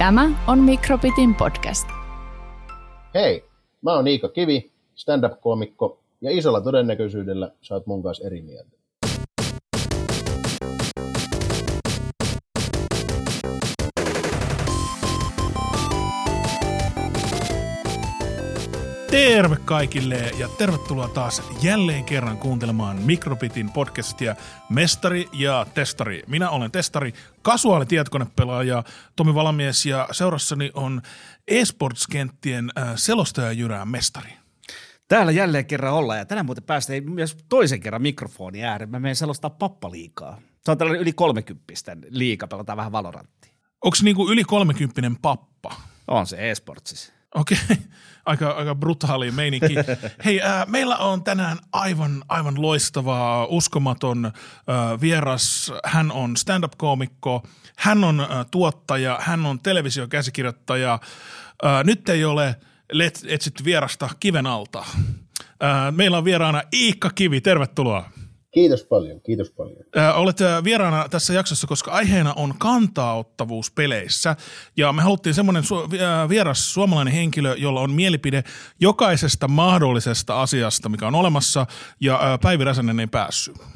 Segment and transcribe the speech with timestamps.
[0.00, 1.88] Tämä on Mikrobitin podcast.
[3.14, 3.44] Hei,
[3.82, 8.79] mä oon Iika Kivi, stand-up-koomikko, ja isolla todennäköisyydellä sä oot mun kanssa eri mieltä.
[19.40, 24.36] Terve kaikille ja tervetuloa taas jälleen kerran kuuntelemaan Mikrobitin podcastia
[24.68, 26.22] Mestari ja Testari.
[26.26, 28.84] Minä olen Testari, kasuaali tietokonepelaaja
[29.16, 31.02] Tomi Valamies ja seurassani on
[31.48, 34.30] eSports-kenttien äh, selostaja Jyrää Mestari.
[35.08, 38.90] Täällä jälleen kerran ollaan ja tänään muuten päästään myös toisen kerran mikrofoni ääreen.
[38.90, 40.40] Mä menen selostaa pappaliikaa.
[40.64, 41.72] Se on tällainen yli 30
[42.10, 43.52] liika, pelataan vähän Valoranttia.
[43.84, 45.74] Onko niinku yli 30 pappa?
[46.08, 47.19] On se eSportsissa.
[47.34, 47.76] Okei, okay.
[48.26, 49.74] aika, aika brutaali meininki.
[50.24, 55.72] Hei, äh, meillä on tänään aivan, aivan loistava, uskomaton äh, vieras.
[55.84, 57.42] Hän on stand-up-koomikko,
[57.76, 60.98] hän on äh, tuottaja, hän on televisiokäsikirjoittaja.
[61.64, 62.56] Äh, nyt ei ole
[62.92, 64.84] let, etsitty vierasta kiven alta.
[65.62, 68.10] Äh, meillä on vieraana Iikka Kivi, tervetuloa.
[68.50, 69.76] Kiitos paljon, kiitos paljon.
[69.96, 74.36] Ö, Olet vieraana tässä jaksossa, koska aiheena on kantaaottavuus peleissä.
[74.76, 78.44] Ja me haluttiin semmoinen su- vieras suomalainen henkilö, jolla on mielipide
[78.80, 81.66] jokaisesta mahdollisesta asiasta, mikä on olemassa,
[82.00, 83.56] ja ö, Päivi Räsänen ei päässyt.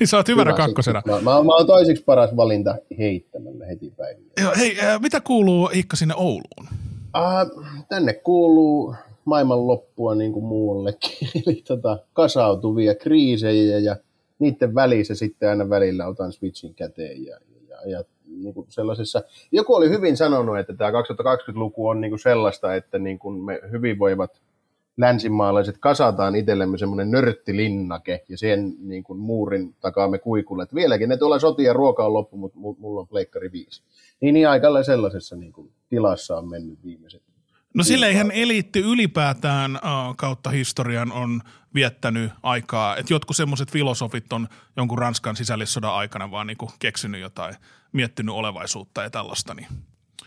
[0.00, 1.02] niin sä oot hyvänä Hyvä, kakkosena.
[1.06, 4.24] Mä, mä, mä oon toiseksi paras valinta heittämällä heti päiviä.
[4.40, 6.68] Joo, hei, mitä kuuluu Iikka sinne Ouluun?
[7.12, 7.46] Ah,
[7.88, 8.94] tänne kuuluu
[9.24, 13.96] maailman loppua niin kuin muuallekin, eli tota, kasautuvia kriisejä ja
[14.38, 19.74] niiden välissä sitten aina välillä otan switchin käteen ja, ja, ja niin kuin sellaisessa, joku
[19.74, 24.40] oli hyvin sanonut, että tämä 2020-luku on niin kuin sellaista, että niin kuin me hyvinvoivat
[24.96, 31.08] länsimaalaiset kasataan itsellemme semmoinen nörttilinnake ja sen niin kuin muurin takaa me kuikulle, että vieläkin
[31.08, 33.82] ne tuolla sotia ruoka on loppu, mutta mu- mulla on pleikkari viisi.
[34.20, 37.22] Niin, niin aika lailla sellaisessa niin kuin tilassa on mennyt viimeiset
[37.74, 39.82] No silleihän eliitti ylipäätään äh,
[40.16, 41.42] kautta historian on
[41.74, 47.54] viettänyt aikaa, että jotkut semmoiset filosofit on jonkun Ranskan sisällissodan aikana vaan niinku keksinyt jotain,
[47.92, 49.54] miettinyt olevaisuutta ja tällaista.
[49.54, 49.68] Niin.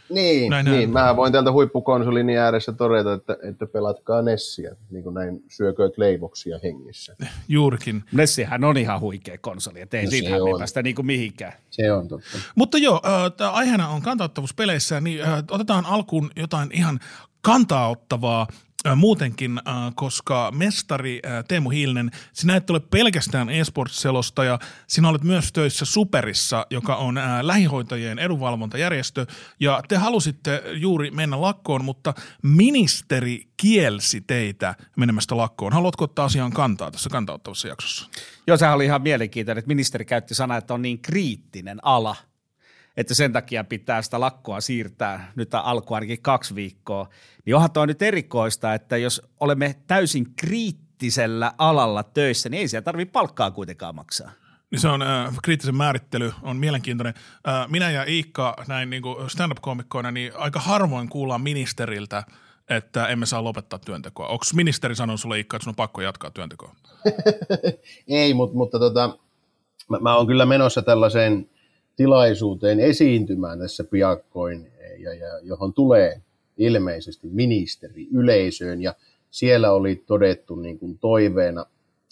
[0.10, 5.14] Niin, Näin, niin mä voin täältä huippukonsolin ääressä todeta, että, että pelatkaa Nessiä, niin kuin
[5.14, 7.16] näin syökööt leivoksia hengissä.
[7.48, 8.04] Juurikin.
[8.12, 11.54] Nessihän on ihan huikea konsoli, ettei No siitähän me päästä niinku mihinkään.
[11.70, 12.38] Se on totta.
[12.56, 17.00] Mutta joo, äh, tää aiheena on kantauttavuus peleissä, niin äh, otetaan alkuun jotain ihan
[17.42, 18.48] kantaa ottavaa
[18.96, 19.62] muutenkin,
[19.96, 26.96] koska mestari Teemu Hiilinen, sinä et ole pelkästään eSports-selostaja, sinä olet myös töissä Superissa, joka
[26.96, 29.26] on äh, lähihoitajien edunvalvontajärjestö,
[29.60, 35.74] ja te halusitte juuri mennä lakkoon, mutta ministeri kielsi teitä menemästä lakkoon.
[35.74, 38.10] Haluatko ottaa asiaan kantaa tässä kantauttavassa jaksossa?
[38.48, 42.16] Joo, sehän oli ihan mielenkiintoinen, että ministeri käytti sanaa, että on niin kriittinen ala,
[42.98, 47.10] että sen takia pitää sitä lakkoa siirtää nyt alku ainakin kaksi viikkoa.
[47.46, 52.84] Niin onhan toi nyt erikoista, että jos olemme täysin kriittisellä alalla töissä, niin ei siellä
[52.84, 54.32] tarvitse palkkaa kuitenkaan maksaa.
[54.72, 57.14] Niin se on äh, kriittisen määrittely, on mielenkiintoinen.
[57.48, 62.24] Äh, minä ja Iikka näin niin kuin stand-up-koomikkoina, niin aika harvoin kuullaan ministeriltä,
[62.70, 64.28] että emme saa lopettaa työntekoa.
[64.28, 66.76] Onko ministeri sanonut sulle Iikka, että sun on pakko jatkaa työntekoa?
[68.08, 69.18] Ei, mutta, mutta tota,
[69.90, 71.50] mä, mä oon kyllä menossa tällaiseen
[71.98, 76.22] tilaisuuteen esiintymään tässä piakkoin, ja, ja, johon tulee
[76.58, 78.96] ilmeisesti ministeri yleisöön, ja
[79.32, 81.66] siellä oli todettu niin kuin toiveena,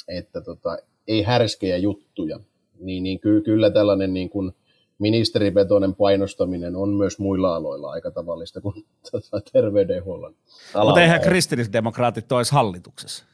[0.07, 2.39] että tota, ei härskejä juttuja,
[2.79, 4.51] niin, niin ky, kyllä tällainen niin kuin
[4.99, 10.35] ministerivetoinen painostaminen on myös muilla aloilla aika tavallista kuin tota, terveydenhuollon
[10.73, 10.91] alalla.
[10.91, 13.25] Mutta eihän kristillisdemokraatit olisi hallituksessa.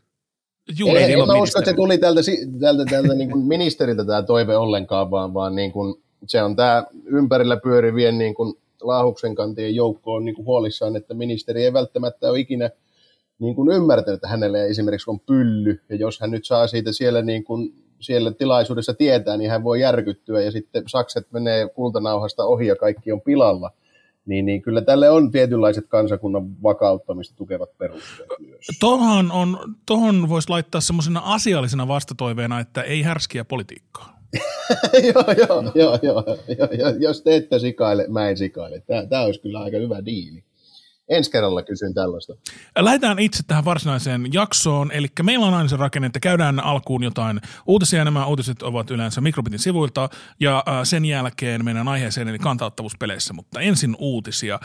[0.80, 1.02] Juuri.
[1.02, 2.22] Ei, niillä en mä usko, että se tuli tältä,
[2.60, 6.84] tältä, tältä niin kuin ministeriltä tämä toive ollenkaan, vaan, vaan niin kuin, se on tämä
[7.06, 12.30] ympärillä pyörivien niin kuin laahuksen kantien joukko on niin kuin huolissaan, että ministeri ei välttämättä
[12.30, 12.70] ole ikinä
[13.40, 17.22] niin kuin ymmärtänyt, että hänellä esimerkiksi on pylly, ja jos hän nyt saa siitä siellä,
[17.22, 22.68] niin kuin, siellä tilaisuudessa tietää, niin hän voi järkyttyä, ja sitten sakset menee kultanauhasta ohi,
[22.68, 23.72] ja kaikki on pilalla.
[24.26, 28.68] Niin, niin kyllä tälle on tietynlaiset kansakunnan vakauttamista tukevat perusteet myös.
[29.32, 34.21] On, tohon voisi laittaa semmoisena asiallisena vastatoiveena, että ei härskiä politiikkaa.
[35.14, 36.00] joo, joo, joo,
[36.58, 36.90] joo, joo.
[37.00, 38.84] Jos te ette sikaile, mä en sikaile.
[38.88, 40.44] Tämä, tämä olisi kyllä aika hyvä diili.
[41.10, 42.34] Ensi kerralla kysyn tällaista.
[42.80, 47.42] Lähdetään itse tähän varsinaiseen jaksoon, eli meillä on aina se rakenne, että käydään alkuun jotain
[47.68, 53.34] uutisia, nämä uutiset ovat yleensä Mikrobitin sivuilta, ja äh, sen jälkeen mennään aiheeseen, eli kantauttavuuspeleissä,
[53.34, 54.60] mutta ensin uutisia.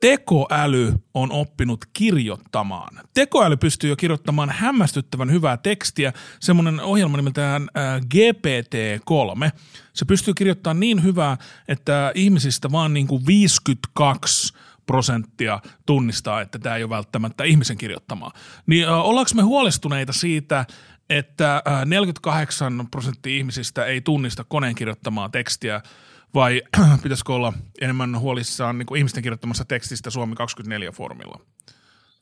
[0.00, 3.00] Tekoäly on oppinut kirjoittamaan.
[3.14, 6.12] Tekoäly pystyy jo kirjoittamaan hämmästyttävän hyvää tekstiä.
[6.40, 9.50] Semmoinen ohjelma nimeltään äh, GPT-3.
[9.92, 11.36] Se pystyy kirjoittamaan niin hyvää,
[11.68, 14.54] että ihmisistä vaan niin kuin 52
[14.86, 18.32] prosenttia tunnistaa, että tämä ei ole välttämättä ihmisen kirjoittamaa.
[18.66, 20.66] Niin äh, ollaanko me huolestuneita siitä,
[21.10, 25.80] että äh, 48 prosenttia ihmisistä ei tunnista koneen kirjoittamaa tekstiä–
[26.34, 26.62] vai
[27.02, 31.40] pitäisikö olla enemmän huolissaan niin kuin ihmisten kirjoittamassa tekstistä Suomi 24 foorumilla?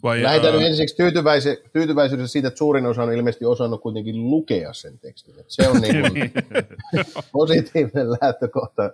[0.03, 0.61] Vai, Lähetän ää...
[0.61, 5.35] ensiksi tyytyväise- tyytyväisyyden siitä, että suurin osa on ilmeisesti osannut kuitenkin lukea sen tekstin.
[5.39, 6.33] Että se on niin kuin
[7.33, 8.91] positiivinen lähtökohta.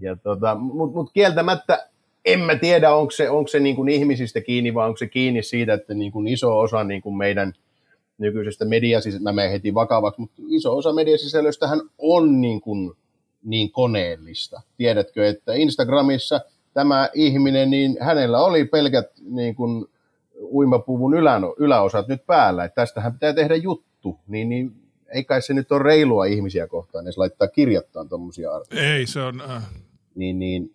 [0.00, 1.88] Ja tota, Mutta mut kieltämättä
[2.24, 5.42] en mä tiedä, onko se, onko se niin kuin ihmisistä kiinni vai onko se kiinni
[5.42, 7.52] siitä, että niin kuin iso osa niin kuin meidän
[8.18, 12.96] nykyisestä mediasisällöstä, mä menen heti vakavaksi, mutta iso osa mediasisällöstähän on niin kuin
[13.44, 14.62] niin koneellista.
[14.76, 16.40] Tiedätkö, että Instagramissa
[16.74, 19.86] tämä ihminen, niin hänellä oli pelkät niin kuin
[20.40, 24.72] uimapuvun ylä, yläosat nyt päällä, että tästähän pitää tehdä juttu, niin, niin
[25.14, 28.94] ei kai se nyt ole reilua ihmisiä kohtaan edes laittaa kirjoittaa tuommoisia arvoja.
[28.94, 29.40] Ei, se on...
[29.50, 29.62] Äh...
[30.14, 30.74] Niin, niin.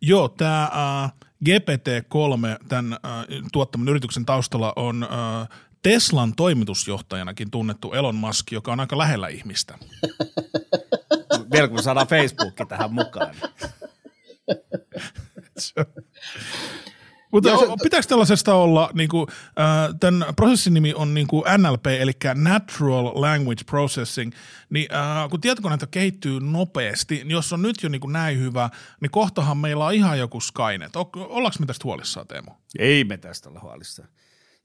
[0.00, 0.62] Joo, tämä
[1.04, 1.12] äh,
[1.44, 5.48] GPT-3, tämän äh, tuottaman yrityksen taustalla on äh,
[5.82, 9.78] Teslan toimitusjohtajanakin tunnettu Elon Musk, joka on aika lähellä ihmistä.
[11.54, 13.34] Vielä kun saadaan Facebookki tähän mukaan.
[17.32, 17.50] Mutta
[17.82, 23.12] pitääkö tällaisesta olla, niin kuin, äh, tämän prosessin nimi on niin kuin NLP, eli Natural
[23.14, 24.32] Language Processing,
[24.70, 28.70] niin äh, kun tietokoneita kehittyy nopeasti, niin jos on nyt jo niin kuin näin hyvä,
[29.00, 30.96] niin kohtahan meillä on ihan joku Skynet.
[30.96, 32.50] O, ollaanko me tästä huolissaan, Teemu?
[32.78, 34.08] Ei me tästä olla huolissaan.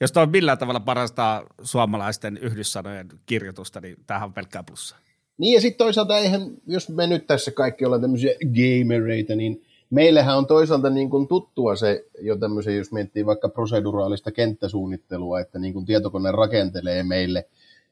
[0.01, 4.99] Jos toi millään tavalla parastaa suomalaisten yhdyssanojen kirjoitusta, niin tämähän on pelkkää plussaa.
[5.39, 10.37] Niin ja sitten toisaalta eihän, jos me nyt tässä kaikki ollaan tämmöisiä gamereita, niin meillähän
[10.37, 15.73] on toisaalta niin kuin tuttua se jo tämmöisen, jos miettii vaikka proseduraalista kenttäsuunnittelua, että niin
[15.73, 17.45] kuin tietokone rakentelee meille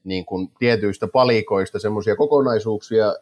[0.04, 3.16] niin kuin tietyistä palikoista semmoisia kokonaisuuksia,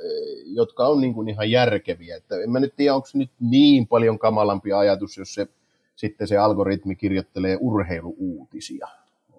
[0.45, 2.17] jotka on niin kuin ihan järkeviä.
[2.17, 5.47] Että en mä nyt tiedä, onko se nyt niin paljon kamalampi ajatus, jos se
[5.95, 8.87] sitten se algoritmi kirjoittelee urheiluuutisia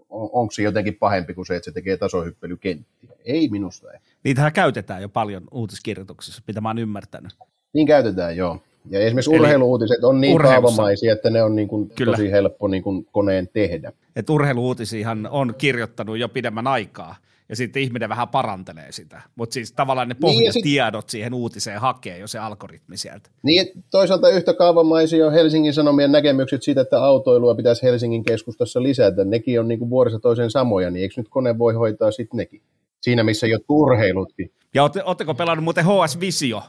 [0.09, 3.11] on, onko se jotenkin pahempi kuin se, että se tekee tasohyppelykenttiä.
[3.25, 3.99] Ei minusta ei.
[4.25, 7.33] Niitähän käytetään jo paljon uutiskirjoituksissa, mitä mä oon ymmärtänyt.
[7.73, 8.61] Niin käytetään, joo.
[8.91, 12.83] Ja esimerkiksi Eli urheiluuutiset on niin kaavamaisia, että ne on niin kuin tosi helppo niin
[12.83, 13.93] kuin koneen tehdä.
[14.17, 17.17] Et urheiluutisihan on kirjoittanut jo pidemmän aikaa,
[17.49, 19.23] ja sitten ihminen vähän parantelee sitä.
[19.37, 21.11] Mutta siis tavallaan ne pohjatiedot niin, sit...
[21.11, 23.31] siihen uutiseen hakee jo se algoritmi sieltä.
[23.43, 29.25] Niin, toisaalta yhtä kaavamaisia on Helsingin Sanomien näkemykset siitä, että autoilua pitäisi Helsingin keskustassa lisätä.
[29.25, 32.63] Nekin on niin kuin vuodessa toisen samoja, niin eikö nyt kone voi hoitaa sitten nekin?
[33.01, 34.51] Siinä, missä jo turheilutkin.
[34.75, 36.63] Ja ootteko pelannut muuten HS Visio?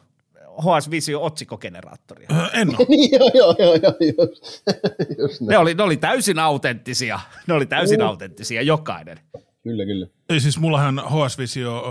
[0.57, 2.29] HS Visio otsikkogeneraattoria.
[2.53, 2.77] En ole.
[2.89, 4.63] niin, joo, joo, joo, joo just,
[5.21, 7.19] just ne, oli, ne oli täysin autenttisia.
[7.47, 8.07] Ne oli täysin uh.
[8.07, 9.19] autenttisia, jokainen.
[9.67, 10.07] Kyllä, kyllä.
[10.29, 11.83] Ei siis mullahan HS Visio,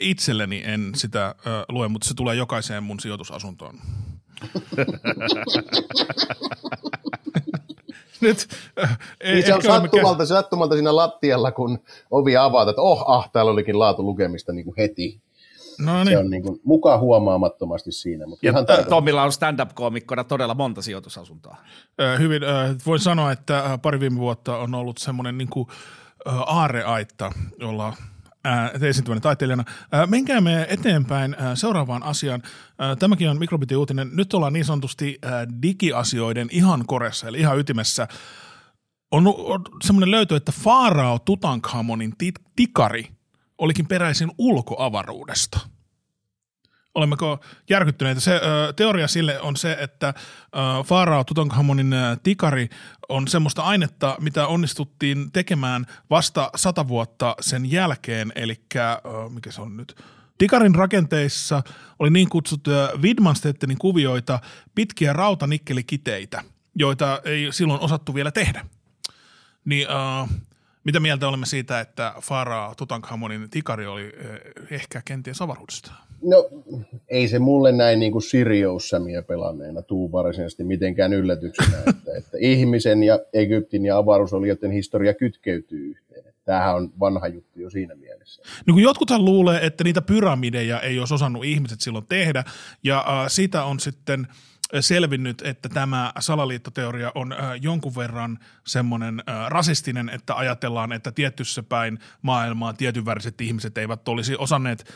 [0.00, 1.34] itselleni en sitä
[1.68, 3.78] lue, mutta se tulee jokaiseen mun sijoitusasuntoon.
[8.20, 8.48] Nyt,
[9.24, 11.78] niin se on sattumalta, se sattumalta siinä lattialla, kun
[12.10, 15.20] ovi avaat, että oh, ah, täällä olikin laatu lukemista niin kuin heti.
[15.78, 16.08] No niin.
[16.08, 18.26] Se on niin kuin mukaan huomaamattomasti siinä.
[18.26, 21.56] Mutta ja ihan Tomilla on stand-up-koomikkona todella monta sijoitusasuntoa.
[22.18, 22.42] Hyvin,
[22.86, 25.66] voin sanoa, että pari viime vuotta on ollut semmoinen niin kuin–
[26.26, 27.96] aareaitta, jolla
[28.80, 29.64] esiintyvänä taiteilijana.
[30.06, 32.42] Menkäämme eteenpäin seuraavaan asiaan.
[32.98, 34.10] Tämäkin on mikrobiti-uutinen.
[34.12, 35.18] Nyt ollaan niin sanotusti
[35.62, 38.08] digiasioiden ihan koressa, eli ihan ytimessä.
[39.10, 42.14] On, on semmoinen löytö, että Faarao Tutankhamonin
[42.56, 43.08] tikari
[43.58, 45.60] olikin peräisin ulkoavaruudesta–
[46.94, 48.20] olemmeko järkyttyneitä.
[48.20, 52.68] Se ö, teoria sille on se, että ö, Faarao Tutankhamonin ö, tikari
[53.08, 58.60] on semmoista ainetta, mitä onnistuttiin tekemään vasta sata vuotta sen jälkeen, eli
[59.30, 59.96] mikä se on nyt,
[60.38, 61.62] Tikarin rakenteissa
[61.98, 64.40] oli niin kutsuttuja Widmanstedtenin kuvioita,
[64.74, 66.42] pitkiä rautanikkelikiteitä,
[66.74, 68.66] joita ei silloin osattu vielä tehdä.
[69.64, 70.28] Niin uh,
[70.84, 74.12] mitä mieltä olemme siitä, että Farao Tutankhamonin tikari oli
[74.70, 75.92] ehkä kenties avaruudesta?
[76.22, 76.48] No
[77.08, 82.36] ei se mulle näin niin kuin Sirius Samia pelanneena tuu varsinaisesti mitenkään yllätyksenä, että, että
[82.40, 86.24] ihmisen ja Egyptin ja avaruusolijoiden historia kytkeytyy yhteen.
[86.44, 88.42] Tämähän on vanha juttu jo siinä mielessä.
[88.66, 92.44] No kun jotkuthan luulee, että niitä pyramideja ei olisi osannut ihmiset silloin tehdä,
[92.84, 94.26] ja äh, sitä on sitten
[94.80, 102.72] selvinnyt, että tämä salaliittoteoria on jonkun verran semmoinen rasistinen, että ajatellaan, että tietyssä päin maailmaa
[102.72, 104.94] tietynväriset ihmiset eivät olisi osanneet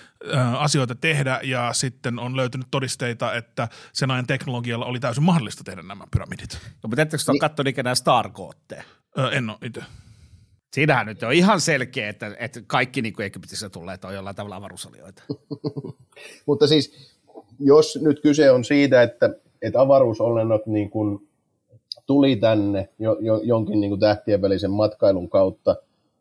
[0.58, 5.82] asioita tehdä ja sitten on löytynyt todisteita, että sen ajan teknologialla oli täysin mahdollista tehdä
[5.82, 6.58] nämä pyramidit.
[6.82, 7.40] No, mutta ettekö niin.
[7.40, 8.82] katsoa ikään Stargootteja?
[9.32, 9.82] En ole itse.
[10.72, 15.22] Siinähän nyt on ihan selkeä, että, että kaikki niin Egyptissä tulleet on jollain tavalla avaruusolioita.
[16.46, 17.16] Mutta siis,
[17.60, 19.30] jos nyt kyse on siitä, että,
[19.66, 21.28] että avaruusolennot niin kuin
[22.06, 25.76] tuli tänne jo, jo, jonkin niin kuin tähtien välisen matkailun kautta,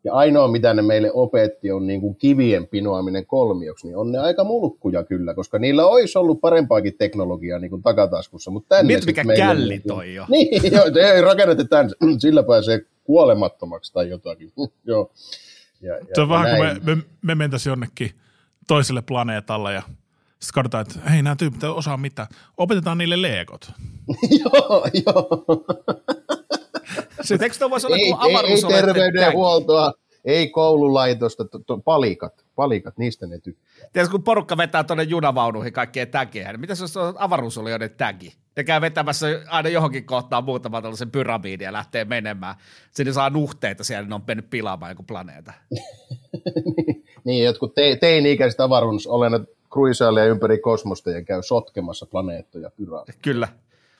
[0.06, 4.18] ja ainoa, mitä ne meille opetti, on niin kuin kivien pinoaminen kolmioksi, niin on ne
[4.18, 8.50] aika mulkkuja kyllä, koska niillä olisi ollut parempaakin teknologiaa niin kuin takataskussa.
[8.50, 10.24] Mutta tänne Mieti, mikä källi niin, toi jo.
[10.30, 10.82] Niin, jo,
[11.14, 14.52] ei rakennetaan, sillä pääsee kuolemattomaksi tai jotakin.
[14.84, 15.10] Joo.
[15.80, 18.10] Ja, ja, se on vähän kuin me, me, me mentäisiin jonnekin
[18.68, 19.82] toiselle planeetalle ja
[20.40, 22.28] sitten katsotaan, että hei, nämä tyypit ei osaa mitään.
[22.56, 23.70] Opetetaan niille leekot.
[24.44, 25.64] joo, joo.
[27.22, 28.12] Sitten eikö tuo voisi olla ei,
[28.46, 29.92] ei, ei terveydenhuoltoa,
[30.24, 33.88] ei koululaitosta, to, to, palikat, palikat, niistä ne tykkää.
[33.92, 38.34] Tiedätkö, kun porukka vetää tuonne junavaunuihin kaikkea tägejä, niin mitä se on avaruusolijoiden tägi?
[38.56, 42.54] Ne käy vetämässä aina johonkin kohtaan muutaman tällaisen pyramidin ja lähtee menemään.
[42.90, 45.52] Sinne saa nuhteita siellä, ne on mennyt pilaamaan joku planeeta.
[46.76, 53.18] niin, niin, jotkut te, teini-ikäiset avaruusolennot kruisailee ympäri kosmosta ja käy sotkemassa planeettoja pyramideja.
[53.22, 53.48] Kyllä.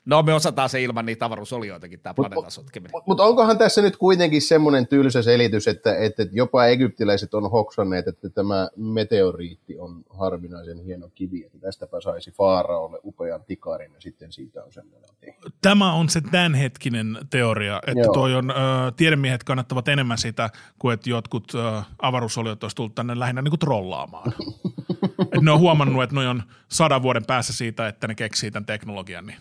[0.07, 2.91] No me osataan se ilman niitä avaruusolioitakin, tämä planeetan sotkeminen.
[2.91, 8.07] Mutta mut onkohan tässä nyt kuitenkin semmoinen tylsä selitys, että, että jopa egyptiläiset on hoksanneet,
[8.07, 14.31] että tämä meteoriitti on harvinaisen hieno kivi, että tästäpä saisi Faaraolle upean tikarin ja sitten
[14.31, 15.49] siitä on semmoinen tehty.
[15.61, 18.13] Tämä on se tämänhetkinen teoria, että Joo.
[18.13, 18.53] toi on, ö,
[18.97, 23.59] tiedemiehet kannattavat enemmän sitä, kuin että jotkut ö, avaruusoliot olisi tullut tänne lähinnä niin kuin
[23.59, 24.33] trollaamaan.
[25.19, 28.65] Et ne on huomannut, että ne on sadan vuoden päässä siitä, että ne keksii tämän
[28.65, 29.37] teknologian, niin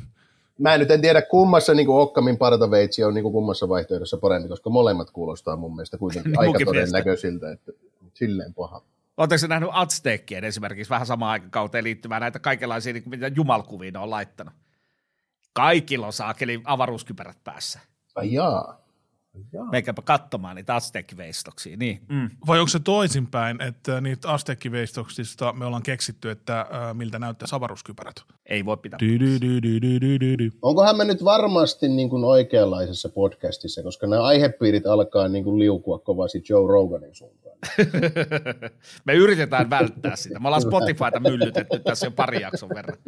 [0.59, 4.17] mä en nyt en tiedä kummassa niin kuin Okkamin partaveitsi on niin kuin kummassa vaihtoehdossa
[4.17, 7.73] parempi, koska molemmat kuulostaa mun mielestä kuitenkin niin aika todennäköisiltä, että
[8.15, 8.83] silleen paha.
[9.17, 13.91] Oletteko se nähnyt Aztekien esimerkiksi vähän samaan aikakauteen liittyvää näitä kaikenlaisia, niin kuin mitä jumalkuvia
[13.91, 14.55] ne on laittanut?
[15.53, 17.81] Kaikilla on saakeli avaruuskypärät päässä.
[18.15, 18.86] Ai jaa.
[19.71, 21.77] Meikäpä katsomaan niitä Aztek-veistoksia.
[21.77, 22.01] Niin.
[22.09, 22.31] Mm.
[22.47, 28.17] Vai onko se toisinpäin, että niitä Aztek-veistoksista me ollaan keksitty, että äh, miltä näyttää avaruuskypärät?
[28.47, 28.99] Ei voi pitää.
[30.63, 35.99] Onkohan me nyt varmasti niin kuin oikeanlaisessa podcastissa, koska nämä aihepiirit alkaa niin kuin liukua
[35.99, 37.57] kovasti Joe Roganin suuntaan.
[39.07, 40.39] me yritetään välttää sitä.
[40.39, 42.99] Me ollaan Spotifyta myllytetty tässä jo pari jakson verran.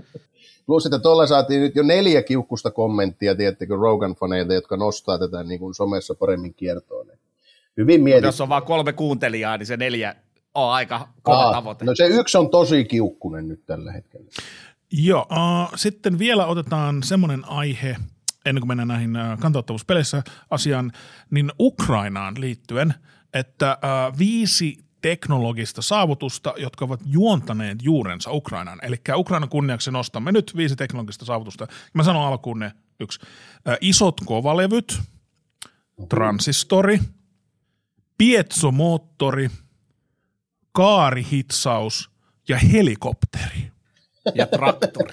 [0.69, 5.61] Plus, että tuolla saatiin nyt jo neljä kiukkusta kommenttia, tiedättekö, Rogan-faneilta, jotka nostaa tätä niin
[5.61, 7.07] kuin somessa paremmin kiertoon.
[7.77, 8.27] Hyvin mietitty.
[8.27, 10.15] Jos on vain kolme kuuntelijaa, niin se neljä
[10.55, 11.85] on aika kova Aa, tavoite.
[11.85, 14.27] No se yksi on tosi kiukkunen nyt tällä hetkellä.
[14.93, 17.97] Joo, uh, sitten vielä otetaan semmoinen aihe,
[18.47, 20.93] ennen kuin mennään näihin uh, kantauttavuuspeleissä asiaan,
[21.31, 22.95] niin Ukrainaan liittyen,
[23.35, 28.79] että uh, viisi teknologista saavutusta, jotka ovat juontaneet juurensa Ukrainaan.
[28.83, 31.67] Eli Ukrainan kunniaksi nostamme nyt viisi teknologista saavutusta.
[31.95, 33.21] Mä sanon alkuun ne yksi.
[33.81, 35.01] Isot kovalevyt,
[36.09, 36.99] transistori,
[38.19, 39.51] pietsomoottori,
[40.73, 42.11] kaarihitsaus
[42.49, 43.71] ja helikopteri.
[44.35, 45.13] Ja traktori.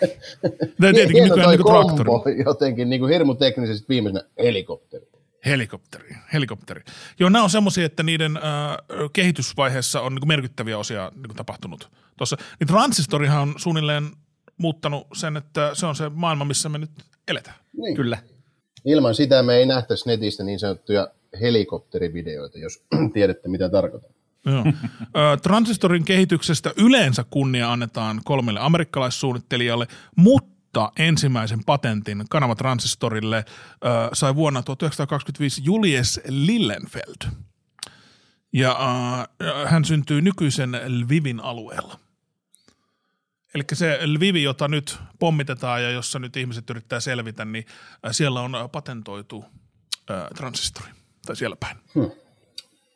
[0.82, 2.44] Tietenkin nykyään niin traktori.
[2.46, 5.15] Jotenkin niin kuin hirmu teknisesti viimeisenä helikopteri.
[5.46, 6.82] Helikopteri, helikopteri.
[7.20, 8.44] Joo, nämä on semmoisia, että niiden äh,
[9.14, 12.38] kehitysvaiheessa on niin merkittäviä osia niin tapahtunut tuossa.
[12.60, 14.12] Niin transistorihan on suunnilleen
[14.58, 16.92] muuttanut sen, että se on se maailma, missä me nyt
[17.28, 17.58] eletään.
[17.78, 17.96] Niin.
[17.96, 18.18] Kyllä.
[18.86, 21.08] Ilman sitä me ei nähtäisi netistä niin sanottuja
[21.42, 22.84] helikopterivideoita, jos
[23.14, 24.10] tiedätte mitä tarkoitan.
[24.46, 24.64] Joo.
[25.44, 33.44] Transistorin kehityksestä yleensä kunnia annetaan kolmelle amerikkalaissuunnittelijalle, mutta mutta ensimmäisen patentin kanavatransistorille äh,
[34.13, 37.32] sai vuonna 1925 Julius Lillenfeld.
[38.53, 38.77] Ja
[39.41, 42.00] äh, hän syntyy nykyisen Lvivin alueella.
[43.55, 47.65] Eli se Lvivi, jota nyt pommitetaan ja jossa nyt ihmiset yrittää selvitä, niin
[48.12, 49.46] siellä on patentoitu
[50.12, 50.89] äh, transistori,
[51.25, 51.77] tai siellä päin.
[51.96, 52.12] Hmm.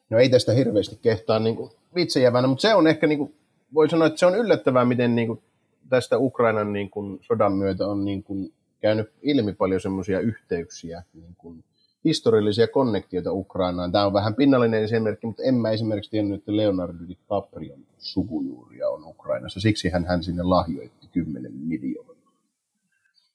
[0.10, 1.56] No ei tästä hirveästi kehtaa niin
[1.96, 3.36] vitsejävänä, mutta se on ehkä, niin kuin,
[3.74, 5.44] voi sanoa, että se on yllättävää, miten niin kuin,
[5.90, 11.36] tästä Ukrainan niin kuin, sodan myötä on niin kuin, käynyt ilmi paljon semmoisia yhteyksiä, niin
[11.38, 11.64] kuin,
[12.06, 13.92] historiallisia konnektioita Ukrainaan.
[13.92, 19.04] Tämä on vähän pinnallinen esimerkki, mutta en mä esimerkiksi tiennyt, että Leonardo DiCaprion sukujuuria on
[19.04, 19.60] Ukrainassa.
[19.60, 22.16] Siksi hän, hän sinne lahjoitti 10 miljoonaa.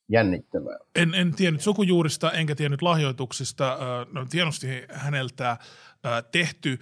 [0.08, 0.78] Jännittävää.
[0.94, 3.78] En, en tiennyt sukujuurista enkä tiennyt lahjoituksista.
[4.12, 5.56] No, tienosti häneltä
[6.32, 6.78] tehty.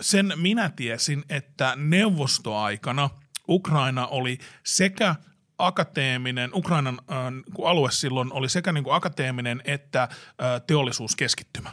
[0.00, 3.10] Sen minä tiesin, että neuvostoaikana–
[3.48, 5.14] Ukraina oli sekä
[5.58, 7.16] akateeminen, Ukrainan äh,
[7.64, 10.08] alue silloin oli sekä niin kuin akateeminen että äh,
[10.66, 11.70] teollisuuskeskittymä.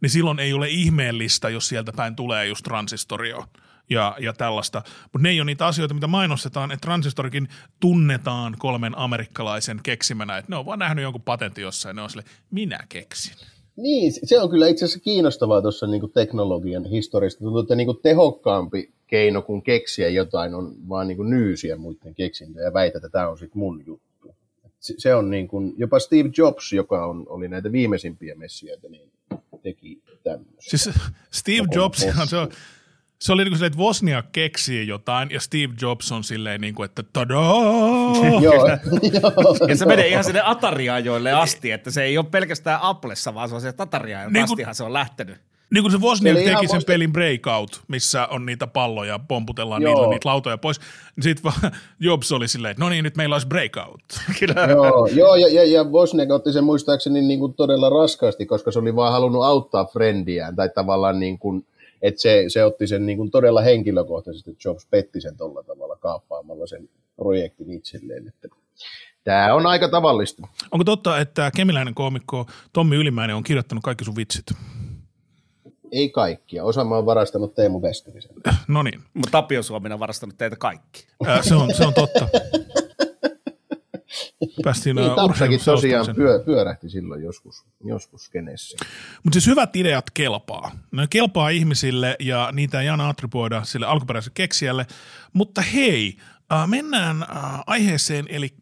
[0.00, 3.44] Niin silloin ei ole ihmeellistä, jos sieltä päin tulee just transistorio
[3.90, 4.82] ja, ja tällaista.
[5.02, 7.48] Mutta ne ei ole niitä asioita, mitä mainostetaan, että transistorikin
[7.80, 12.24] tunnetaan kolmen amerikkalaisen keksimänä, että ne on vaan nähnyt jonkun patentin jossain ne on sille,
[12.50, 13.34] minä keksin.
[13.76, 17.40] Niin, se on kyllä itse asiassa kiinnostavaa tuossa niin teknologian historiasta.
[17.40, 22.66] Tuntuu, että niin tehokkaampi keino kuin keksiä jotain on vaan niin kuin nyysiä muiden keksintöjä
[22.66, 24.34] ja väitä, että tämä on sitten mun juttu.
[24.80, 29.10] Se on niin kuin, jopa Steve Jobs, joka on, oli näitä viimeisimpiä messiöitä, niin
[29.62, 30.76] teki tämmöistä.
[30.76, 30.90] Siis
[31.30, 32.48] Steve Jobs, se on,
[33.18, 36.74] se oli niin kuin silleen, että Wozniak keksii jotain ja Steve Jobs on silleen niin
[36.74, 38.14] kuin, että tadaa!
[38.42, 38.68] joo,
[39.68, 43.54] Ja se menee ihan sinne Atari-ajoille asti, että se ei ole pelkästään Applessa, vaan se
[43.54, 45.51] on se atari Niin astihan kun- se on lähtenyt.
[45.72, 49.94] Niin kuin se Wozniak teki sen pelin Breakout, missä on niitä palloja, pomputellaan Joo.
[49.94, 50.80] niillä niitä lautoja pois.
[51.16, 51.52] Niin sitten
[52.00, 54.02] Jobs oli silleen, että no niin, nyt meillä olisi Breakout.
[54.68, 58.78] Joo, joo, ja, ja, ja Wozniak otti sen muistaakseni niin kuin todella raskaasti, koska se
[58.78, 61.66] oli vaan halunnut auttaa frendiään, tai tavallaan niin kuin,
[62.02, 65.96] että se, se otti sen niin kuin todella henkilökohtaisesti, että Jobs petti sen tolla tavalla
[65.96, 68.28] kaappaamalla sen projektin itselleen.
[68.28, 68.48] Että
[69.24, 70.48] tämä on aika tavallista.
[70.70, 74.46] Onko totta, että kemiläinen koomikko Tommi Ylimäinen on kirjoittanut kaikki sun vitsit?
[75.92, 76.64] Ei kaikkia.
[76.64, 78.32] Osa mä oon varastanut Teemu Veskerisen.
[78.68, 81.06] No niin, Mutta Tapio Suominen on varastanut teitä kaikki.
[81.26, 82.28] Ää, se, on, se on totta.
[84.64, 88.76] Päästiin Niin, Tapsakin tosiaan pyö, pyörähti silloin joskus, joskus kenessä.
[89.22, 90.70] Mutta siis hyvät ideat kelpaa.
[90.90, 94.86] Ne kelpaa ihmisille ja niitä ei aina attribuoida sille alkuperäiselle keksijälle.
[95.32, 96.16] Mutta hei,
[96.52, 98.54] äh, mennään äh, aiheeseen, eli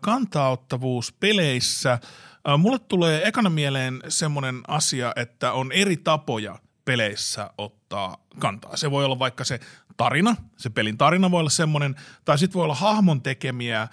[0.00, 1.92] kantauttavuus peleissä.
[1.92, 8.76] Äh, mulle tulee ekana mieleen semmoinen asia, että on eri tapoja peleissä ottaa kantaa.
[8.76, 9.60] Se voi olla vaikka se
[9.96, 13.88] tarina, se pelin tarina voi olla semmoinen, tai sitten voi olla hahmon tekemiä ö,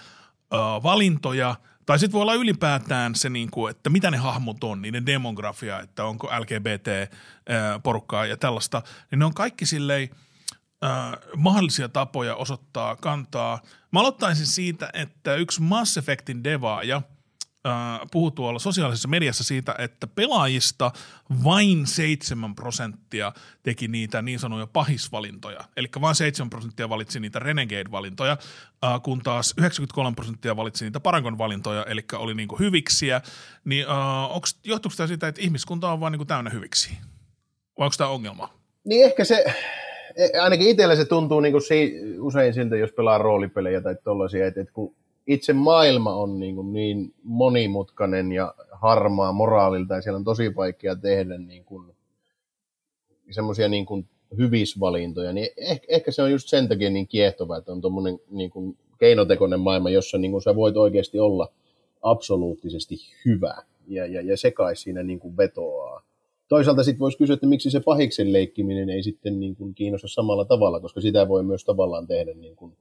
[0.84, 5.06] valintoja, tai sitten voi olla ylipäätään se, niin kuin, että mitä ne hahmot on, niiden
[5.06, 8.82] demografia, että onko LGBT-porukkaa ja tällaista,
[9.12, 10.10] niin ne on kaikki silleen
[11.38, 13.62] mahdollisia tapoja osoittaa kantaa.
[13.92, 17.02] Mä aloittaisin siitä, että yksi Mass Effectin devaaja–
[18.12, 20.92] puhui tuolla sosiaalisessa mediassa siitä, että pelaajista
[21.44, 23.32] vain 7 prosenttia
[23.64, 25.60] teki niitä niin sanoja pahisvalintoja.
[25.78, 28.38] Eli vain 7 prosenttia valitsi niitä Renegade-valintoja,
[28.82, 33.22] ää, kun taas 93 prosenttia valitsi niitä Paragon-valintoja, eli oli niinku hyviksiä.
[33.66, 33.86] Niin
[34.30, 36.98] onks, johtuuko tämä siitä, että ihmiskunta on vain niinku täynnä hyviksiä?
[37.78, 38.54] Vai onko tämä ongelma?
[38.84, 39.46] Niin ehkä se,
[40.16, 44.48] e- ainakin itsellä se tuntuu niin kuin si, usein siltä, jos pelaa roolipelejä tai tollaisia,
[44.48, 44.96] että kun
[45.28, 50.96] itse maailma on niin, kuin niin monimutkainen ja harmaa moraalilta ja siellä on tosi vaikea
[50.96, 51.96] tehdä niin kuin
[53.32, 57.72] semmoisia niin kuin hyvisvalintoja, niin ehkä, ehkä se on just sen takia niin kiehtova, että
[57.72, 61.50] on tuommoinen niin kuin keinotekoinen maailma, jossa niin kuin sä voit oikeasti olla
[62.02, 66.04] absoluuttisesti hyvä ja, ja, ja se kai siinä niin kuin vetoaa.
[66.48, 70.46] Toisaalta sitten voisi kysyä, että miksi se pahiksen leikkiminen ei sitten niin kuin kiinnosta samalla
[70.46, 72.78] tavalla, koska sitä voi myös tavallaan tehdä niin kuin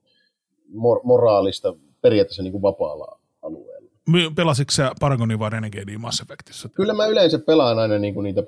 [0.68, 3.90] mor- moraalista periaatteessa niin kuin vapaalla alueella.
[4.34, 6.68] Pelasitko sä Paragonia vai Renegadea Mass Effectissä?
[6.68, 8.42] Kyllä mä yleensä pelaan aina niin kuin niitä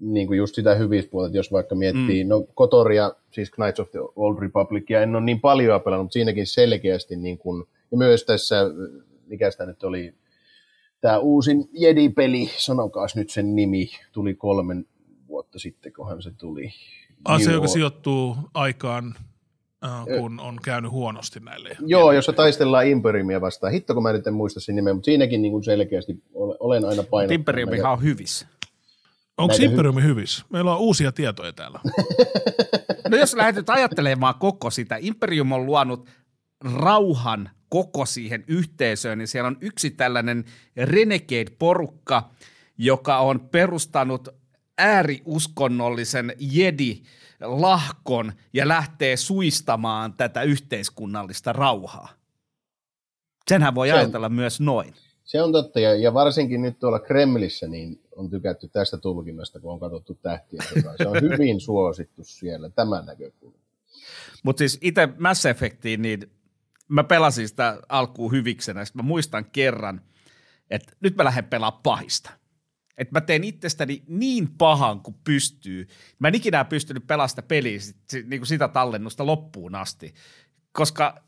[0.00, 2.28] niin kuin just sitä hyvispuolta, että jos vaikka miettii, mm.
[2.28, 6.46] no Kotoria, siis Knights of the Old Republicia, en ole niin paljon pelannut, mutta siinäkin
[6.46, 8.56] selkeästi, niin kuin, ja myös tässä,
[9.26, 10.14] mikä sitä nyt oli,
[11.00, 14.86] tämä uusin Jedi-peli, sanokaas nyt sen nimi, tuli kolmen
[15.28, 16.72] vuotta sitten, kohan se tuli.
[17.24, 19.14] Ah, se, New joka sijoittuu aikaan,
[20.18, 21.76] kun on käynyt huonosti näille.
[21.86, 23.72] Joo, jossa taistellaan Imperiumia vastaan.
[23.72, 26.84] Hitto, kun mä nyt en muista sen nimeä, mutta siinäkin niin kuin selkeästi ole- olen
[26.84, 27.40] aina painottanut.
[27.40, 28.46] Imperiumihan on hyvissä.
[29.38, 30.44] Onko näitä hy- Imperiumi hyvissä?
[30.52, 31.80] Meillä on uusia tietoja täällä.
[33.10, 36.08] No jos lähdet ajattelemaan koko sitä, Imperium on luonut
[36.76, 40.44] rauhan koko siihen yhteisöön, niin siellä on yksi tällainen
[40.76, 42.22] Renegade-porukka,
[42.78, 44.28] joka on perustanut
[44.78, 52.08] ääriuskonnollisen jedi-lahkon ja lähtee suistamaan tätä yhteiskunnallista rauhaa.
[53.48, 54.94] Senhän voi Se on- ajatella myös noin.
[55.24, 59.72] Se on totta, ja, ja varsinkin nyt tuolla Kremlissä niin on tykätty tästä tulkinnasta, kun
[59.72, 60.62] on katsottu tähtiä.
[61.02, 63.58] Se on hyvin suosittu siellä, tämän näkökulma.
[64.42, 66.30] Mutta siis itse Mass Effectiin, niin
[66.88, 68.84] mä pelasin sitä alkuun hyviksenä.
[68.84, 70.00] Sitten mä muistan kerran,
[70.70, 72.30] että nyt mä lähden pelaamaan pahista.
[72.98, 75.88] Että mä teen itsestäni niin pahan kuin pystyy.
[76.18, 77.78] Mä en ikinä pystynyt pelaamaan sitä peliä,
[78.12, 80.14] niin kuin sitä tallennusta loppuun asti.
[80.72, 81.22] Koska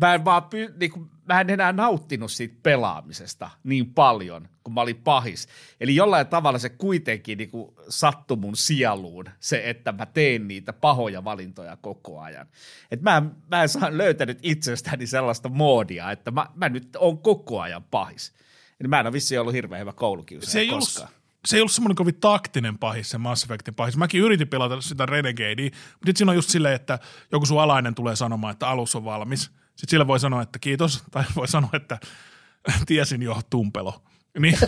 [0.00, 4.74] mä en, vaan py, niin kuin, mä en enää nauttinut siitä pelaamisesta niin paljon, kun
[4.74, 5.48] mä olin pahis.
[5.80, 10.72] Eli jollain tavalla se kuitenkin niin kuin, sattui mun sieluun, se, että mä teen niitä
[10.72, 12.46] pahoja valintoja koko ajan.
[12.90, 17.60] Et mä, mä en saa löytänyt itsestäni sellaista moodia, että mä, mä nyt on koko
[17.60, 18.32] ajan pahis.
[18.82, 21.08] Eli mä en ole vissiin ollut hirveän hyvä koulukiusaaja Se ei koskaan.
[21.08, 23.96] ollut, se ei ollut semmoinen kovin taktinen pahis, se Mass Effectin pahis.
[23.96, 26.98] Mäkin yritin pelata sitä Renegadea, mutta sitten siinä on just silleen, että
[27.32, 29.40] joku sun alainen tulee sanomaan, että alus on valmis.
[29.42, 31.98] Sitten sillä voi sanoa, että kiitos, tai voi sanoa, että
[32.86, 34.02] tiesin jo tumpelo.
[34.38, 34.58] Niin,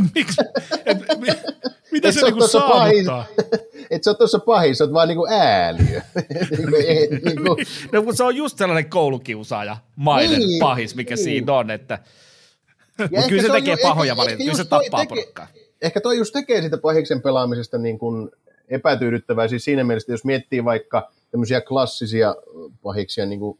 [0.14, 0.36] miksi,
[0.86, 1.26] et, mi,
[1.92, 3.24] mitä Et se oot niinku saavuttaa?
[3.90, 6.00] Et sä oot tuossa pahis, sä oot vaan niinku ääliö.
[6.58, 7.56] Niinku, ei- niinku,
[7.92, 11.24] No, mutta se on just sellainen koulukiusaaja mainen Niin, pahis, mikä niin.
[11.24, 11.98] siinä on, että
[13.10, 15.46] ja kyllä se on tekee ju- pahoja valintoja, kyllä se tappaa tekee- porukkaa.
[15.82, 18.30] Ehkä toi just tekee sitä pahiksen pelaamisesta niin kuin
[18.68, 19.48] epätyydyttävää.
[19.48, 22.34] Siis siinä mielessä, jos miettii vaikka tämmöisiä klassisia
[22.82, 23.58] pahiksia, niin kuin,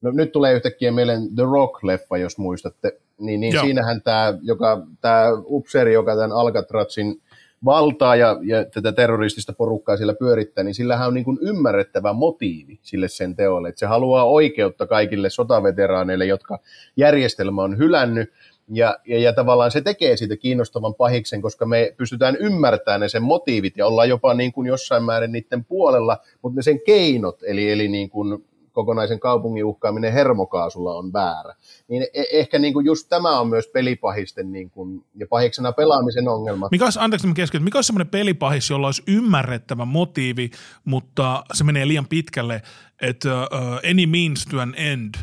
[0.00, 3.64] no nyt tulee yhtäkkiä mieleen The Rock-leffa, jos muistatte, niin, niin Joo.
[3.64, 7.20] siinähän tämä, joka, tämä upseeri, joka tämän Alcatrazin
[7.64, 12.78] valtaa ja, ja tätä terroristista porukkaa siellä pyörittää, niin sillähän on niin kuin ymmärrettävä motiivi
[12.82, 16.58] sille sen teolle, että se haluaa oikeutta kaikille sotaveteraaneille, jotka
[16.96, 18.32] järjestelmä on hylännyt,
[18.72, 23.22] ja, ja, ja tavallaan se tekee siitä kiinnostavan pahiksen, koska me pystytään ymmärtämään ne sen
[23.22, 27.70] motiivit ja ollaan jopa niin kuin jossain määrin niiden puolella, mutta ne sen keinot, eli,
[27.72, 28.44] eli niin kuin
[28.78, 31.54] kokonaisen kaupungin uhkaaminen hermokaasulla on väärä.
[31.88, 36.28] Niin e- ehkä niin kuin just tämä on myös pelipahisten niin kuin, ja pahiksena pelaamisen
[36.28, 36.68] ongelma.
[36.70, 40.50] Mikä olisi, anteeksi mä keskeytän, mikä olisi semmoinen pelipahis, jolla olisi ymmärrettävä motiivi,
[40.84, 42.62] mutta se menee liian pitkälle,
[43.02, 45.14] että uh, any means to an end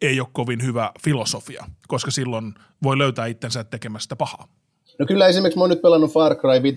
[0.00, 4.48] ei ole kovin hyvä filosofia, koska silloin voi löytää itsensä tekemästä pahaa.
[4.98, 6.76] No kyllä esimerkiksi mä oon nyt pelannut Far Cry 5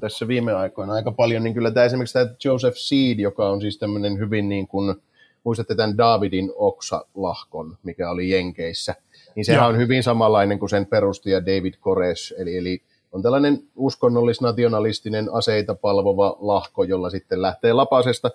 [0.00, 3.78] tässä viime aikoina aika paljon, niin kyllä tämä esimerkiksi tämä Joseph Seed, joka on siis
[3.78, 4.96] tämmöinen hyvin niin kuin,
[5.44, 8.94] muistatte tämän Davidin oksalahkon, mikä oli Jenkeissä,
[9.34, 9.68] niin sehän Joo.
[9.68, 16.36] on hyvin samanlainen kuin sen perustaja David Koresh, eli, eli on tällainen uskonnollis-nationalistinen aseita palvova
[16.40, 18.30] lahko, jolla sitten lähtee lapasesta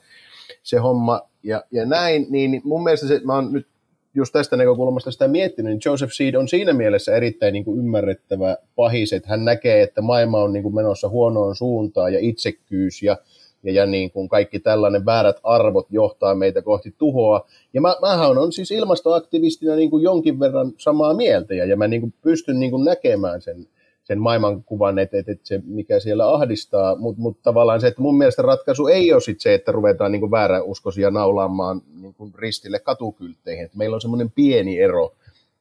[0.64, 1.22] se homma.
[1.44, 3.68] Ja, ja näin, niin mun mielestä se, mä oon nyt
[4.14, 8.58] just tästä näkökulmasta sitä miettinyt, niin Joseph Seed on siinä mielessä erittäin niin kuin ymmärrettävä
[8.76, 13.18] pahis, että hän näkee, että maailma on niin kuin menossa huonoon suuntaan ja itsekkyys ja,
[13.64, 17.48] ja, ja niin kuin kaikki tällainen väärät arvot johtaa meitä kohti tuhoa.
[17.74, 21.88] Ja mä, mähän on siis ilmastoaktivistina niin kuin jonkin verran samaa mieltä ja, ja mä
[21.88, 23.68] niin kuin pystyn niin kuin näkemään sen,
[24.04, 28.18] sen maailmankuvan, että, että, että se mikä siellä ahdistaa, mutta mut tavallaan se, että mun
[28.18, 33.66] mielestä ratkaisu ei ole sit se, että ruvetaan niin vääräuskoisia naulaamaan niin kuin ristille katukyltteihin.
[33.66, 35.14] Että meillä on semmoinen pieni ero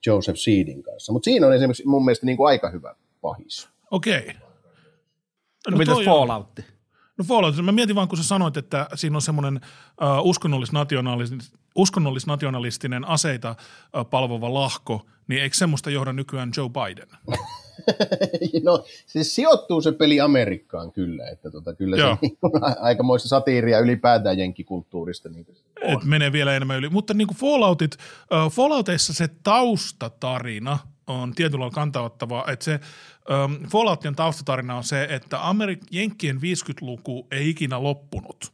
[0.06, 3.68] Joseph Seedin kanssa, mutta siinä on esimerkiksi mun mielestä niin kuin aika hyvä pahis.
[3.90, 4.26] Okei.
[4.26, 6.46] No, no mitäs toi on- Fallout?
[7.18, 9.60] No Fallout, mä mietin vaan, kun sä sanoit, että siinä on semmoinen
[10.00, 17.08] uh, uskonnollis-nationalis- uskonnollis-nationalistinen aseita uh, palvova lahko, niin eikö semmoista johda nykyään Joe Biden?
[18.64, 22.14] no siis sijoittuu se peli Amerikkaan kyllä, että tota, kyllä Joo.
[22.14, 25.28] se niin kuin, aikamoista satiiria ylipäätään jenkikulttuurista.
[25.28, 25.46] Niin
[25.84, 25.92] on.
[25.92, 26.88] Et menee vielä enemmän yli.
[26.88, 30.78] Mutta niin kuin Falloutit, uh, Fallouteissa se taustatarina
[31.08, 32.80] on tietyllä lailla kantauttava, että se
[33.44, 38.52] um, Falloutien taustatarina on se, että Amerik- Jenkkien 50-luku ei ikinä loppunut.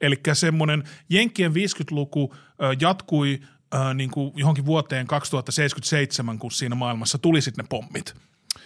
[0.00, 3.40] Eli semmoinen Jenkkien 50-luku ö, jatkui
[3.74, 8.14] ö, niin kuin johonkin vuoteen 2077, kun siinä maailmassa tuli sitten ne pommit.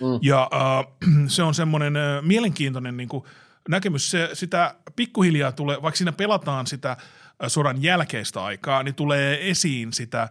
[0.00, 0.18] Mm.
[0.22, 0.86] Ja äh,
[1.28, 3.24] se on semmoinen äh, mielenkiintoinen niin kuin
[3.68, 4.10] näkemys.
[4.10, 6.98] Se, sitä pikkuhiljaa tulee, vaikka siinä pelataan sitä äh,
[7.46, 10.30] sodan jälkeistä aikaa, niin tulee esiin sitä äh,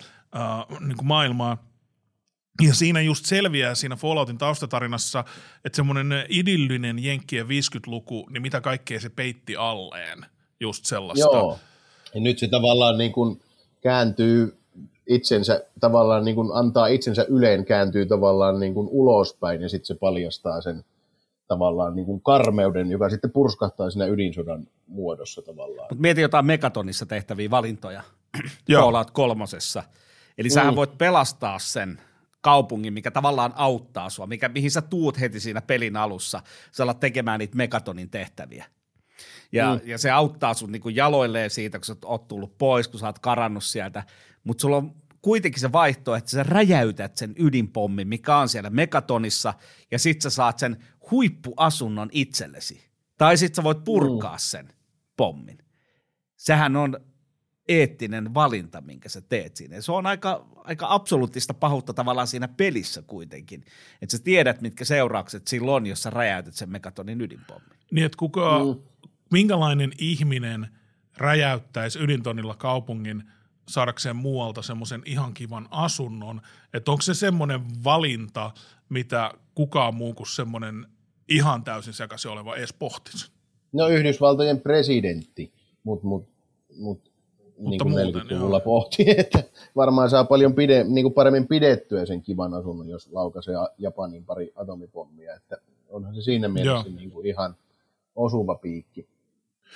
[0.80, 1.71] niin kuin maailmaa.
[2.68, 5.24] Ja siinä just selviää siinä Falloutin taustatarinassa,
[5.66, 10.26] että semmoinen idyllinen Jenkkien 50-luku, niin mitä kaikkea se peitti alleen.
[10.60, 11.26] Just sellaista.
[11.26, 11.60] Joo.
[12.14, 13.42] Ja nyt se tavallaan niin kuin
[13.82, 14.58] kääntyy
[15.08, 19.96] itsensä, tavallaan niin kuin antaa itsensä yleen, kääntyy tavallaan niin kuin ulospäin ja sitten se
[19.96, 20.86] paljastaa sen
[21.48, 25.88] tavallaan niin kuin karmeuden, joka sitten purskahtaa siinä ydinsodan muodossa tavallaan.
[25.90, 28.02] Mutta mieti jotain Megatonissa tehtäviä valintoja
[28.68, 28.82] Joo.
[28.84, 29.84] Fallout kolmosessa.
[30.38, 30.54] Eli mm.
[30.54, 32.02] sähän voit pelastaa sen
[32.42, 36.42] kaupungin, mikä tavallaan auttaa sua, mikä, mihin sä tuut heti siinä pelin alussa.
[36.72, 38.66] Sä alat tekemään niitä Megatonin tehtäviä.
[39.52, 39.90] Ja, mm.
[39.90, 43.20] ja se auttaa sun niinku jaloilleen siitä, kun sä oot tullut pois, kun sä oot
[43.20, 44.04] karannut sieltä.
[44.44, 49.54] Mutta sulla on kuitenkin se vaihtoehto, että sä räjäytät sen ydinpommin, mikä on siellä Megatonissa,
[49.92, 52.84] ja sit sä saat sen huippuasunnon itsellesi.
[53.18, 54.40] Tai sit sä voit purkaa mm.
[54.40, 54.74] sen
[55.18, 55.58] pommin.
[56.38, 57.00] Sehän on
[57.68, 59.76] eettinen valinta, minkä sä teet siinä.
[59.76, 63.64] Ja se on aika, aika absoluuttista pahuutta tavallaan siinä pelissä kuitenkin.
[64.02, 67.78] Että sä tiedät, mitkä seuraukset sillä on, jos sä räjäytät sen megatonin ydinpommin.
[67.92, 68.82] Niin, että kuka, mm.
[69.32, 70.68] minkälainen ihminen
[71.18, 73.24] räjäyttäisi ydintonilla kaupungin
[73.70, 76.42] saadakseen muualta semmoisen ihan kivan asunnon,
[76.74, 78.52] että onko se semmoinen valinta,
[78.90, 80.88] mitä kukaan muu kuin semmoinen
[81.30, 83.32] ihan täysin sekaisin oleva edes pohtisi?
[83.74, 86.30] No Yhdysvaltojen presidentti, mutta mut,
[86.78, 87.11] mut,
[87.70, 88.60] niin kuin muuten, 40-luvulla joo.
[88.60, 89.44] pohti, että
[89.76, 94.52] varmaan saa paljon pide, niin kuin paremmin pidettyä sen kivan asunnon, jos laukaisee Japanin pari
[94.56, 95.58] atomipommia, että
[95.90, 96.98] onhan se siinä mielessä Joo.
[96.98, 97.56] niin kuin ihan
[98.16, 99.08] osuva piikki.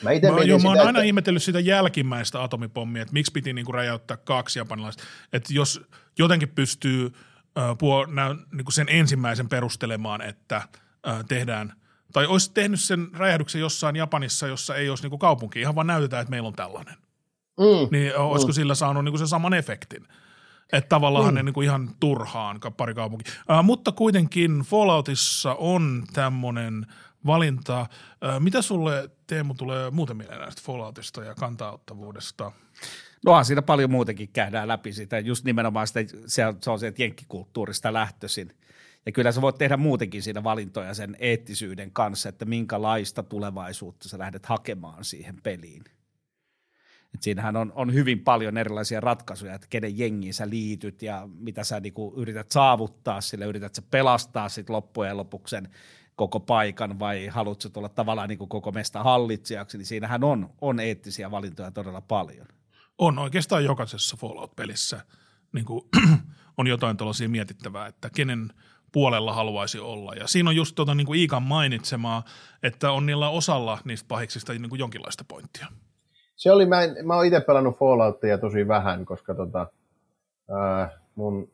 [0.04, 3.32] Mä, ite Mä, joo, mä oon sitä, aina että- ihmetellyt sitä jälkimmäistä atomipommia, että miksi
[3.32, 5.04] piti niinku räjäyttää kaksi japanilaista.
[5.34, 5.82] Että jos
[6.20, 7.12] jotenkin pystyy
[7.58, 11.74] äh, puo, nä, niinku sen ensimmäisen perustelemaan, että äh, tehdään,
[12.14, 16.22] tai olisi tehnyt sen räjähdyksen jossain Japanissa, jossa ei olisi niinku kaupunki, ihan vaan näytetään,
[16.22, 16.96] että meillä on tällainen.
[17.60, 20.08] Mm, Niin olisiko sillä saanut niinku sen saman efektin?
[20.74, 23.32] Että tavallaan ne niinku ihan turhaan ka- pari kaupunki.
[23.52, 26.86] Äh, mutta kuitenkin Falloutissa on tämmöinen
[27.26, 27.80] valinta.
[27.82, 27.88] Äh,
[28.40, 32.52] mitä sulle, Teemu, tulee muuten mieleen näistä Falloutista ja kantauttavuudesta?
[33.26, 37.04] Nohan siinä paljon muutenkin käydään läpi sitä, just nimenomaan sitä, se on, se on sieltä
[37.04, 38.56] jenkkikulttuurista lähtöisin.
[39.06, 44.20] Ja kyllä sä voit tehdä muutenkin siinä valintoja sen eettisyyden kanssa, että minkälaista tulevaisuutta sä
[44.20, 45.84] lähdet hakemaan siihen peliin.
[47.16, 51.64] Et siinähän on, on hyvin paljon erilaisia ratkaisuja, että kenen jengiin sä liityt ja mitä
[51.64, 55.56] sä niinku yrität saavuttaa sille, yrität sä pelastaa sit loppujen lopuksi
[56.16, 60.80] koko paikan vai haluat sä tulla tavallaan niinku koko mesta hallitsijaksi, niin siinähän on, on
[60.80, 62.48] eettisiä valintoja todella paljon.
[62.98, 65.02] On oikeastaan jokaisessa Fallout-pelissä
[65.54, 65.82] niin kuin,
[66.58, 68.50] on jotain tällaisia mietittävää, että kenen
[68.92, 70.14] puolella haluaisi olla.
[70.14, 72.24] Ja siinä on just tuota, niin kuin Iikan mainitsemaa,
[72.64, 75.68] että on niillä osalla niistä pahiksista niin kuin jonkinlaista pointtia.
[76.36, 79.68] Se oli, mä, en, mä oon itse pelannut Falloutia tosi vähän, koska tota,
[80.50, 81.50] ää, mun,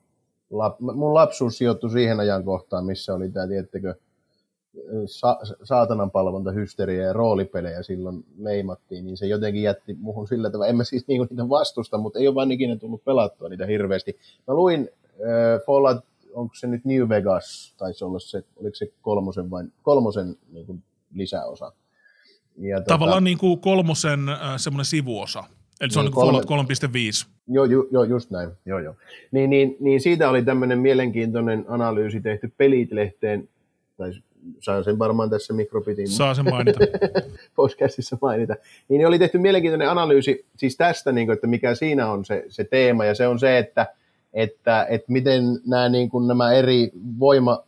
[0.50, 3.96] lap, mun lapsuus sijoittui siihen ajankohtaan, missä oli tämä, tiettekö,
[5.06, 10.67] sa, saatanan palvonta, hysteria ja roolipelejä silloin leimattiin, niin se jotenkin jätti muhun sillä tavalla,
[10.67, 14.20] en mä siis niinku niitä vastusta, mutta ei ole vaan ikinä tullut pelattua niitä hirveästi.
[14.48, 19.52] Mä luin äh, Fallout, onko se nyt New Vegas, taisi olla se, oliko se kolmosen
[19.52, 20.84] vai kolmosen niin kuin
[21.15, 21.72] lisäosa.
[22.58, 25.44] Ja tota- Tavallaan niin kuin kolmosen äh, semmoinen sivuosa.
[25.82, 27.28] Eli se on Niin, niin kolme- Fallout 3.5.
[27.48, 28.50] Joo, ju, joo, just näin.
[28.66, 28.96] Joo, joo.
[29.32, 33.50] Niin, niin, niin siitä oli tämmöinen mielenkiintoinen analyysi tehty Pelit-lehteen,
[33.98, 34.12] tai
[34.60, 36.80] saan sen varmaan tässä mikropitin Saa sen mainita.
[37.56, 38.56] podcastissa mainita.
[38.90, 42.64] Niin oli tehty mielenkiintoinen analyysi siis tästä, niin kuin, että mikä siinä on se, se
[42.64, 43.88] teema, ja se on se, että,
[44.34, 47.64] että, että miten nämä, niin kuin, nämä eri voima,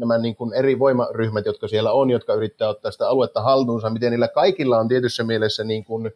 [0.00, 4.10] nämä niin kuin eri voimaryhmät, jotka siellä on, jotka yrittää ottaa sitä aluetta haltuunsa, miten
[4.10, 6.10] niillä kaikilla on tietyssä mielessä niin kuin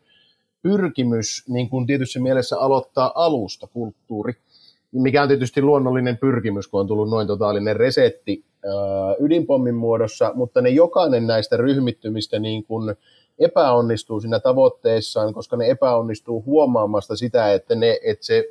[0.63, 4.33] pyrkimys niin kuin tietyssä mielessä aloittaa alusta kulttuuri,
[4.93, 8.45] mikä on tietysti luonnollinen pyrkimys, kun on tullut noin totaalinen resetti
[9.21, 12.97] ydinpommin muodossa, mutta ne jokainen näistä ryhmittymistä niin kuin
[13.39, 18.45] epäonnistuu siinä tavoitteessaan, koska ne epäonnistuu huomaamasta sitä, että ne, että se,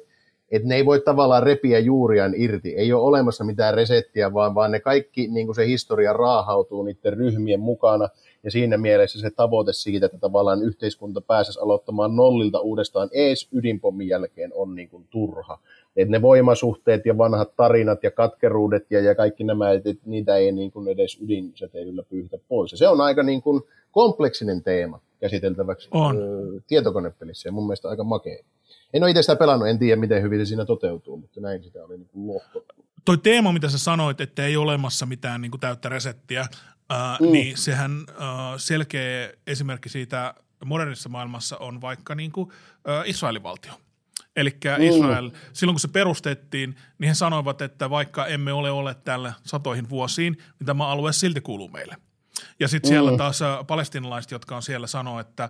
[0.51, 2.75] että ne ei voi tavallaan repiä juuriaan irti.
[2.75, 7.13] Ei ole olemassa mitään resettiä, vaan, vaan ne kaikki, niin kuin se historia raahautuu niiden
[7.13, 8.09] ryhmien mukana,
[8.43, 14.07] ja siinä mielessä se tavoite siitä, että tavallaan yhteiskunta pääsisi aloittamaan nollilta uudestaan ees ydinpommin
[14.07, 15.59] jälkeen on niin kuin turha.
[15.95, 20.35] Et ne voimasuhteet ja vanhat tarinat ja katkeruudet ja, ja kaikki nämä, että et niitä
[20.35, 22.71] ei niin kuin edes ydinsäteilyllä pyyhitä pois.
[22.71, 26.17] Ja se on aika niin kuin kompleksinen teema käsiteltäväksi On.
[26.67, 28.43] tietokonepelissä ja mun mielestä aika makea.
[28.93, 31.85] En ole itse sitä pelannut, en tiedä miten hyvin se siinä toteutuu, mutta näin sitä
[31.85, 32.65] oli niin kuin lohko.
[33.05, 36.45] toi teema, mitä sä sanoit, että ei ole olemassa mitään niin kuin täyttä resettiä,
[36.89, 37.31] ää, mm.
[37.31, 40.33] niin sehän ää, selkeä esimerkki siitä
[40.65, 42.49] modernissa maailmassa on vaikka niin kuin,
[42.87, 43.73] ää, Israelin valtio.
[44.35, 44.83] Eli mm.
[44.83, 49.89] Israel, silloin kun se perustettiin, niin he sanoivat, että vaikka emme ole olleet täällä satoihin
[49.89, 51.95] vuosiin, niin tämä alue silti kuuluu meille.
[52.59, 53.17] Ja sitten siellä Mm.
[53.17, 55.49] taas palestinalaiset, jotka on siellä, sanoo, että ä,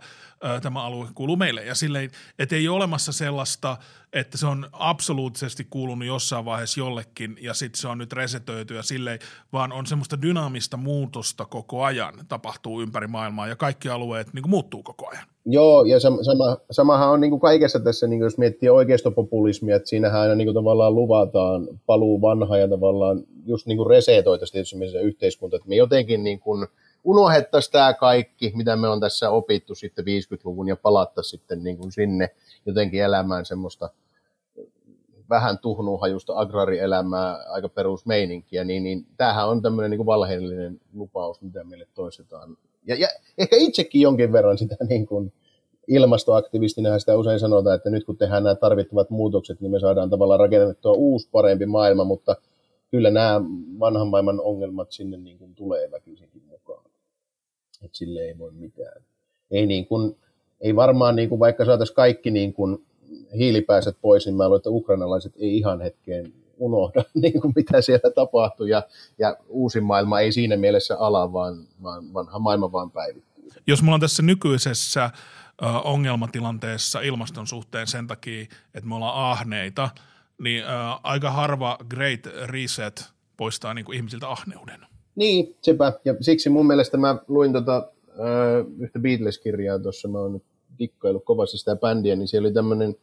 [0.61, 1.65] tämä alue kuuluu meille.
[1.65, 3.77] Ja silleen, että ei ole olemassa sellaista,
[4.13, 8.83] että se on absoluuttisesti kuulunut jossain vaiheessa jollekin ja sitten se on nyt resetöity ja
[8.83, 9.19] silleen,
[9.53, 14.49] vaan on semmoista dynaamista muutosta koko ajan tapahtuu ympäri maailmaa ja kaikki alueet niin kuin
[14.49, 15.25] muuttuu koko ajan.
[15.45, 19.75] Joo, ja sama, sama, samahan on niin kuin kaikessa tässä, niin kuin jos miettii oikeistopopulismia,
[19.75, 24.65] että siinähän aina niin kuin tavallaan luvataan paluu vanha ja tavallaan just niin kuin resetoitaisiin
[24.65, 26.67] tietysti yhteiskunta, että me jotenkin niin kuin
[27.03, 31.91] unohdettaisiin tämä kaikki, mitä me on tässä opittu sitten 50-luvun ja palattaisiin sitten niin kuin
[31.91, 32.29] sinne
[32.65, 33.89] jotenkin elämään semmoista
[35.29, 41.63] vähän tuhnuhajusta agraarielämää, aika perusmeininkiä, niin, niin tämähän on tämmöinen niin kuin valheellinen lupaus, mitä
[41.63, 42.57] meille toistetaan.
[42.87, 45.33] Ja, ja ehkä itsekin jonkin verran sitä niin kuin
[45.87, 50.39] ilmastoaktivistina sitä usein sanotaan, että nyt kun tehdään nämä tarvittavat muutokset, niin me saadaan tavallaan
[50.39, 52.35] rakennettua uusi parempi maailma, mutta
[52.91, 53.41] kyllä nämä
[53.79, 55.89] vanhan maailman ongelmat sinne niin kuin tulee
[56.32, 56.32] mukaan.
[57.83, 59.01] Että sille ei voi mitään.
[59.51, 60.17] Ei, niin kuin,
[60.61, 62.85] ei varmaan, niin kuin, vaikka saataisiin kaikki niin kuin
[63.37, 68.11] hiilipääset pois, niin mä luulen, että ukrainalaiset ei ihan hetkeen unohda, niin kuin mitä siellä
[68.15, 68.83] tapahtui, ja,
[69.17, 73.49] ja uusi maailma ei siinä mielessä ala, vaan, vaan vanha maailma vaan päivittyy.
[73.67, 75.09] Jos mulla on tässä nykyisessä
[75.83, 78.41] ongelmatilanteessa ilmaston suhteen sen takia,
[78.73, 79.89] että me ollaan ahneita,
[80.41, 80.63] niin
[81.03, 84.85] aika harva great reset poistaa niin kuin ihmisiltä ahneuden.
[85.15, 85.93] Niin, sepä.
[86.05, 90.43] Ja siksi mun mielestä mä luin tota, äh, yhtä Beatles-kirjaa tuossa, mä oon nyt
[90.79, 92.95] dikkaillut kovasti sitä bändiä, niin siellä oli tämmöinen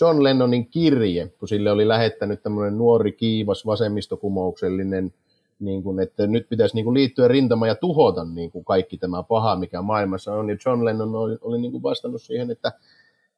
[0.00, 5.14] John Lennonin kirje, kun sille oli lähettänyt tämmöinen nuori, kiivas, vasemmistokumouksellinen,
[5.60, 9.56] niin kuin, että nyt pitäisi niin liittyä rintama ja tuhota niin kuin kaikki tämä paha,
[9.56, 10.50] mikä maailmassa on.
[10.50, 12.72] Ja John Lennon oli, oli niin kuin vastannut siihen, että,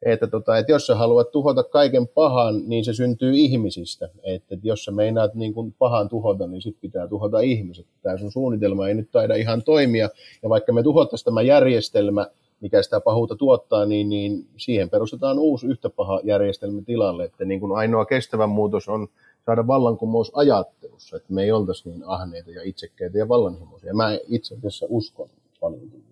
[0.02, 4.08] että, tota, että jos sä haluat tuhota kaiken pahan, niin se syntyy ihmisistä.
[4.22, 7.86] Että, että jos sä meinaat niin kuin pahan tuhota, niin sitten pitää tuhota ihmiset.
[8.02, 10.10] Tämä sun suunnitelma ei nyt taida ihan toimia.
[10.42, 12.26] Ja vaikka me tuhottaisiin tämä järjestelmä,
[12.60, 17.24] mikä sitä pahuutta tuottaa, niin, niin siihen perustetaan uusi yhtä paha järjestelmä tilalle.
[17.24, 19.08] Että niin kuin ainoa kestävä muutos on
[19.46, 23.94] saada vallankumous ajattelussa, että me ei oltaisi niin ahneita ja itsekkäitä ja vallanhimoisia.
[23.94, 25.28] Mä itse asiassa uskon
[25.60, 26.09] paljon.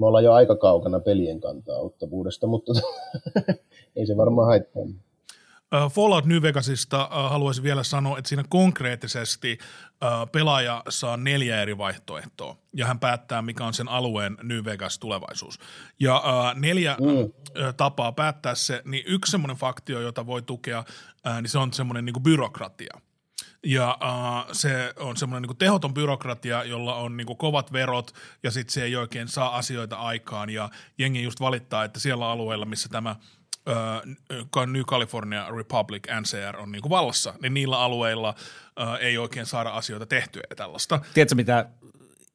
[0.00, 2.72] Me ollaan jo aika kaukana pelien kantaa ottavuudesta, mutta
[3.96, 4.82] ei se varmaan haittaa.
[5.90, 9.58] Fallout New Vegasista haluaisin vielä sanoa, että siinä konkreettisesti
[10.32, 15.58] pelaaja saa neljä eri vaihtoehtoa ja hän päättää, mikä on sen alueen New Vegas tulevaisuus.
[16.00, 16.22] Ja
[16.54, 17.32] neljä mm.
[17.76, 20.84] tapaa päättää se, niin yksi semmoinen faktio, jota voi tukea,
[21.42, 23.00] niin se on semmoinen niin byrokratia.
[23.64, 28.72] Ja uh, se on semmoinen niin tehoton byrokratia, jolla on niin kovat verot ja sitten
[28.72, 30.50] se ei oikein saa asioita aikaan.
[30.50, 33.16] Ja jengi just valittaa, että siellä alueella, missä tämä–
[34.66, 38.34] New California Republic, NCR, on niin kuin vallassa, niin niillä alueilla
[39.00, 41.00] ei oikein saada asioita tehtyä ja tällaista.
[41.14, 41.68] Tiedätkö, mitä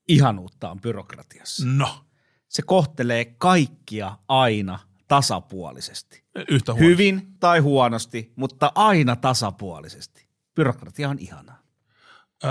[0.07, 1.65] ihanuutta on byrokratiassa?
[1.65, 2.05] No.
[2.47, 6.23] Se kohtelee kaikkia aina tasapuolisesti.
[6.49, 6.91] Yhtä huonosti.
[6.91, 10.24] Hyvin tai huonosti, mutta aina tasapuolisesti.
[10.55, 11.59] Byrokratia on ihanaa.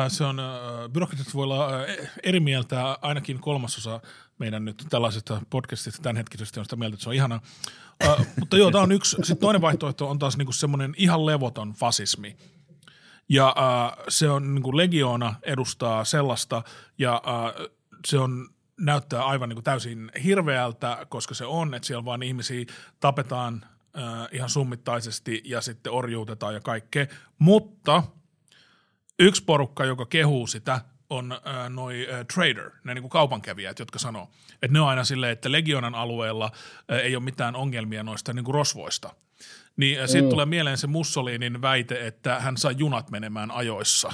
[0.09, 0.41] Se on,
[0.93, 1.69] byrokratiasta voi olla
[2.23, 4.01] eri mieltä, ainakin kolmasosa
[4.39, 7.41] meidän nyt tällaisesta podcastista tämänhetkisestä on sitä mieltä, että se on ihana.
[8.05, 9.17] Uh, mutta joo, tämä on yksi.
[9.17, 12.37] Sitten toinen vaihtoehto on taas niinku semmoinen ihan levoton fasismi.
[13.29, 16.63] Ja uh, se on niinku legioona edustaa sellaista,
[16.99, 17.71] ja uh,
[18.07, 18.49] se on
[18.81, 22.65] näyttää aivan niinku täysin hirveältä, koska se on, että siellä vaan ihmisiä
[23.01, 27.07] tapetaan uh, ihan summittaisesti ja sitten orjuutetaan ja kaikkea.
[27.39, 28.03] Mutta
[29.19, 30.81] yksi porukka, joka kehuu sitä,
[31.11, 34.31] on äh, noi äh, trader, ne niin kaupankävijät, jotka sanoo,
[34.63, 36.51] että ne on aina silleen, että Legionan alueella
[36.93, 39.15] äh, ei ole mitään ongelmia noista niin kuin rosvoista.
[39.77, 40.31] Niin äh, siitä mm.
[40.31, 44.13] tulee mieleen se Mussolinin väite, että hän saa junat menemään ajoissa.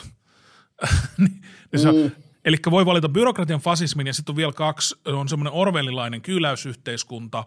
[1.19, 2.11] niin, niin se, mm.
[2.45, 7.45] Eli voi valita byrokratian fasismin ja sitten on vielä kaksi, on semmoinen orwellilainen kyyläysyhteiskunta,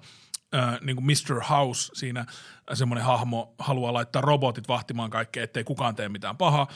[0.56, 1.44] äh, niin kuin Mr.
[1.50, 2.26] House siinä
[2.74, 6.68] semmoinen hahmo haluaa laittaa robotit vahtimaan kaikkea, ettei kukaan tee mitään pahaa.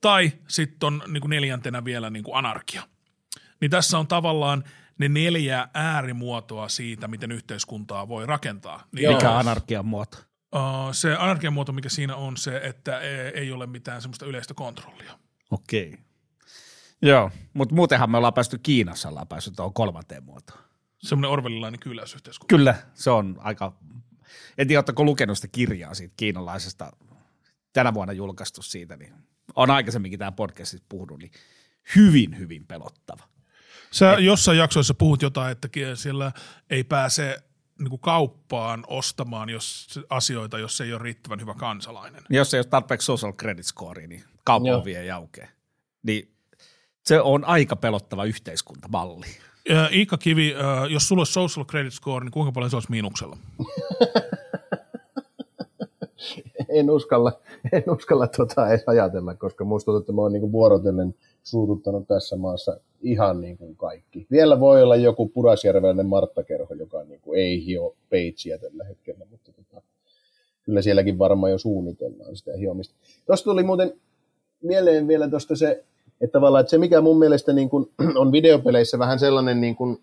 [0.00, 2.82] Tai sitten on niin kuin neljäntenä vielä niin kuin anarkia.
[3.60, 4.64] Niin tässä on tavallaan
[4.98, 8.84] ne neljä äärimuotoa siitä, miten yhteiskuntaa voi rakentaa.
[8.92, 10.18] Niin mikä on anarkian muoto?
[10.54, 14.54] Uh, se anarkian muoto, mikä siinä on se, että e, ei ole mitään semmoista yleistä
[14.54, 15.18] kontrollia.
[15.50, 15.98] Okei.
[17.02, 20.65] Joo, mutta muutenhan me ollaan päästy Kiinassa, ollaan päästy tuohon kolmanteen muotoon.
[21.06, 22.56] Semmoinen orvelilainen kyläysyhteiskunta.
[22.56, 23.72] Kyllä, se on aika,
[24.58, 26.92] en tiedä, oletteko lukenut sitä kirjaa siitä kiinalaisesta,
[27.72, 29.14] tänä vuonna julkaistu siitä, niin
[29.56, 31.30] on aikaisemminkin tämä podcastissa puhunut, niin
[31.96, 33.22] hyvin, hyvin pelottava.
[33.90, 36.32] Sä Et, jossain jaksoissa puhut jotain, että siellä
[36.70, 37.42] ei pääse
[37.78, 42.22] niin kuin kauppaan ostamaan jos, asioita, jos ei ole riittävän hyvä kansalainen.
[42.30, 45.48] Jos ei ole tarpeeksi social credit score, niin kauppa vie jaukee.
[46.02, 46.34] Niin
[47.04, 49.26] se on aika pelottava yhteiskuntamalli.
[49.92, 50.54] Iikka Kivi,
[50.90, 53.36] jos sulla olisi social credit score, niin kuinka paljon se olisi miinuksella?
[56.68, 57.32] en uskalla,
[57.72, 62.80] en uskalla tota edes ajatella, koska musta että mä oon niinku vuorotellen suututtanut tässä maassa
[63.02, 64.26] ihan niin kuin kaikki.
[64.30, 69.82] Vielä voi olla joku pudasjärveläinen Martta-kerho, joka niinku ei hio peitsiä tällä hetkellä, mutta tota,
[70.62, 72.94] kyllä sielläkin varmaan jo suunnitellaan sitä hiomista.
[73.26, 73.92] Tuosta tuli muuten
[74.62, 75.84] mieleen vielä tuosta se,
[76.20, 79.98] että tavallaan että se mikä mun mielestä niin kuin on videopeleissä vähän sellainen niin kuin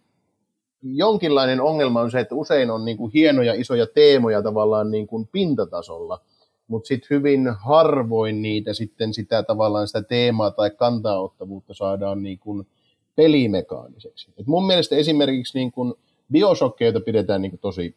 [0.84, 5.30] jonkinlainen ongelma on se, että usein on niin kuin hienoja isoja teemoja tavallaan niin kuin
[5.32, 6.22] pintatasolla,
[6.68, 12.68] mutta sitten hyvin harvoin niitä sitten sitä tavallaan sitä teemaa tai kantaottavuutta saadaan niin kuin
[13.16, 14.32] pelimekaaniseksi.
[14.38, 15.94] Et mun mielestä esimerkiksi niin kuin
[16.32, 17.96] Bioshockeita pidetään niin kuin tosi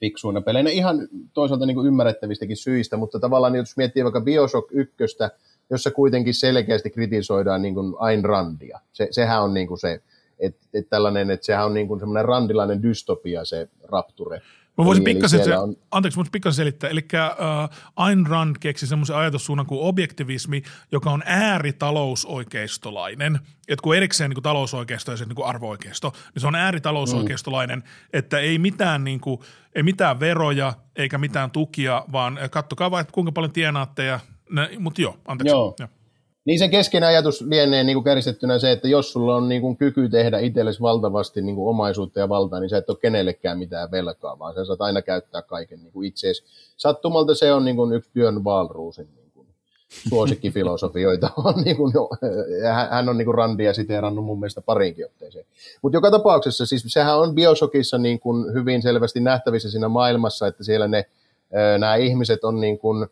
[0.00, 4.94] fiksuina peleinä ihan toisaalta niin kuin ymmärrettävistäkin syistä, mutta tavallaan jos miettii vaikka Bioshock 1,
[5.70, 8.80] jossa kuitenkin selkeästi kritisoidaan niin kuin Ayn Randia.
[8.92, 10.02] Se, sehän on niin kuin se,
[10.38, 14.42] että et tällainen, että sehän on niin kuin semmoinen randilainen dystopia se Rapture.
[14.78, 16.90] Mä voisin Eli- eli pikkasen, se, siellä on- anteeksi, voisin pikkasen selittää.
[16.90, 17.06] Eli uh,
[17.96, 20.62] Ayn Rand keksi semmoisen ajatussuunnan kuin objektivismi,
[20.92, 23.38] joka on ääritalousoikeistolainen.
[23.68, 27.82] Et kun erikseen niin kuin talousoikeisto ja se niin kuin arvo-oikeisto, niin se on ääritalousoikeistolainen,
[28.12, 29.40] että ei mitään, niin kuin,
[29.74, 34.20] ei mitään veroja eikä mitään tukia, vaan kattokaa että kuinka paljon tienaatte ja
[34.78, 35.54] mutta joo, anteeksi.
[35.56, 35.76] Joo.
[36.46, 39.76] Niin se keskeinen ajatus lienee niin kuin kärjistettynä se, että jos sulla on niin kuin
[39.76, 43.90] kyky tehdä itsellesi valtavasti niin kuin omaisuutta ja valtaa, niin sä et ole kenellekään mitään
[43.90, 46.44] velkaa, vaan sä saat aina käyttää kaiken niin kuin itseesi.
[46.76, 49.46] Sattumalta se on niin kuin yksi Björn Wahlroosin niin kuin
[50.08, 51.30] suosikkifilosofioita.
[51.44, 51.92] On niin kuin,
[52.62, 55.44] ja hän- on niin kuin Randia siteerannut mun mielestä parinkin otteeseen.
[55.82, 60.64] Mutta joka tapauksessa, siis sehän on Bioshockissa niin kuin hyvin selvästi nähtävissä siinä maailmassa, että
[60.64, 61.04] siellä ne,
[61.78, 63.06] nämä ihmiset on niin kuin,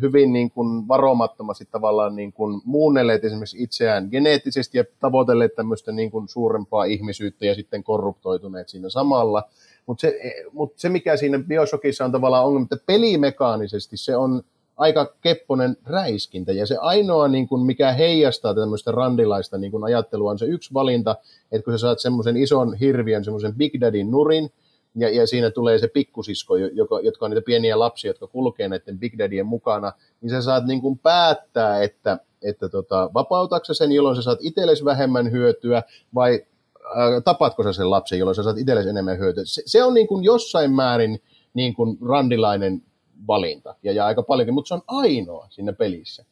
[0.00, 6.10] hyvin niin kuin varomattomasti tavallaan niin kuin muunnelleet esimerkiksi itseään geneettisesti ja tavoitelleet tämmöistä niin
[6.10, 9.42] kuin suurempaa ihmisyyttä ja sitten korruptoituneet siinä samalla.
[9.86, 10.20] Mutta se,
[10.52, 14.42] mut se, mikä siinä Bioshockissa on tavallaan ongelma, että pelimekaanisesti se on
[14.76, 20.30] aika kepponen räiskintä ja se ainoa, niin kuin, mikä heijastaa tämmöistä randilaista niin kuin ajattelua
[20.30, 21.16] on se yksi valinta,
[21.52, 24.50] että kun sä saat semmoisen ison hirviön, semmoisen Big Daddyn nurin,
[24.94, 28.98] ja, ja siinä tulee se pikkusisko, joka, jotka on niitä pieniä lapsia, jotka kulkee näiden
[28.98, 34.16] Big Daddyen mukana, niin sä saat niin kuin päättää, että, että tota, vapautatko sen, jolloin
[34.16, 35.82] sä saat itsellesi vähemmän hyötyä,
[36.14, 36.40] vai
[36.86, 39.42] äh, tapatko sä sen lapsen, jolloin sä saat itsellesi enemmän hyötyä.
[39.46, 41.22] Se, se on niin kuin jossain määrin
[41.54, 42.82] niin kuin randilainen
[43.26, 46.24] valinta, ja, ja aika paljonkin, mutta se on ainoa siinä pelissä.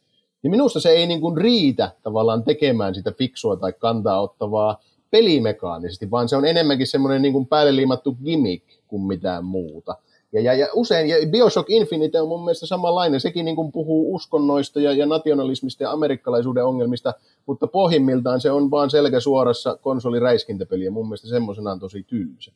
[0.43, 4.81] Ja minusta se ei niin kuin riitä tavallaan tekemään sitä fiksua tai kantaa ottavaa
[5.11, 9.97] pelimekaanisesti, vaan se on enemmänkin semmoinen niin päälle liimattu gimmick kuin mitään muuta.
[10.33, 14.15] Ja, ja, ja usein, ja Bioshock Infinite on mun mielestä samanlainen, sekin niin kuin puhuu
[14.15, 17.15] uskonnoista ja, ja nationalismista ja amerikkalaisuuden ongelmista,
[17.47, 22.53] mutta pohjimmiltaan se on vaan selkä suorassa konsoliräiskintäpeli, ja mun mielestä semmoisenaan tosi tylsä.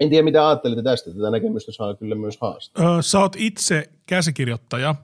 [0.00, 2.98] En tiedä, mitä ajattelitte tästä, tätä näkemystä saa kyllä myös haastaa.
[2.98, 4.94] Ö, Sä oot itse käsikirjoittaja,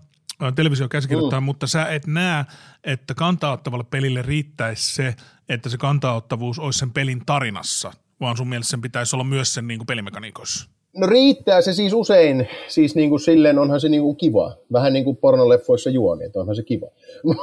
[0.43, 1.45] ö, televisiokäsikirjoittaja, mm.
[1.45, 2.45] mutta sä et näe,
[2.85, 5.15] että kantaaottavalle pelille riittäisi se,
[5.49, 9.67] että se kantaaottavuus olisi sen pelin tarinassa, vaan sun mielestä sen pitäisi olla myös sen
[9.67, 10.69] niin kuin pelimekaniikoissa.
[10.97, 14.93] No riittää se siis usein, siis niin kuin silleen onhan se niin kuin kiva, vähän
[14.93, 16.87] niin kuin pornoleffoissa juoni, että onhan se kiva.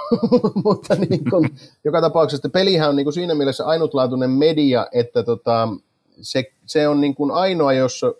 [0.65, 1.49] Mutta niin kuin,
[1.85, 5.67] joka tapauksessa pelihän on niin kuin siinä mielessä ainutlaatuinen media, että tota,
[6.21, 8.13] se, se on niin kuin ainoa, jossa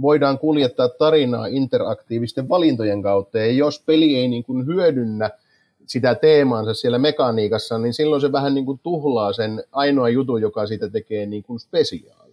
[0.00, 5.30] voidaan kuljettaa tarinaa interaktiivisten valintojen kautta, ja jos peli ei niin kuin hyödynnä
[5.86, 10.66] sitä teemaansa siellä mekaniikassa, niin silloin se vähän niin kuin tuhlaa sen ainoa jutun, joka
[10.66, 12.23] siitä tekee niin kuin spesiaali.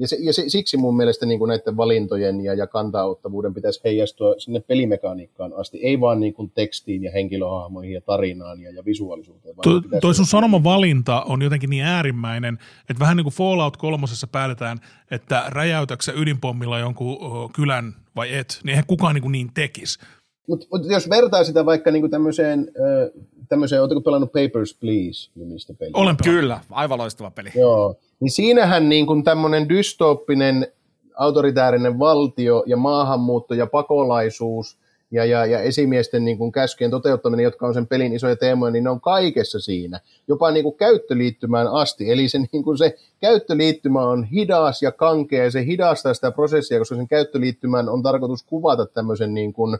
[0.00, 3.80] Ja, se, ja se, siksi mun mielestä niin kuin näiden valintojen ja, ja kantaaottavuuden pitäisi
[3.84, 8.84] heijastua sinne pelimekaniikkaan asti, ei vaan niin kuin tekstiin ja henkilöhahmoihin ja tarinaan ja, ja
[8.84, 9.56] visuaalisuuteen.
[9.56, 12.58] Vaan pitäisi toi sun olla- sanoman valinta on jotenkin niin äärimmäinen,
[12.90, 14.78] että vähän niin kuin Fallout kolmosessa päätetään,
[15.10, 17.18] että räjäytätkö sä ydinpommilla jonkun
[17.52, 19.98] kylän vai et, niin eihän kukaan niin, kuin niin tekisi.
[20.48, 23.12] Mutta mut jos vertaa sitä vaikka niinku tämmöiseen, ö,
[23.48, 25.92] tämmöiseen, oletko pelannut Papers, Please nimistä peliä?
[25.94, 26.40] Olen pelannut.
[26.40, 27.50] Kyllä, aivan loistava peli.
[27.54, 30.66] Joo, niin siinähän niin kuin tämmöinen dystooppinen
[31.14, 34.78] autoritäärinen valtio ja maahanmuutto ja pakolaisuus
[35.10, 38.84] ja, ja, ja esimiesten niin kuin käskyjen toteuttaminen, jotka on sen pelin isoja teemoja, niin
[38.84, 42.10] ne on kaikessa siinä, jopa niin kuin käyttöliittymään asti.
[42.10, 46.78] Eli se, niin kuin se käyttöliittymä on hidas ja kankea ja se hidastaa sitä prosessia,
[46.78, 49.78] koska sen käyttöliittymän on tarkoitus kuvata tämmöisen niin kuin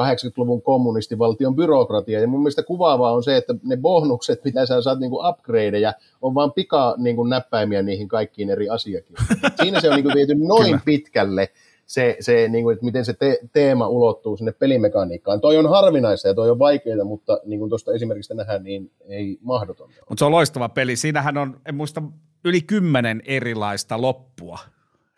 [0.00, 2.20] 80-luvun kommunistivaltion byrokratia.
[2.20, 5.92] Ja mun mielestä kuvaavaa on se, että ne bonukset, mitä sä saat niin kuin upgradeja,
[6.22, 9.36] on vaan pika niin kuin näppäimiä niihin kaikkiin eri asiakirjoihin.
[9.62, 10.80] Siinä se on niin kuin viety noin Kyllä.
[10.84, 11.48] pitkälle,
[11.86, 15.40] se, se niin kuin, että miten se te- teema ulottuu sinne pelimekaniikkaan.
[15.40, 19.38] Toi on harvinaista ja toi on vaikeaa, mutta niin kuin tuosta esimerkiksi nähdään, niin ei
[19.42, 19.94] mahdotonta.
[20.08, 20.96] Mutta se on loistava peli.
[20.96, 22.02] Siinähän on, en muista,
[22.44, 24.58] yli kymmenen erilaista loppua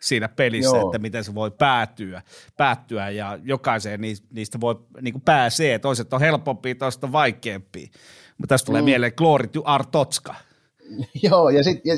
[0.01, 0.85] siinä pelissä, Joo.
[0.85, 2.21] että miten se voi päätyä,
[2.57, 5.79] päättyä ja jokaiseen niis- niistä voi niin kuin pääsee.
[5.79, 7.87] Toiset on helpompia, toiset on vaikeampia.
[8.37, 8.85] Mutta tästä tulee mm.
[8.85, 10.35] mieleen Glory to Artotska.
[11.29, 11.93] Joo, ja, sit, ja,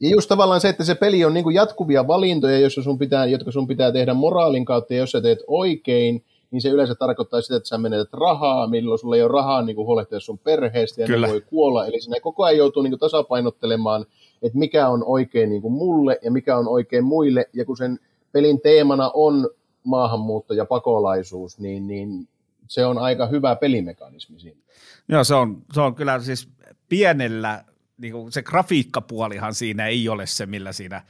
[0.00, 3.26] ja just tavallaan se, että se peli on niin kuin jatkuvia valintoja, joissa sun pitää,
[3.26, 7.40] jotka sun pitää tehdä moraalin kautta, ja jos sä teet oikein, niin se yleensä tarkoittaa
[7.40, 11.00] sitä, että sä menetät rahaa, milloin sulla ei ole rahaa niin kuin huolehtia sun perheestä,
[11.00, 11.26] ja Kyllä.
[11.26, 11.86] ne voi kuolla.
[11.86, 14.06] Eli sinä koko ajan joutuu niin kuin tasapainottelemaan,
[14.42, 17.98] että mikä on oikein niin kuin mulle ja mikä on oikein muille, ja kun sen
[18.32, 19.50] pelin teemana on
[19.84, 22.28] maahanmuutto ja pakolaisuus, niin, niin
[22.68, 24.60] se on aika hyvä pelimekanismi siinä.
[25.08, 26.48] Joo, se on, se on kyllä siis
[26.88, 27.64] pienellä,
[27.98, 31.02] niin kuin se grafiikkapuolihan siinä ei ole se, millä siinä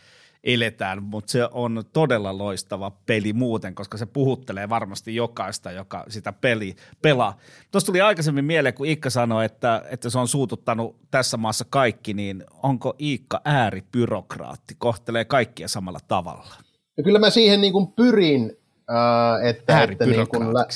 [0.44, 6.32] eletään, mutta se on todella loistava peli muuten, koska se puhuttelee varmasti jokaista, joka sitä
[6.32, 7.38] peli pelaa.
[7.70, 12.14] Tuossa tuli aikaisemmin mieleen, kun Iikka sanoi, että, että se on suututtanut tässä maassa kaikki,
[12.14, 16.54] niin onko Iikka ääribyrokraatti, kohtelee kaikkia samalla tavalla?
[16.96, 18.56] Ja kyllä mä siihen niin kuin pyrin,
[18.90, 20.66] äh, että, että niin kuin lä-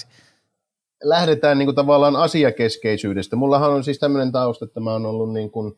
[1.03, 3.37] lähdetään niin kuin tavallaan asiakeskeisyydestä.
[3.37, 5.77] Mullahan on siis tämmöinen tausta, että mä oon ollut niin kuin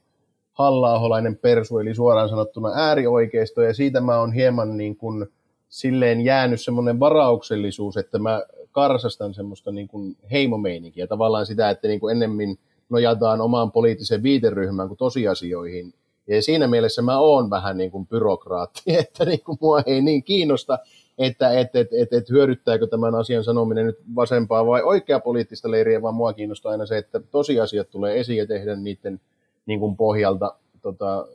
[0.58, 1.00] halla
[1.40, 5.26] persu, eli suoraan sanottuna äärioikeisto, ja siitä mä oon hieman niin kuin
[5.68, 8.42] silleen jäänyt semmoinen varauksellisuus, että mä
[8.72, 12.58] karsastan semmoista niin kuin heimomeininkiä, tavallaan sitä, että niin kuin ennemmin
[12.90, 15.94] nojataan omaan poliittiseen viiteryhmään kuin tosiasioihin.
[16.26, 20.22] Ja siinä mielessä mä oon vähän niin kuin byrokraatti, että niin kuin mua ei niin
[20.22, 20.78] kiinnosta,
[21.18, 26.02] että et, et, et, et hyödyttääkö tämän asian sanominen nyt vasempaa vai oikea poliittista leiriä,
[26.02, 29.20] vaan mua kiinnostaa aina se, että tosiasiat tulee esiin ja tehdä niiden
[29.68, 31.26] niin kuin pohjalta tota,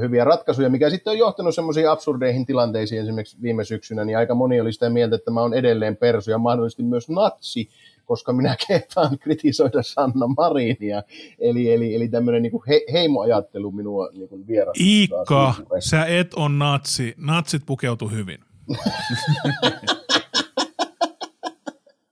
[0.00, 4.60] hyviä ratkaisuja, mikä sitten on johtanut semmoisiin absurdeihin tilanteisiin esimerkiksi viime syksynä, niin aika moni
[4.60, 7.68] oli sitä mieltä, että mä oon edelleen persu ja mahdollisesti myös natsi,
[8.04, 11.02] koska minä kehtaan kritisoida Sanna Marinia.
[11.38, 14.86] Eli, eli, eli tämmöinen niin he, heimoajattelu minua niin kuin vierastaa.
[14.86, 17.14] Iikka, sä et on natsi.
[17.16, 18.38] Natsit pukeutu hyvin.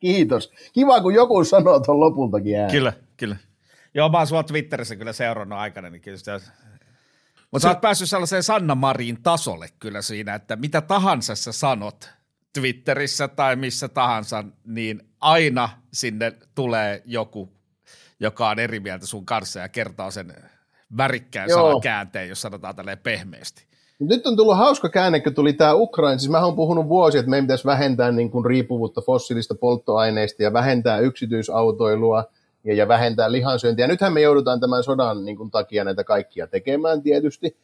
[0.01, 0.53] Kiitos.
[0.72, 2.72] Kiva, kun joku sanoo tuon lopultakin ääneen.
[2.72, 3.37] Kyllä, kyllä.
[3.95, 6.41] Joo, mä oon sua Twitterissä kyllä seurannut aikana, niin kyllä sitä
[7.51, 12.11] mutta sä oot päässyt sellaiseen Sanna Marin tasolle kyllä siinä, että mitä tahansa sä sanot
[12.53, 17.49] Twitterissä tai missä tahansa, niin aina sinne tulee joku,
[18.20, 20.34] joka on eri mieltä sun kanssa ja kertoo sen
[20.97, 21.62] värikkään Joo.
[21.62, 23.64] sanan käänteen, jos sanotaan tälleen pehmeästi.
[23.99, 26.18] Nyt on tullut hauska käänne, kun tuli tämä Ukraina.
[26.18, 30.53] Siis mä oon puhunut vuosia, että meidän pitäisi vähentää niin kuin riippuvuutta fossiilista polttoaineista ja
[30.53, 32.24] vähentää yksityisautoilua–
[32.64, 33.86] ja, ja vähentää lihansyöntiä.
[33.86, 37.56] Nythän me joudutaan tämän sodan niin kuin, takia näitä kaikkia tekemään tietysti.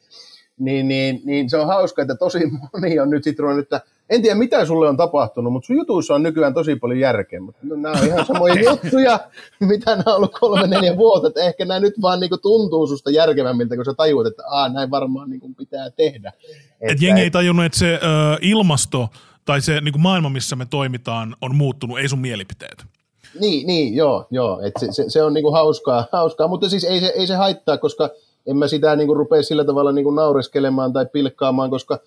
[0.59, 2.38] Niin, niin, niin se on hauska, että tosi
[2.72, 3.80] moni on nyt sitten ruvennut, että
[4.11, 7.40] en tiedä mitä sulle on tapahtunut, mutta sun jutuissa on nykyään tosi paljon järkeä.
[7.40, 9.20] Mutta nämä on ihan samoja juttuja,
[9.61, 11.28] mitä nämä on ollut kolme, neljä vuotta.
[11.28, 14.68] Että ehkä nämä nyt vaan niin kuin, tuntuu susta järkevämmiltä, kun sä tajuat, että Aa,
[14.68, 16.32] näin varmaan niin kuin, pitää tehdä.
[16.80, 17.99] Että, et jengi ei tajunnut, että se ö,
[18.40, 19.09] ilmasto
[19.44, 22.95] tai se niin kuin maailma, missä me toimitaan, on muuttunut, ei sun mielipiteet.
[23.41, 24.61] Niin, niin joo, joo.
[24.61, 27.78] Et se, se, se, on niinku hauskaa, hauskaa, mutta siis ei se, ei se haittaa,
[27.78, 28.11] koska
[28.47, 31.99] en mä sitä niinku rupea sillä tavalla niinku naureskelemaan tai pilkkaamaan, koska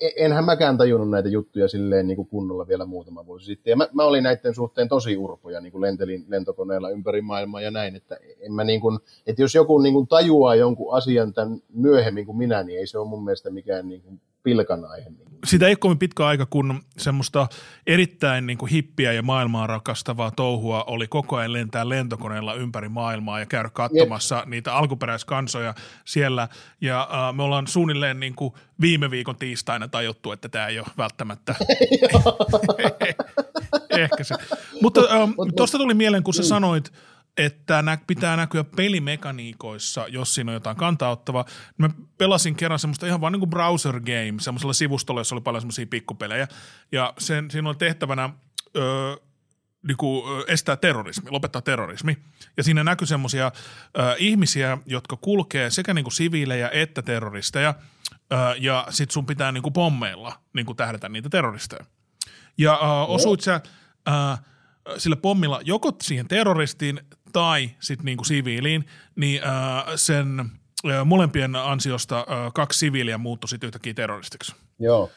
[0.00, 3.70] e, enhän mäkään tajunnut näitä juttuja silleen niin kuin kunnolla vielä muutama vuosi sitten.
[3.70, 7.70] Ja mä, mä olin näiden suhteen tosi urpoja, niin kuin lentelin lentokoneella ympäri maailmaa ja
[7.70, 11.62] näin, että, en mä niin kuin, että jos joku niin kuin tajuaa jonkun asian tämän
[11.74, 15.10] myöhemmin kuin minä, niin ei se ole mun mielestä mikään niin kuin pilkan aihe.
[15.44, 17.48] Sitä ei ole kovin pitkä aika, kun semmoista
[17.86, 23.40] erittäin niin kuin hippiä ja maailmaa rakastavaa touhua oli koko ajan lentää lentokoneella ympäri maailmaa
[23.40, 24.46] ja käydä katsomassa Jep.
[24.46, 25.74] niitä alkuperäiskansoja
[26.04, 26.48] siellä.
[26.80, 30.86] Ja uh, me ollaan suunnilleen niin kuin viime viikon tiistaina tajuttu, että tämä ei ole
[30.98, 31.54] välttämättä
[33.90, 34.34] ehkä se.
[34.82, 36.46] Mutta um, tuosta tuli mieleen, kun sä mm.
[36.46, 36.92] sanoit–
[37.38, 41.44] että nä, pitää näkyä pelimekaniikoissa, jos siinä on jotain kantaottavaa.
[41.78, 45.60] Mä pelasin kerran semmoista ihan vaan niin kuin browser game, semmoisella sivustolla, jossa oli paljon
[45.60, 46.48] semmoisia pikkupelejä,
[46.92, 48.30] ja sen, siinä oli tehtävänä
[48.76, 49.16] öö,
[49.86, 52.18] niin kuin estää terrorismi, lopettaa terrorismi.
[52.56, 53.52] Ja siinä näkyy semmoisia
[54.18, 57.74] ihmisiä, jotka kulkee sekä niin kuin siviilejä että terroristeja,
[58.32, 61.84] ö, ja sit sun pitää niin kuin pommeilla niin kuin tähdätä niitä terroristeja.
[62.58, 63.60] Ja ö, osuit sä
[64.08, 64.10] ö,
[64.98, 67.00] sillä pommilla joko siihen terroristiin
[67.32, 68.84] tai sitten niinku siviiliin,
[69.16, 70.40] niin äh, sen
[70.90, 74.54] äh, molempien ansiosta äh, kaksi siviiliä muuttui sitten yhtäkkiä terroristiksi.
[74.78, 75.10] Joo.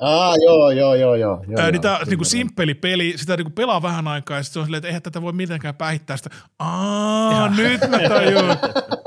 [0.00, 1.44] Ah, joo, joo, joo, joo.
[1.48, 4.66] joo Ää, niin tämä niinku simppeli peli, sitä niinku pelaa vähän aikaa ja sitten on
[4.66, 6.30] silleen, että eihän tätä voi mitenkään päihittää sitä.
[6.58, 8.44] Aa, nyt mä tajun.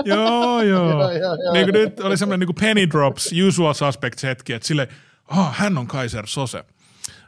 [0.05, 0.61] joo, joo.
[0.61, 1.53] joo, joo, joo.
[1.53, 4.87] Niin nyt oli semmoinen niinku penny drops, usual suspects hetki, että sille,
[5.27, 6.63] ah, hän on Kaiser Sose.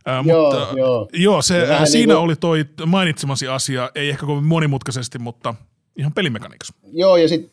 [0.05, 1.07] Ää, joo, mutta, joo.
[1.13, 2.17] joo se, siinä niin kuin...
[2.17, 5.55] oli toi mainitsemasi asia, ei ehkä kovin monimutkaisesti, mutta
[5.95, 6.73] ihan pelimekaniikassa.
[6.91, 7.51] Joo, ja sitten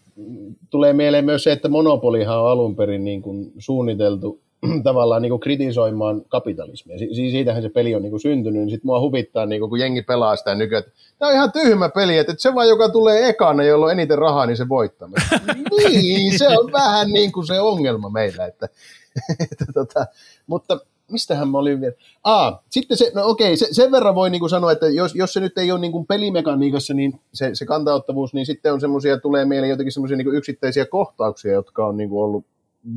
[0.70, 4.40] tulee mieleen myös se, että monopolihan on alun perin niin kuin suunniteltu
[4.84, 6.98] tavallaan niin kuin kritisoimaan kapitalismia.
[6.98, 9.78] Si- siitähän se peli on niin kuin syntynyt, niin sitten mua huvittaa, niin kuin, kun
[9.78, 13.28] jengi pelaa sitä nykyään, että tämä on ihan tyhmä peli, että se vaan, joka tulee
[13.28, 15.08] ekana, jolla on eniten rahaa, niin se voittaa.
[15.92, 18.46] niin, se on vähän niin kuin se ongelma meillä.
[18.46, 18.68] Että,
[19.52, 20.06] että tota,
[20.46, 20.80] mutta
[21.12, 21.94] mistähän mä olin vielä?
[22.24, 25.40] Aa, sitten se, no okei, se, sen verran voi niinku sanoa, että jos, jos se
[25.40, 29.70] nyt ei ole niinku pelimekaniikassa, niin se, se kantauttavuus, niin sitten on semmoisia, tulee mieleen
[29.70, 32.44] jotenkin semmoisia niinku yksittäisiä kohtauksia, jotka on niinku ollut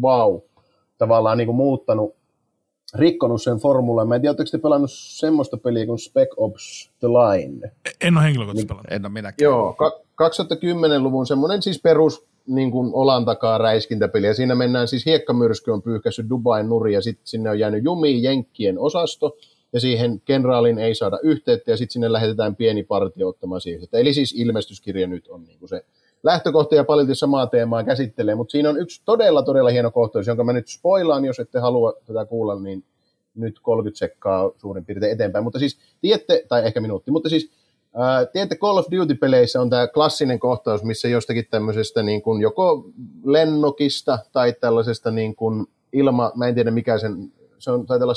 [0.02, 0.40] wow,
[0.98, 2.16] tavallaan niinku muuttanut,
[2.96, 4.08] rikkonut sen formulan.
[4.08, 7.72] Mä en tiedä, oletteko te pelannut semmoista peliä kuin Spec Ops The Line?
[8.02, 8.92] En ole henkilökohtaisesti niin, pelannut.
[8.92, 9.46] En ole minäkään.
[9.46, 9.76] Joo,
[10.24, 14.28] 2010-luvun semmoinen siis perus niin kuin olan takaa räiskintäpeli.
[14.28, 18.24] Ja siinä mennään siis hiekkamyrsky on pyyhkässyt Dubain nuri ja sitten sinne on jäänyt jumiin
[18.24, 19.38] Jenkkien osasto
[19.74, 23.88] ja siihen kenraalin ei saada yhteyttä ja sitten sinne lähetetään pieni partio ottamaan siihen.
[23.94, 25.86] Eli siis ilmestyskirja nyt on niin kuin se
[26.24, 30.44] lähtökohta ja paljon samaa teemaa käsittelee, mutta siinä on yksi todella todella hieno kohtaus, jonka
[30.44, 32.84] mä nyt spoilaan, jos ette halua tätä kuulla, niin
[33.36, 35.44] nyt 30 sekkaa suurin piirtein eteenpäin.
[35.44, 37.52] Mutta siis tiedätte, tai ehkä minuutti, mutta siis
[38.34, 42.90] tiedätte Call of Duty-peleissä on tämä klassinen kohtaus, missä jostakin tämmöisestä niin kuin joko
[43.26, 48.14] lennokista tai tällaisesta niin kuin ilma, mä en tiedä mikä sen se on taitaa olla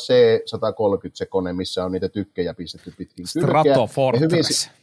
[1.07, 4.67] C130 se kone, missä on niitä tykkejä pistetty pitkin Strato Fortress.
[4.67, 4.79] Hyvin,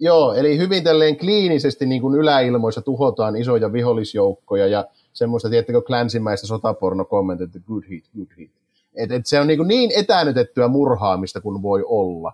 [0.00, 6.46] joo, eli hyvin tälleen kliinisesti niin kuin yläilmoissa tuhotaan isoja vihollisjoukkoja ja semmoista, tiedättekö, klänsimäistä
[6.46, 7.06] sotaporno
[7.44, 8.50] että good hit, good hit.
[8.94, 12.32] Et, et se on niin, niin etänytettyä murhaamista kuin voi olla.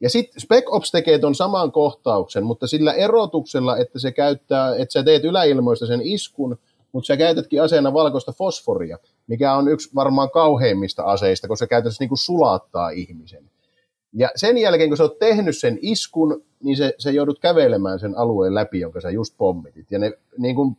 [0.00, 4.92] Ja sitten Spec Ops tekee tuon saman kohtauksen, mutta sillä erotuksella, että se käyttää, että
[4.92, 6.58] sä teet yläilmoista sen iskun,
[6.92, 12.04] mutta sä käytätkin aseena valkoista fosforia, mikä on yksi varmaan kauheimmista aseista, koska se käytännössä
[12.04, 13.50] niin sulattaa ihmisen.
[14.12, 18.18] Ja sen jälkeen, kun sä oot tehnyt sen iskun, niin se, se joudut kävelemään sen
[18.18, 19.86] alueen läpi, jonka sä just pommitit.
[19.90, 20.76] Ja ne niin kuin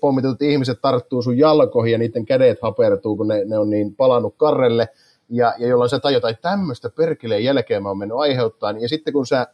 [0.00, 4.34] pommitut ihmiset tarttuu sun jalkoihin ja niiden kädet hapertuu, kun ne, ne on niin palannut
[4.36, 4.88] karrelle.
[5.28, 8.70] Ja, ja jolloin sä tajutat, että tämmöistä perkeleen jälkeen mä oon mennyt aiheuttaa.
[8.70, 9.46] Ja sitten kun sä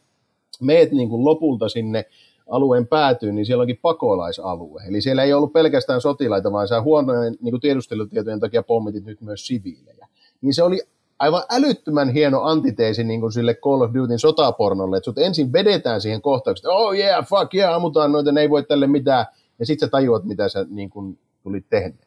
[0.60, 2.04] meet niin kuin lopulta sinne
[2.50, 4.82] alueen päätyyn, niin siellä onkin pakolaisalue.
[4.88, 9.46] Eli siellä ei ollut pelkästään sotilaita, vaan sä huonojen niin tiedustelutietojen takia pommitit nyt myös
[9.46, 10.08] siviilejä.
[10.40, 10.80] Niin se oli
[11.18, 16.00] aivan älyttömän hieno antiteesi niin kuin sille Call of Dutyn sotapornolle, että sut ensin vedetään
[16.00, 19.26] siihen kohtaukseen, että oh yeah, fuck yeah, ammutaan noita, ne ei voi tälle mitään,
[19.58, 22.03] ja sitten sä tajuat, mitä sä niin kuin, tulit tehneeksi.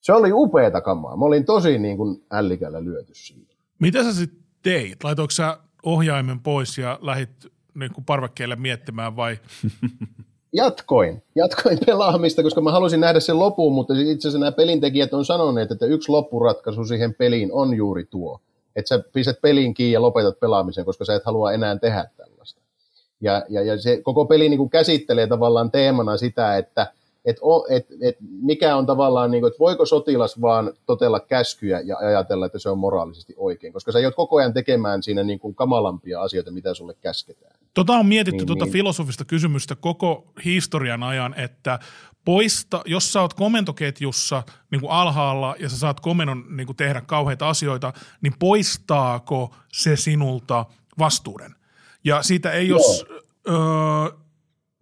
[0.00, 1.16] Se oli upeata kamaa.
[1.16, 3.54] Mä olin tosi niin kuin ällikällä lyöty siitä.
[3.78, 5.04] Mitä sä sitten teit?
[5.04, 7.30] Laitoiko sä ohjaimen pois ja lähit
[7.74, 9.38] niin kuin parvekkeelle miettimään vai?
[10.52, 11.22] Jatkoin.
[11.34, 15.70] Jatkoin pelaamista, koska mä halusin nähdä sen lopun, mutta itse asiassa nämä pelintekijät on sanoneet,
[15.70, 18.40] että yksi loppuratkaisu siihen peliin on juuri tuo.
[18.76, 22.60] Että sä pistät pelin kiinni ja lopetat pelaamisen, koska sä et halua enää tehdä tällaista.
[23.20, 26.92] Ja, ja, ja se koko peli niin kuin käsittelee tavallaan teemana sitä, että
[27.24, 27.36] et,
[27.70, 32.46] et, et mikä on tavallaan, niin kuin, että voiko sotilas vaan totella käskyjä ja ajatella,
[32.46, 36.22] että se on moraalisesti oikein, koska sä joudut koko ajan tekemään siinä niin kuin kamalampia
[36.22, 37.60] asioita, mitä sulle käsketään.
[37.74, 38.72] Tota on mietitty niin, tuota niin.
[38.72, 41.78] filosofista kysymystä koko historian ajan, että
[42.24, 47.00] poista, jos sä oot komentoketjussa niin kuin alhaalla ja sä saat komennon niin kuin tehdä
[47.00, 47.92] kauheita asioita,
[48.22, 50.66] niin poistaako se sinulta
[50.98, 51.54] vastuuden?
[52.04, 53.06] Ja siitä ei jos,
[53.48, 53.54] öö,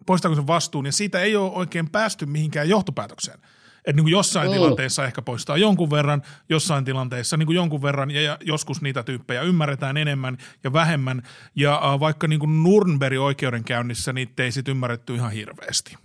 [0.09, 3.39] poistaako sen vastuun, ja siitä ei ole oikein päästy mihinkään johtopäätökseen.
[3.79, 4.53] Että niin kuin jossain mm.
[4.53, 9.43] tilanteessa ehkä poistaa jonkun verran, jossain tilanteessa niin kuin jonkun verran, ja, joskus niitä tyyppejä
[9.43, 11.23] ymmärretään enemmän ja vähemmän.
[11.57, 15.97] Ja äh, vaikka niin kuin Nürnbergin oikeudenkäynnissä niitä ei sitten ymmärretty ihan hirveästi.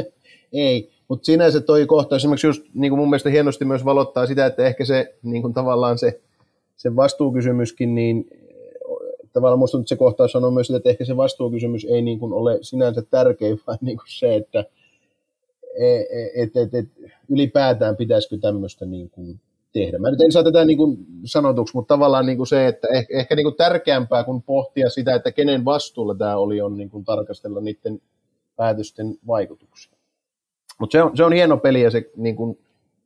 [0.52, 4.46] ei, mutta sinänsä toi kohta esimerkiksi just niin kuin mun mielestä hienosti myös valottaa sitä,
[4.46, 6.20] että ehkä se niin kuin tavallaan se,
[6.76, 8.26] se vastuukysymyskin, niin
[9.32, 13.02] tavallaan musta se kohtaus sanoo myös että ehkä se vastuukysymys ei niin kuin ole sinänsä
[13.02, 14.64] tärkein, vaan niin kuin se, että
[16.34, 19.40] et, et, et, et, ylipäätään pitäisikö tämmöistä niin kuin
[19.72, 19.98] tehdä.
[19.98, 23.18] Mä nyt en saa tätä niin kuin sanotuksi, mutta tavallaan niin kuin se, että ehkä,
[23.18, 27.04] ehkä niin kuin tärkeämpää kuin pohtia sitä, että kenen vastuulla tämä oli, on niin kuin
[27.04, 28.00] tarkastella niiden
[28.56, 29.92] päätösten vaikutuksia.
[30.80, 32.58] Mutta se on, se on hieno peli ja se niin kuin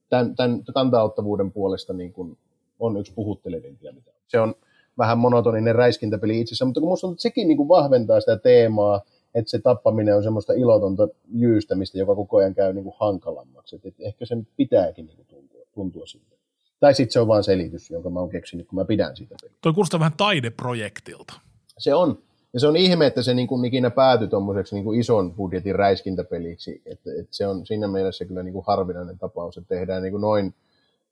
[0.09, 2.39] tämän, tämän kantauttavuuden puolesta niin kuin
[2.81, 3.93] on yksi puhuttelevimpia.
[4.29, 4.55] Se on
[4.99, 9.01] vähän monotoninen räiskintäpeli itsessään, mutta kun musta on, että sekin niin kuin vahventaa sitä teemaa,
[9.35, 13.77] että se tappaminen on semmoista ilotonta jyystämistä, joka koko ajan käy niin kuin hankalammaksi.
[13.77, 16.37] Et, et ehkä sen pitääkin niin kuin tuntua, tuntua siltä.
[16.81, 19.59] Tai sitten se on vain selitys, jonka mä oon keksinyt, kun mä pidän siitä pelistä.
[19.63, 21.33] Toi kuulostaa vähän taideprojektilta.
[21.79, 22.19] Se on.
[22.53, 26.83] Ja se on ihme, että se niin kuin ikinä päätyi tuommoiseksi niin ison budjetin räiskintäpeliksi.
[26.87, 30.21] Että, että se on siinä mielessä kyllä niin kuin harvinainen tapaus, että tehdään niin kuin
[30.21, 30.55] noin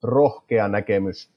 [0.02, 1.30] rohkea näkemys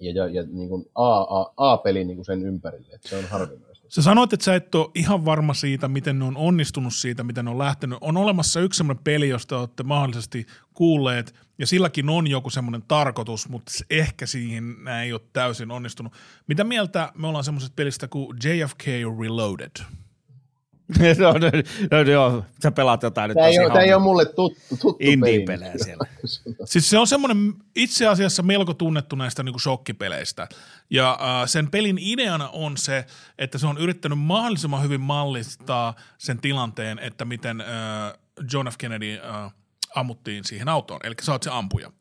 [0.00, 2.94] ja, ja, ja niin kuin A, A, A-peli niin kuin sen ympärille.
[2.94, 3.70] Että se on harvinainen.
[3.90, 7.44] Sä sanoit, että sä et ole ihan varma siitä, miten ne on onnistunut siitä, miten
[7.44, 7.98] ne on lähtenyt.
[8.00, 13.48] On olemassa yksi semmoinen peli, josta olette mahdollisesti kuulleet, ja silläkin on joku semmoinen tarkoitus,
[13.48, 16.12] mutta ehkä siihen nämä ei ole täysin onnistunut.
[16.46, 18.84] Mitä mieltä me ollaan semmoisesta pelistä kuin JFK
[19.20, 19.84] Reloaded?
[21.18, 21.50] No, no,
[21.90, 24.96] no, joo, sä pelaat jotain nyt tämä ei, ole, tämä ei ole mulle tuttu, tuttu
[25.00, 26.06] Indie-pelejä siellä.
[26.64, 30.48] siis se on semmoinen itse asiassa melko tunnettu näistä niin kuin shokkipeleistä.
[30.90, 33.06] Ja äh, sen pelin ideana on se,
[33.38, 37.66] että se on yrittänyt mahdollisimman hyvin mallistaa sen tilanteen, että miten äh,
[38.52, 38.74] John F.
[38.78, 39.52] Kennedy äh,
[39.94, 41.00] ammuttiin siihen autoon.
[41.04, 41.92] Eli sä oot se ampuja.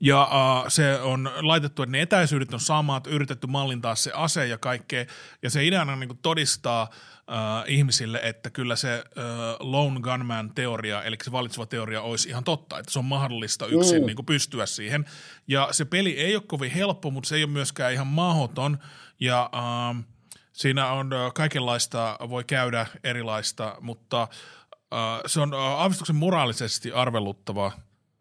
[0.00, 4.58] Ja äh, se on laitettu, että ne etäisyydet on samat, yritetty mallintaa se ase ja
[4.58, 5.04] kaikkea.
[5.42, 6.90] Ja se ideana on niin kuin todistaa
[7.30, 9.24] äh, ihmisille, että kyllä se äh,
[9.60, 14.02] lone gunman teoria, eli se valitseva teoria olisi ihan totta, että se on mahdollista yksin
[14.02, 14.06] mm.
[14.06, 15.04] niin kuin pystyä siihen.
[15.48, 18.78] Ja se peli ei ole kovin helppo, mutta se ei ole myöskään ihan mahdoton.
[19.20, 20.04] Ja äh,
[20.52, 27.72] siinä on äh, kaikenlaista, voi käydä erilaista, mutta äh, se on äh, aavistuksen moraalisesti arveluttava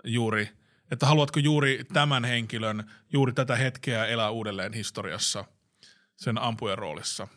[0.03, 0.49] juuri–
[0.91, 5.45] Että haluatko juuri tämän henkilön, juuri tätä hetkeä elää uudelleen historiassa
[6.15, 7.27] sen ampujan roolissa.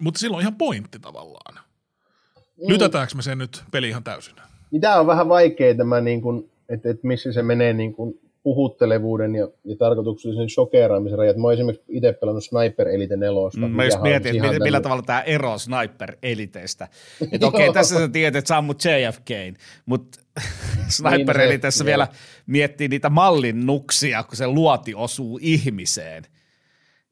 [0.00, 1.54] Mutta silloin on ihan pointti tavallaan.
[1.54, 2.68] Mm.
[2.68, 4.34] Lytätäänkö me sen nyt peli ihan täysin?
[4.70, 8.20] Niin tämä on vähän vaikea tämä, niin kuin, että, että missä se menee niin kuin
[8.42, 11.36] puhuttelevuuden ja, ja tarkoituksellisen shokeraamisen rajat.
[11.36, 13.38] Mä oon esimerkiksi itse pelannut Sniper Elite 4.
[13.56, 16.88] Mm, mä just mietin, että millä, millä tavalla tämä ero Sniper Eliteistä.
[17.32, 20.20] Että okei, okay, tässä sä tiedät, että sä ammut JFKin, mutta
[20.88, 22.08] Sniper niin, Elitessä vielä
[22.46, 26.22] miettii niitä mallinnuksia, kun se luoti osuu ihmiseen.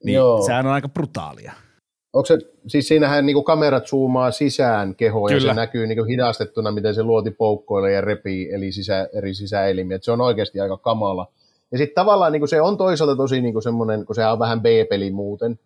[0.05, 0.47] Niin Joo.
[0.47, 1.53] sehän on aika brutaalia.
[2.13, 5.49] Onko se, siis siinähän niin kamerat zoomaa sisään kehoon Kyllä.
[5.49, 9.97] ja se näkyy niin hidastettuna, miten se luoti poukkoilee ja repii eli sisä, eri sisäelimiä.
[9.97, 11.27] Et se on oikeasti aika kamala.
[11.73, 15.11] Ja sitten tavallaan niin se on toisaalta tosi niin semmoinen, kun se on vähän B-peli
[15.11, 15.59] muuten,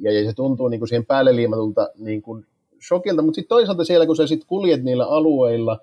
[0.00, 2.22] ja, ja se tuntuu niin siihen päälle liimatulta niin
[2.88, 5.78] shokilta, mutta sitten toisaalta siellä, kun sä sitten kuljet niillä alueilla,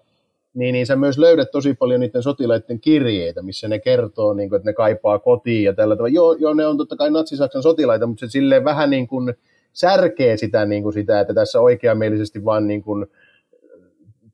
[0.53, 4.57] niin, niin sä myös löydät tosi paljon niiden sotilaiden kirjeitä, missä ne kertoo, niin kuin,
[4.57, 6.13] että ne kaipaa kotiin ja tällä tavalla.
[6.15, 9.33] Joo, joo, ne on totta kai natsi-Saksan sotilaita, mutta se silleen vähän niin kuin,
[9.73, 13.05] särkee sitä, niin kuin sitä, että tässä oikeamielisesti vaan niin kuin,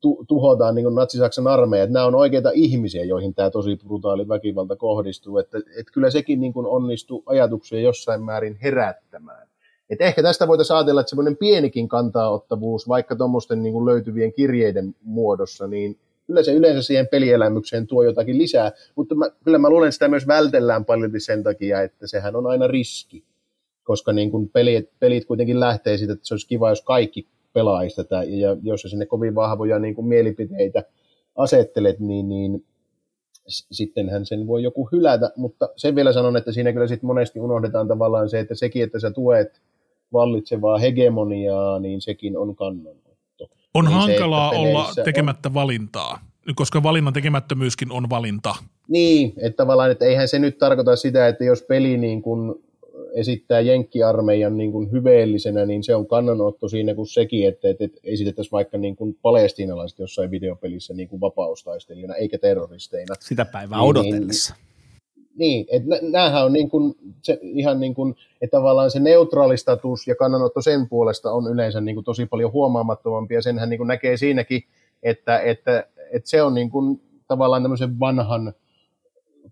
[0.02, 1.84] tu, tuhotaan niin natsi-Saksan armeija.
[1.84, 5.38] Että nämä on oikeita ihmisiä, joihin tämä tosi brutaali väkivalta kohdistuu.
[5.38, 9.50] Että, että kyllä sekin niin kuin onnistuu ajatuksia jossain määrin herättämään.
[9.90, 15.68] Et ehkä tästä voitaisiin ajatella, että semmoinen pienikin kantaa-ottavuus, vaikka tuommoisten niin löytyvien kirjeiden muodossa,
[15.68, 19.94] niin kyllä se yleensä siihen pelielämykseen tuo jotakin lisää, mutta mä, kyllä mä luulen, että
[19.94, 23.24] sitä myös vältellään paljon sen takia, että sehän on aina riski
[23.90, 27.96] koska niin kuin pelit, pelit kuitenkin lähtee siitä, että se olisi kiva, jos kaikki pelaisi
[27.96, 30.84] tätä, ja jos sinne kovin vahvoja niin kuin mielipiteitä
[31.36, 32.66] asettelet, niin, niin
[33.48, 37.88] sittenhän sen voi joku hylätä, mutta sen vielä sanon, että siinä kyllä sitten monesti unohdetaan
[37.88, 39.62] tavallaan se, että sekin, että sä tuet
[40.14, 43.50] vallitsevaa hegemoniaa, niin sekin on kannanotto.
[43.74, 45.54] On niin hankalaa se, olla tekemättä on...
[45.54, 46.20] valintaa,
[46.56, 48.56] koska valinnan tekemättömyyskin on valinta.
[48.88, 52.69] Niin, että tavallaan, että eihän se nyt tarkoita sitä, että jos peli niin kuin
[53.14, 58.51] esittää jenkkiarmeijan niin kuin hyveellisenä, niin se on kannanotto siinä kuin sekin, että, että esitettäisiin
[58.51, 63.16] vaikka niin kuin palestiinalaiset jossain videopelissä niin kuin vapaustaistelijana, eikä terroristeina.
[63.20, 64.55] Sitä päivää niin, odotellessa.
[64.55, 64.70] Niin,
[65.38, 70.16] niin että näähän on niin kuin, se, ihan niin kuin, että tavallaan se neutraalistatus ja
[70.16, 74.18] kannanotto sen puolesta on yleensä niin kuin tosi paljon huomaamattomampi, ja senhän niin kuin näkee
[74.18, 74.64] siinäkin,
[75.03, 78.53] että, että, että se on niin kuin tavallaan tämmöisen vanhan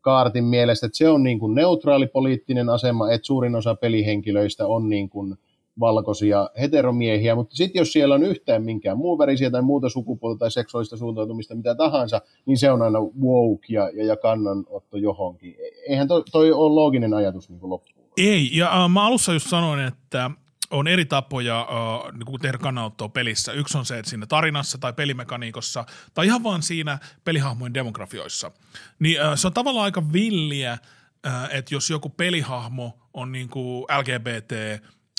[0.02, 4.90] kaartin mielestä, että se on niin kuin neutraali poliittinen asema, että suurin osa pelihenkilöistä on
[4.90, 5.38] niin kuin
[5.80, 10.52] valkoisia heteromiehiä, mutta sitten jos siellä on yhtään minkään muun värisiä tai muuta sukupuolta tai
[10.52, 15.56] seksuaalista suuntautumista, mitä tahansa, niin se on aina woke ja, ja, ja kannanotto johonkin.
[15.90, 18.08] Eihän toi, toi ole looginen ajatus niin kuin loppuun.
[18.18, 20.32] Ei, ja äh, mä alussa just sanoin, että
[20.72, 23.52] on eri tapoja äh, niin tehdä kannanottoa pelissä.
[23.52, 28.52] Yksi on se, että siinä tarinassa tai pelimekaniikossa tai ihan vaan siinä pelihahmojen demografioissa.
[29.00, 33.86] Niin äh, se on tavallaan aika villiä, äh, että jos joku pelihahmo on niin kuin
[33.98, 34.52] LGBT,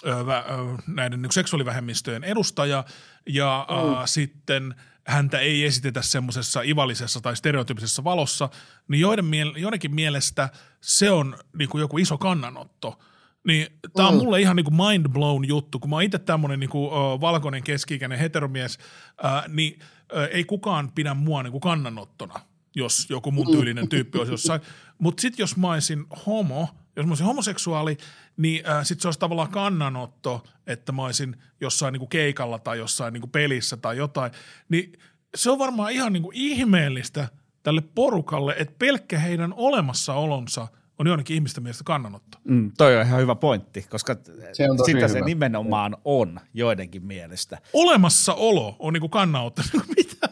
[0.08, 0.44] äh, vä, äh,
[0.86, 2.84] näiden niin seksuaalivähemmistöjen edustaja
[3.26, 4.06] ja äh, mm.
[4.06, 4.74] sitten
[5.06, 8.48] häntä ei esitetä semmoisessa ivallisessa tai stereotypisessa valossa,
[8.88, 9.26] niin joiden,
[9.56, 10.48] joidenkin mielestä
[10.80, 12.98] se on niin kuin joku iso kannanotto–
[13.46, 13.66] niin
[13.96, 14.18] tämä on mm.
[14.18, 18.78] mulle ihan niinku mind blown juttu, kun mä oon itse tämmöinen niinku, valkoinen keski-ikäinen heteromies,
[19.24, 19.78] uh, niin
[20.12, 22.40] uh, ei kukaan pidä mua niinku kannanottona,
[22.76, 24.60] jos joku mun tyylinen tyyppi olisi jossain.
[24.98, 27.96] Mutta sitten jos mä olisin homo, jos mä olisin homoseksuaali,
[28.36, 33.28] niin sitten se olisi tavallaan kannanotto, että mä olisin jossain niinku keikalla tai jossain niinku
[33.28, 34.32] pelissä tai jotain.
[34.68, 34.92] Niin
[35.34, 37.28] se on varmaan ihan niinku ihmeellistä
[37.62, 40.68] tälle porukalle, että pelkkä heidän olemassaolonsa–
[40.98, 42.38] on joidenkin ihmisten mielestä kannanotto.
[42.44, 44.16] Mm, toi on ihan hyvä pointti, koska
[44.52, 45.08] se on sitä hyvä.
[45.08, 47.58] se nimenomaan on joidenkin mielestä.
[47.72, 49.62] Olemassaolo on niinku kannanotto.
[49.72, 50.28] Niinku mitä?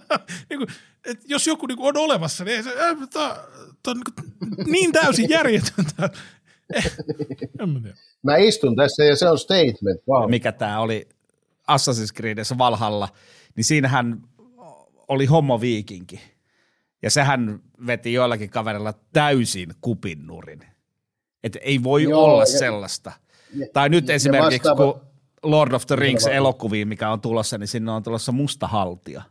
[0.51, 0.67] Niinku,
[1.05, 3.35] et jos joku niinku on olemassa, niin se, äh, tää,
[3.83, 4.11] tää on niinku
[4.67, 6.11] niin täysin järjetöntä.
[6.75, 6.93] Eh,
[7.61, 7.97] en mä, tiedä.
[8.23, 10.01] mä istun tässä ja se on statement.
[10.09, 10.31] Wow.
[10.31, 11.09] Mikä tämä oli
[11.71, 13.09] Assassin's Creedessä Valhalla,
[13.57, 14.23] niin siinähän
[15.09, 16.21] oli homoviikinki–
[17.03, 20.61] ja sehän veti joillakin kaverilla täysin kupinnurin.
[21.45, 23.13] Että ei voi Joo, olla ja, sellaista.
[23.55, 25.03] Ja, tai nyt esimerkiksi, vastaava, kun
[25.43, 29.23] Lord of the Rings elokuviin, mikä on tulossa, niin sinne on tulossa musta haltia.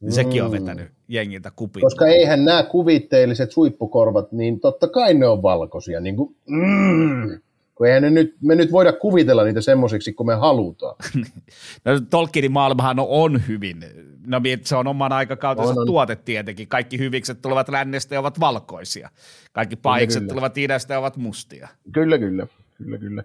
[0.00, 0.14] Niin mm.
[0.14, 0.52] sekin on mm.
[0.52, 1.80] vetänyt jengiltä kupin.
[1.80, 6.00] Koska eihän nämä kuvitteelliset suippukorvat, niin totta kai ne on valkoisia.
[6.00, 7.40] Niin kuin, mm.
[7.74, 10.96] Kun eihän ne nyt, me nyt voida kuvitella niitä semmoisiksi, kun me halutaan.
[11.84, 13.84] no, Tolkienin maailmahan on hyvin,
[14.26, 15.86] no se on oman aikakautensa on, on.
[15.86, 16.68] tuote tietenkin.
[16.68, 19.10] Kaikki hyvikset tulevat lännestä ja ovat valkoisia.
[19.52, 21.68] Kaikki pahikset kyllä, tulevat idästä ja ovat mustia.
[21.92, 22.46] Kyllä, kyllä.
[22.78, 23.24] kyllä, kyllä.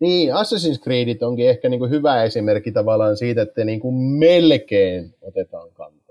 [0.00, 5.14] Niin, Assassin's Creedit onkin ehkä niin kuin hyvä esimerkki tavallaan siitä, että niin kuin melkein
[5.22, 6.04] otetaan kantaa.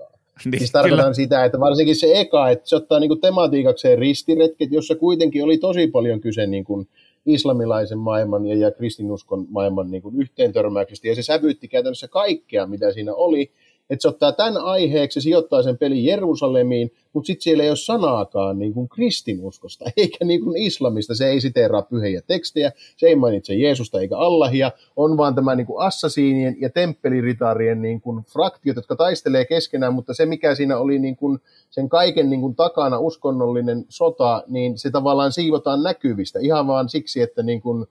[0.44, 1.14] Niin, Siis tarkoitan kyllä.
[1.14, 5.86] sitä, että varsinkin se eka, että se ottaa niinku tematiikakseen ristiretket, jossa kuitenkin oli tosi
[5.86, 6.86] paljon kyse niinku
[7.26, 13.14] islamilaisen maailman ja, ja kristinuskon maailman niinku yhteentörmäyksestä, ja se sävytti käytännössä kaikkea, mitä siinä
[13.14, 13.50] oli,
[13.90, 17.76] että se ottaa tämän aiheeksi, se sijoittaa sen pelin Jerusalemiin, mutta sitten siellä ei ole
[17.76, 21.14] sanaakaan niin kuin kristinuskosta, eikä niin kuin islamista.
[21.14, 25.66] Se ei siteeraa pyhiä tekstejä, se ei mainitse Jeesusta eikä Allahia, on vaan tämä niin
[25.66, 30.98] kuin assasiinien ja temppeliritaarien niin kuin fraktiot, jotka taistelee keskenään, mutta se mikä siinä oli
[30.98, 31.38] niin kuin
[31.70, 37.20] sen kaiken niin kuin takana uskonnollinen sota, niin se tavallaan siivotaan näkyvistä ihan vaan siksi,
[37.20, 37.86] että niin kuin,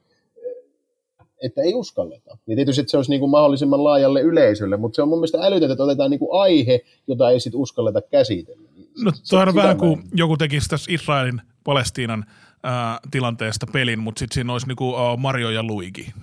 [1.43, 2.37] että ei uskalleta.
[2.47, 5.37] Ja tietysti että se olisi niin kuin mahdollisimman laajalle yleisölle, mutta se on mun mielestä
[5.41, 8.69] älytöntä, että otetaan niin kuin aihe, jota ei sitten uskalleta käsitellä.
[9.03, 12.25] No toi on vähän kuin joku tekisi tässä Israelin Palestiinan
[12.63, 16.07] ää, tilanteesta pelin, mutta sitten siinä olisi niinku ää, Mario ja Luigi.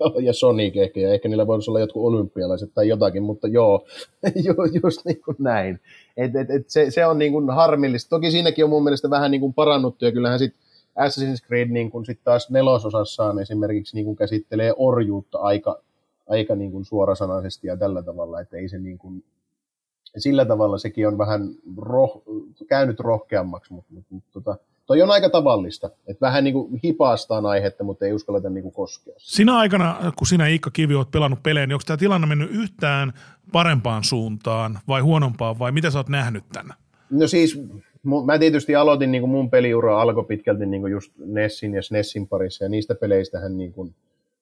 [0.00, 3.86] Joo, ja Sonic ehkä, ja ehkä niillä voisi olla jotkut olympialaiset tai jotakin, mutta joo,
[4.44, 5.80] ju- just niin kuin näin.
[6.16, 8.10] Et, et, et se, se on niin kuin harmillista.
[8.10, 10.65] Toki siinäkin on mun mielestä vähän niin kuin parannuttu, ja kyllähän sitten
[10.96, 15.78] Assassin's Creed niin kuin sit taas nelososassaan esimerkiksi niin kuin käsittelee orjuutta aika,
[16.28, 19.24] aika niin kuin suorasanaisesti ja tällä tavalla, että ei se niin kuin,
[20.18, 22.22] sillä tavalla sekin on vähän roh,
[22.68, 27.46] käynyt rohkeammaksi, mutta, mutta, mutta tota, toi on aika tavallista, että vähän niin kuin hipaastaan
[27.46, 29.14] aihetta, mutta ei uskalleta niin kuin koskea.
[29.16, 33.12] Sinä aikana, kun sinä Iikka Kivi olet pelannut pelejä, niin onko tämä tilanne mennyt yhtään
[33.52, 36.74] parempaan suuntaan vai huonompaan vai mitä sä oot nähnyt tänne?
[37.10, 37.60] No siis,
[38.26, 42.28] mä tietysti aloitin, niin kuin mun peliura alkoi pitkälti niin kuin just Nessin ja SNESin
[42.28, 43.94] parissa, ja niistä peleistähän niin kuin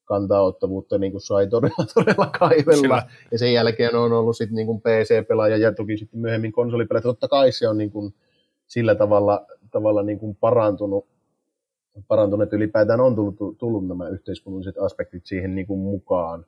[0.05, 2.83] kantaottavuutta niin kuin sai todella, todella kaivella.
[2.83, 3.03] Kyllä.
[3.33, 7.03] Ja sen jälkeen on ollut sitten niin PC-pelaaja ja toki sitten myöhemmin konsolipelaaja.
[7.03, 8.15] Totta kai se on niin kuin
[8.67, 11.07] sillä tavalla, tavalla niin kuin parantunut,
[12.09, 16.47] parantunut, että ylipäätään on tullut, tullut nämä yhteiskunnalliset aspektit siihen niin kuin mukaan.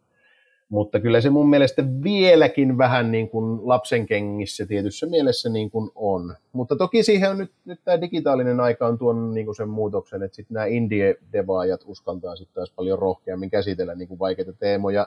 [0.69, 5.91] Mutta kyllä se mun mielestä vieläkin vähän niin kuin lapsen kengissä tietyssä mielessä niin kuin
[5.95, 6.35] on.
[6.53, 10.23] Mutta toki siihen on nyt, nyt tämä digitaalinen aika on tuonut niin kuin sen muutoksen,
[10.23, 15.07] että sitten nämä indie-devaajat uskaltaa sitten taas paljon rohkeammin käsitellä niin kuin vaikeita teemoja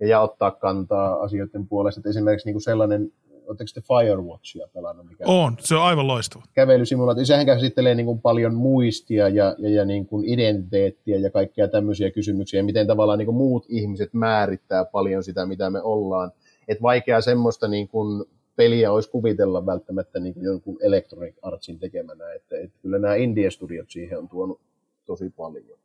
[0.00, 2.00] ja, ja ottaa kantaa asioiden puolesta.
[2.00, 3.12] Että esimerkiksi niin kuin sellainen,
[3.48, 5.06] oletteko te Firewatchia pelannut?
[5.06, 6.44] Mikä On, se on aivan loistava.
[6.54, 11.68] kävelysimulaatio, sehän käsittelee niin kuin paljon muistia ja, ja, ja niin kuin identiteettiä ja kaikkia
[11.68, 16.30] tämmöisiä kysymyksiä, miten tavallaan niin kuin muut ihmiset määrittää paljon sitä, mitä me ollaan.
[16.68, 18.24] Että vaikea semmoista niin kuin
[18.56, 23.90] peliä olisi kuvitella välttämättä niin kuin jonkun Electronic Artsin tekemänä, että, että kyllä nämä Indie-studiot
[23.90, 24.60] siihen on tuonut
[25.06, 25.78] tosi paljon.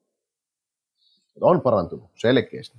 [1.42, 2.78] On parantunut, selkeästi.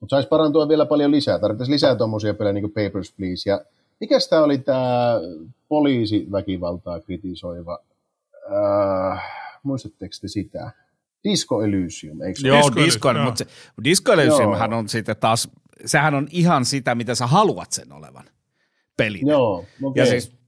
[0.00, 1.38] Mutta saisi parantua vielä paljon lisää.
[1.38, 3.50] Tarvittaisiin lisää tuommoisia pelejä niin kuin Papers, Please.
[3.50, 3.64] Ja
[4.02, 5.20] mikäs tämä oli tämä
[5.68, 7.78] poliisiväkivaltaa kritisoiva,
[8.52, 9.22] äh,
[9.62, 10.72] muistatteko te sitä?
[11.24, 13.46] Disco Elysium, eikö Joo, Disco Disco, Elysium, mutta se,
[13.84, 15.48] Disco Elysiumhan on sitten taas,
[15.86, 18.24] sehän on ihan sitä, mitä sä haluat sen olevan
[18.96, 19.26] pelin.
[19.26, 20.02] Joo, okei.
[20.02, 20.41] Ja siis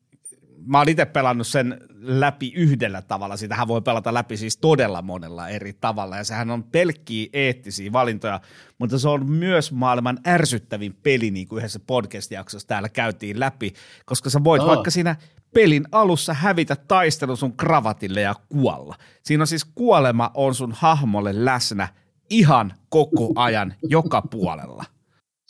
[0.66, 3.36] mä oon itse pelannut sen läpi yhdellä tavalla.
[3.36, 6.16] Sitähän voi pelata läpi siis todella monella eri tavalla.
[6.16, 8.40] Ja sehän on pelkkiä eettisiä valintoja,
[8.78, 13.72] mutta se on myös maailman ärsyttävin peli, niin kuin yhdessä podcast-jaksossa täällä käytiin läpi,
[14.06, 14.68] koska sä voit Aa.
[14.68, 15.16] vaikka siinä
[15.54, 18.96] pelin alussa hävitä taistelu sun kravatille ja kuolla.
[19.22, 21.88] Siinä on siis kuolema on sun hahmolle läsnä
[22.30, 24.84] ihan koko ajan, joka puolella.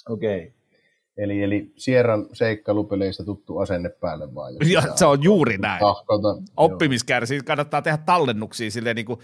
[0.08, 0.53] Okei.
[1.16, 4.54] Eli, eli Sierran seikkailupeleistä tuttu asenne päälle vaan.
[4.72, 5.80] Ja se on juuri näin.
[5.80, 6.28] tahkota.
[6.56, 9.18] Oppimiskärsi, kannattaa tehdä tallennuksia silleen niin kuin,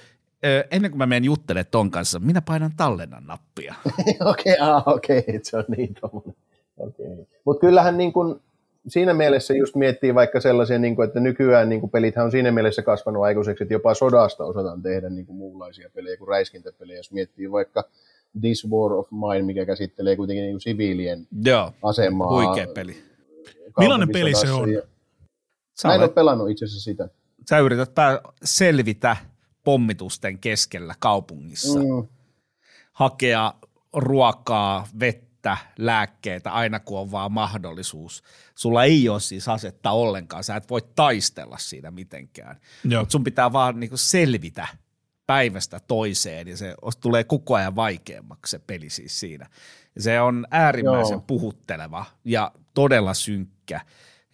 [0.44, 3.74] ö, ennen kuin mä menen juttelemaan ton kanssa, minä painan tallennan nappia.
[4.30, 6.34] Okei, ah, okei, se on niin tommoinen.
[6.76, 7.26] Okei.
[7.44, 8.40] Mutta kyllähän niin kun,
[8.88, 12.52] siinä mielessä just miettii vaikka sellaisia, niin kun, että nykyään niin kun pelithän on siinä
[12.52, 16.98] mielessä kasvanut aikuiseksi, että jopa sodasta osataan tehdä niin kun muunlaisia pelejä kuin räiskintäpelejä.
[16.98, 17.84] Jos miettii vaikka
[18.40, 22.46] This War of Mine, mikä käsittelee kuitenkin niin kuin siviilien Joo, asemaa.
[22.46, 23.04] huikea peli.
[23.78, 24.72] Millainen peli se on?
[24.72, 24.82] ja-
[25.80, 27.08] Sä, Mä en ole olet, pelannut itse asiassa sitä.
[27.50, 29.16] sä yrität pää, selvitä
[29.64, 32.08] pommitusten keskellä kaupungissa, mm.
[32.92, 33.54] Hakea
[33.92, 38.22] ruokaa, vettä, lääkkeitä aina kun on vaan mahdollisuus.
[38.54, 42.56] Sulla ei ole siis asetta ollenkaan, sä et voi taistella siinä mitenkään.
[42.84, 43.02] Joo.
[43.02, 44.68] Mutta sun pitää vaan niinku selvitä
[45.30, 49.46] päivästä toiseen ja se os- tulee koko ajan vaikeammaksi se peli siis siinä.
[49.94, 51.24] Ja se on äärimmäisen Joo.
[51.26, 53.80] puhutteleva ja todella synkkä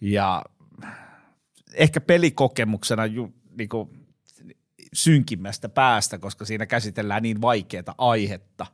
[0.01, 0.43] ja
[1.73, 3.89] ehkä pelikokemuksena ju, niinku,
[4.93, 8.65] synkimmästä päästä, koska siinä käsitellään niin vaikeaa aihetta,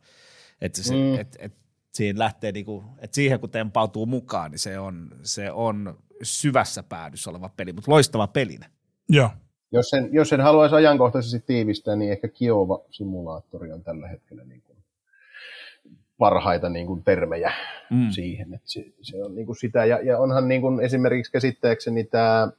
[0.61, 1.19] että se, Mm.
[1.19, 1.53] et, et,
[1.93, 7.30] siihen lähtee niinku, että siihen kun tempautuu mukaan, niin se on, se on syvässä päädyssä
[7.30, 8.69] oleva peli, mutta loistava pelinä.
[9.09, 9.30] Joo.
[9.74, 14.78] Jos, sen, jos sen haluaisi ajankohtaisesti tiivistää, niin ehkä Kiova-simulaattori on tällä hetkellä niin kuin
[16.17, 17.51] parhaita niin kuin termejä
[17.89, 18.09] mm.
[18.09, 18.53] siihen.
[18.53, 19.86] Että se, se on niin kuin sitä.
[19.86, 22.51] Ja, ja onhan niin kuin esimerkiksi käsittääkseni tämä,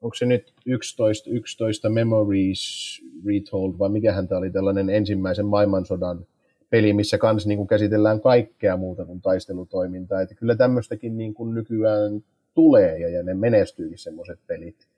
[0.00, 6.26] onko se nyt 11, 11 Memories Retold, vai mikähän tämä oli tällainen ensimmäisen maailmansodan
[6.70, 10.20] peli, missä kans niin kuin käsitellään kaikkea muuta kuin taistelutoimintaa.
[10.20, 12.24] Että kyllä tämmöistäkin niin kuin nykyään
[12.54, 14.89] tulee ja, ja ne menestyy semmoiset pelit.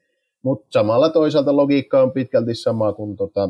[0.42, 3.48] Mutta samalla toisaalta logiikka on pitkälti sama kuin tota,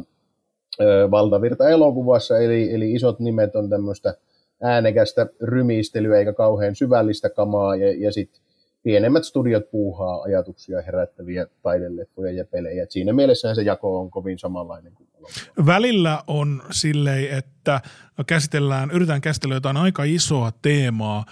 [1.11, 4.14] valtavirta elokuvassa, eli, eli isot nimet on tämmöistä
[4.62, 8.43] äänekästä rymistelyä eikä kauhean syvällistä kamaa, ja, ja sitten
[8.82, 12.82] pienemmät studiot puuhaa ajatuksia herättäviä taideleffoja ja pelejä.
[12.82, 15.66] Et siinä mielessä se jako on kovin samanlainen kuin elokuva.
[15.66, 17.80] Välillä on silleen, että
[18.26, 21.24] käsitellään, yritetään käsitellä jotain aika isoa teemaa,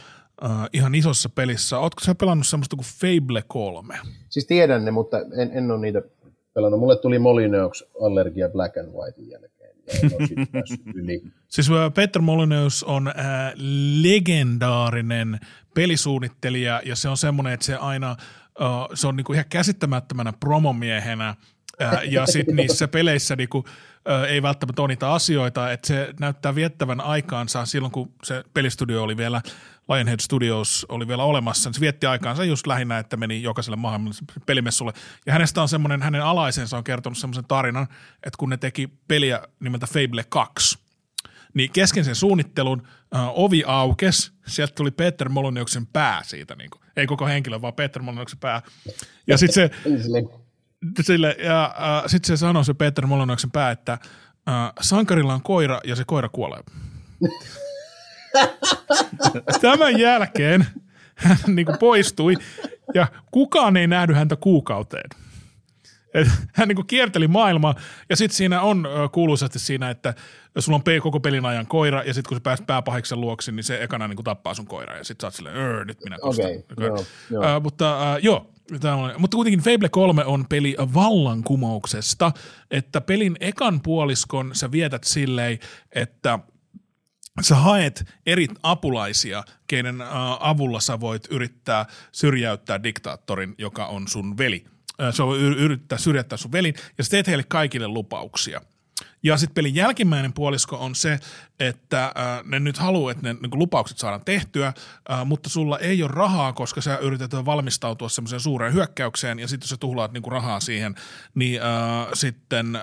[0.45, 1.79] uh, ihan isossa pelissä.
[1.79, 3.99] Oletko sä pelannut semmoista kuin Fable 3?
[4.29, 6.03] Siis tiedän ne, mutta en, en ole niitä
[6.55, 6.81] pelannut.
[6.81, 9.51] Mulle tuli Molyneux allergia Black and White jälkeen.
[10.95, 11.23] yli.
[11.49, 13.15] Siis Peter Molyneux on äh,
[14.03, 15.41] legendaarinen
[15.75, 21.35] pelisuunnittelija ja se on semmoinen, että se aina, äh, se on niinku ihan käsittämättömänä promomiehenä
[21.83, 23.65] äh, ja sitten niissä peleissä niinku,
[24.11, 29.03] äh, ei välttämättä ole niitä asioita, että se näyttää viettävän aikaansa silloin, kun se pelistudio
[29.03, 29.41] oli vielä
[29.91, 34.33] Lionhead Studios oli vielä olemassa, niin se vietti aikaansa just lähinnä, että meni jokaiselle mahdolliselle
[34.47, 34.93] pelimessulle.
[35.27, 39.41] Ja hänestä on semmoinen, hänen alaisensa on kertonut semmoisen tarinan, että kun ne teki peliä
[39.61, 40.79] nimeltä Fable 2,
[41.55, 42.83] niin kesken sen suunnittelun
[43.15, 47.75] äh, ovi aukes, sieltä tuli Peter Molyneuxin pää siitä, niin kuin, ei koko henkilö, vaan
[47.75, 48.63] Peter Molyneuxin pää.
[49.27, 49.71] Ja sitten se,
[51.03, 55.81] sille, ja, äh, sit se sanoi se Peter Molyneuxin pää, että äh, sankarilla on koira
[55.85, 56.61] ja se koira kuolee.
[59.61, 60.67] Tämän jälkeen
[61.15, 62.35] hän niin kuin poistui
[62.95, 65.11] ja kukaan ei nähnyt häntä kuukauteen.
[66.15, 67.75] Et hän niin kuin kierteli maailmaa
[68.09, 70.15] ja sitten siinä on kuuluisasti siinä, että
[70.59, 73.83] sulla on koko pelin ajan koira ja sitten kun sä pääset pääpahiksen luoksi, niin se
[73.83, 76.47] ekana niin kuin tappaa sun koira ja sitten sä oot silleen, nyt minä kostan.
[76.47, 77.57] Okay, joo, joo.
[77.57, 78.51] Uh, mutta uh, joo,
[78.93, 82.33] on, mutta kuitenkin Fable 3 on peli vallankumouksesta,
[82.71, 85.59] että pelin ekan puoliskon sä vietät silleen,
[85.95, 86.39] että–
[87.41, 90.03] sä haet eri apulaisia, keiden
[90.41, 94.65] avulla sä voit yrittää syrjäyttää diktaattorin, joka on sun veli.
[95.11, 98.61] Se on yrittää syrjäyttää sun velin, ja sä teet heille kaikille lupauksia.
[99.23, 101.19] Ja sitten pelin jälkimmäinen puolisko on se,
[101.61, 102.13] että äh,
[102.45, 104.67] ne nyt haluaa, että ne niin lupaukset saadaan tehtyä,
[105.13, 109.65] äh, mutta sulla ei ole rahaa, koska sä yrität valmistautua semmoiseen suureen hyökkäykseen, ja sitten
[109.65, 110.95] jos sä tuhlaat niin rahaa siihen,
[111.35, 112.83] niin äh, sitten äh,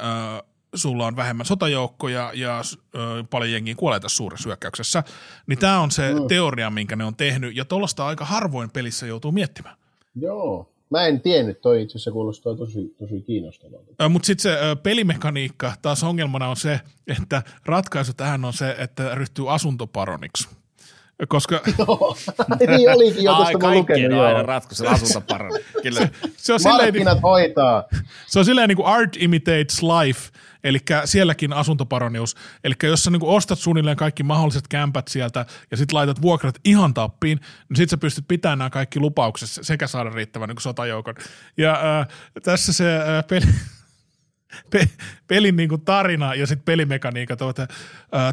[0.76, 2.61] sulla on vähemmän sotajoukkoja ja
[2.95, 5.03] ö, paljon jengiä kuolee tässä suuressa hyökkäyksessä,
[5.47, 6.28] niin tämä on se mm.
[6.28, 9.76] teoria, minkä ne on tehnyt, ja tuollaista aika harvoin pelissä joutuu miettimään.
[10.15, 14.09] Joo, mä en tiennyt, toi itse asiassa kuulostaa tosi, tosi kiinnostavalta.
[14.09, 16.80] Mutta sitten se ö, pelimekaniikka, taas ongelmana on se,
[17.20, 20.49] että ratkaisu tähän on se, että ryhtyy asuntoparoniksi.
[21.28, 21.61] Koska...
[21.80, 22.18] Joo,
[22.68, 24.20] niin olikin jo, tuosta mä lukenut.
[24.20, 25.59] on aina ratkaisu asuntoparoni.
[25.91, 27.84] se, se on silleen, Markkinat hoitaa.
[28.28, 30.32] Se on silleen niin kuin art imitates life,
[30.68, 32.36] Eli sielläkin asuntoparonius.
[32.63, 36.93] Eli jos sä niin ostat suunnilleen kaikki mahdolliset kämpät sieltä ja sitten laitat vuokrat ihan
[36.93, 37.39] tappiin,
[37.70, 41.15] niin sitten sä pystyt pitämään nämä kaikki lupauksessa sekä saada riittävän niin sotajoukon.
[41.57, 42.07] Ja äh,
[42.43, 43.45] tässä se äh, peli,
[44.72, 44.89] pe,
[45.28, 47.68] pelin niin kuin tarina ja sitten pelimekaniikat ovat äh,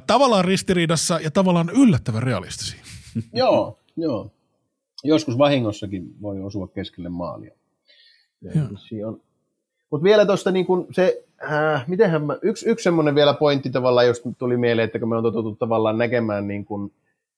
[0.06, 2.80] tavallaan ristiriidassa ja tavallaan yllättävän realistisia.
[3.32, 4.30] joo, joo.
[5.04, 7.54] Joskus vahingossakin voi osua keskelle maalia.
[9.90, 11.86] Mutta vielä tuosta niin se äh,
[12.26, 15.56] mä, yksi, yksi semmoinen vielä pointti tavallaan, jos tuli mieleen, että kun me on totuttu
[15.56, 16.92] tavallaan näkemään niin kuin,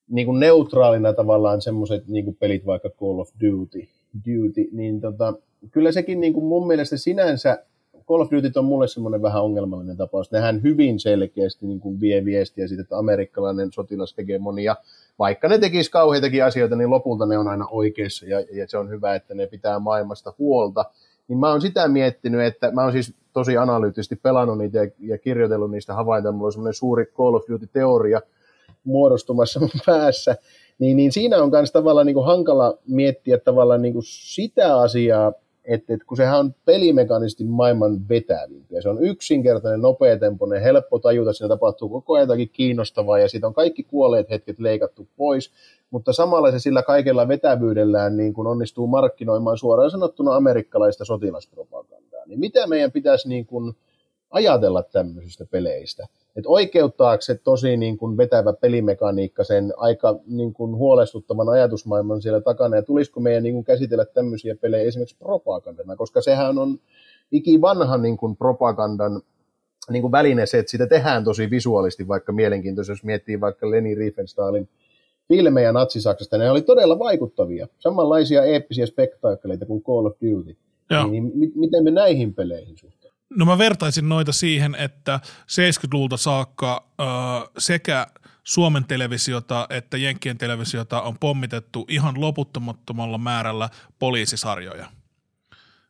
[0.09, 3.87] niin kuin neutraalina tavallaan semmoiset niin kuin pelit, vaikka Call of Duty,
[4.17, 5.33] Duty niin tota,
[5.71, 7.63] kyllä sekin niin kuin mun mielestä sinänsä
[8.07, 10.31] Call of Duty on mulle semmoinen vähän ongelmallinen tapaus.
[10.31, 14.75] Nehän hyvin selkeästi niin kuin vie viestiä siitä, että amerikkalainen sotilashegemonia,
[15.19, 18.89] vaikka ne tekisi kauheitakin asioita, niin lopulta ne on aina oikeassa ja, ja se on
[18.89, 20.85] hyvä, että ne pitää maailmasta huolta.
[21.27, 25.17] Niin mä oon sitä miettinyt, että mä oon siis tosi analyyttisesti pelannut niitä ja, ja
[25.17, 26.31] kirjoitellut niistä havaintoja.
[26.31, 28.21] Mulla on semmoinen suuri Call of Duty-teoria
[28.83, 30.35] muodostumassa mun päässä.
[30.79, 35.33] Niin, niin siinä on myös tavallaan niin kuin hankala miettiä tavallaan niin kuin sitä asiaa,
[35.65, 38.81] että, että kun sehän on pelimekanisesti maailman vetävimpiä.
[38.81, 43.53] Se on yksinkertainen, nopeatempoinen, helppo tajuta, siinä tapahtuu koko ajan jotakin kiinnostavaa ja siitä on
[43.53, 45.51] kaikki kuolleet hetket leikattu pois,
[45.91, 52.06] mutta samalla se sillä kaikella vetävyydellään niin kuin onnistuu markkinoimaan suoraan sanottuna amerikkalaista sotilaspropagandaa.
[52.27, 53.73] Niin mitä meidän pitäisi niin kuin
[54.29, 56.07] ajatella tämmöisistä peleistä?
[56.35, 62.41] Että oikeuttaako se tosi niin kuin vetävä pelimekaniikka sen aika niin kuin huolestuttavan ajatusmaailman siellä
[62.41, 66.79] takana, ja tulisiko meidän niin kuin käsitellä tämmöisiä pelejä esimerkiksi propagandana, koska sehän on
[67.31, 69.21] ikivanha niin kuin propagandan
[69.89, 73.95] niin kuin väline se, että sitä tehdään tosi visuaalisesti, vaikka mielenkiintoista, jos miettii vaikka Leni
[73.95, 74.69] Riefenstahlin
[75.27, 80.57] filmejä Natsi-Saksasta, ne oli todella vaikuttavia, samanlaisia eeppisiä spektaakkeleita kuin Call of Duty.
[80.89, 81.07] Joo.
[81.07, 83.17] Niin, mi- miten me näihin peleihin suhtaudumme?
[83.29, 87.03] No mä vertaisin noita siihen, että 70-luvulta saakka ö,
[87.57, 88.07] sekä
[88.43, 93.69] Suomen televisiota että Jenkkien televisiota on pommitettu ihan loputtomattomalla määrällä
[93.99, 94.85] poliisisarjoja.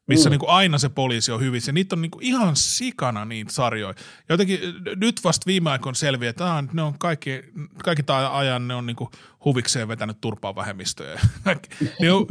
[0.08, 0.32] Missä mm.
[0.32, 1.72] niin kuin aina se poliisi on hyvissä.
[1.72, 3.96] Niitä on niin kuin ihan sikana niitä sarjoja.
[4.30, 4.60] Jotenkin
[4.96, 7.44] nyt vasta viime aikoina selviää, että aah, ne on kaikki,
[7.84, 9.10] kaikki ajan ne on niin kuin
[9.46, 11.22] huvikseen vetänyt turpaa vähemmistöjä.
[12.02, 12.26] ne on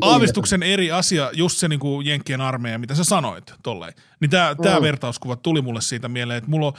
[0.00, 3.92] aavistuksen eri asia, just se niin kuin Jenkkien armeija, mitä sä sanoit tolleen.
[4.20, 4.62] Niin tämä mm.
[4.62, 6.72] Tää vertauskuva tuli mulle siitä mieleen, että mulla on,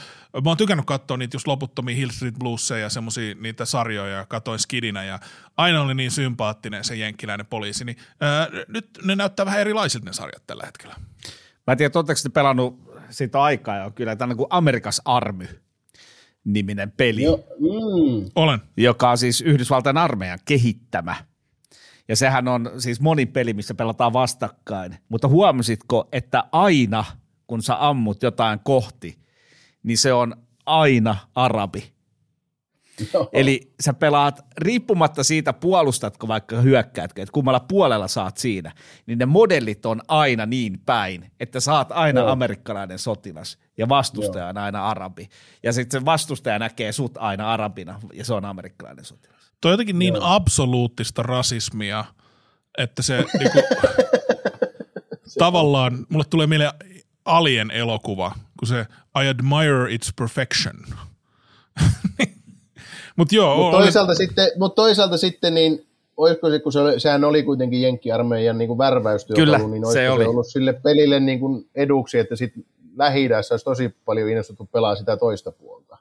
[0.44, 4.26] mä oon tykännyt katsoa niitä just loputtomia Hill Street Bluesia ja semmosia niitä sarjoja ja
[4.26, 5.18] katoin skidinä ja
[5.56, 10.12] aina oli niin sympaattinen se jenkkiläinen poliisi, niin ää, nyt ne näyttää vähän erilaisilta ne
[10.12, 10.94] sarjat tällä hetkellä.
[11.66, 15.48] Mä en tiedä, oletteko te pelannut siitä aikaa jo kyllä, tämä kuin Amerikas Army
[16.44, 18.30] niminen peli, Joo, mm.
[18.34, 18.58] Olen.
[18.76, 21.16] joka on siis Yhdysvaltain armeijan kehittämä.
[22.08, 24.96] Ja sehän on siis monin peli, missä pelataan vastakkain.
[25.08, 27.04] Mutta huomasitko, että aina
[27.46, 29.18] kun sä ammut jotain kohti,
[29.82, 30.36] niin se on
[30.66, 31.92] aina arabi.
[33.14, 33.28] Joo.
[33.32, 38.72] Eli sä pelaat riippumatta siitä puolustatko vaikka hyökkäätkö, että kummalla puolella saat siinä,
[39.06, 42.30] niin ne modellit on aina niin päin, että saat aina Joo.
[42.30, 45.28] amerikkalainen sotilas ja vastustaja on aina arabi.
[45.62, 49.52] Ja sitten se vastustaja näkee sut aina arabina ja se on amerikkalainen sotilas.
[49.60, 52.04] Toi on jotenkin niin absoluuttista rasismia,
[52.78, 53.60] että se niinku,
[55.38, 56.72] tavallaan, mulle tulee mieleen
[57.24, 58.86] Alien elokuva, kun se
[59.22, 60.76] I admire its perfection.
[63.20, 67.24] Mutta joo, oli- toisaalta, sitten, mut toisaalta sitten, niin olisiko se, kun se oli, sehän
[67.24, 70.24] oli kuitenkin Jenkki-armeijan niin värväystyökalu, Kyllä, niin se olisiko se, oli.
[70.24, 72.64] ollut sille pelille niin kuin eduksi, että sitten
[72.96, 75.98] lähi olisi tosi paljon innostuttu pelaa sitä toista puolta.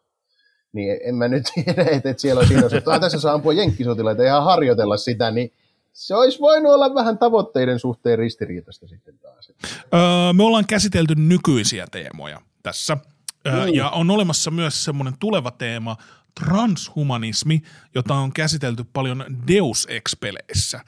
[0.73, 4.23] Niin en mä nyt tiedä, että, että siellä olisi innostuttu, "Ah, tässä saa ampua jenkkisotilaita
[4.23, 5.51] ja ihan harjoitella sitä, niin
[5.93, 9.51] se olisi voinut olla vähän tavoitteiden suhteen ristiriitasta sitten taas.
[9.93, 12.97] Öö, me ollaan käsitelty nykyisiä teemoja tässä.
[13.47, 13.73] Öö, Mm.
[13.73, 15.97] ja on olemassa myös semmoinen tuleva teema,
[16.45, 17.61] transhumanismi,
[17.95, 20.79] jota on käsitelty paljon Deus Ex-peleissä.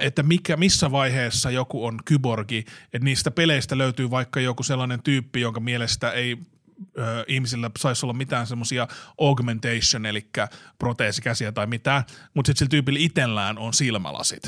[0.00, 5.40] Että mikä, missä vaiheessa joku on kyborgi, että niistä peleistä löytyy vaikka joku sellainen tyyppi,
[5.40, 6.36] jonka mielestä ei
[6.98, 8.88] ö, ihmisillä saisi olla mitään semmoisia
[9.20, 10.30] augmentation, eli
[10.78, 12.04] proteesikäsiä tai mitään,
[12.34, 14.42] mutta sitten sillä tyypillä itsellään on silmälasit.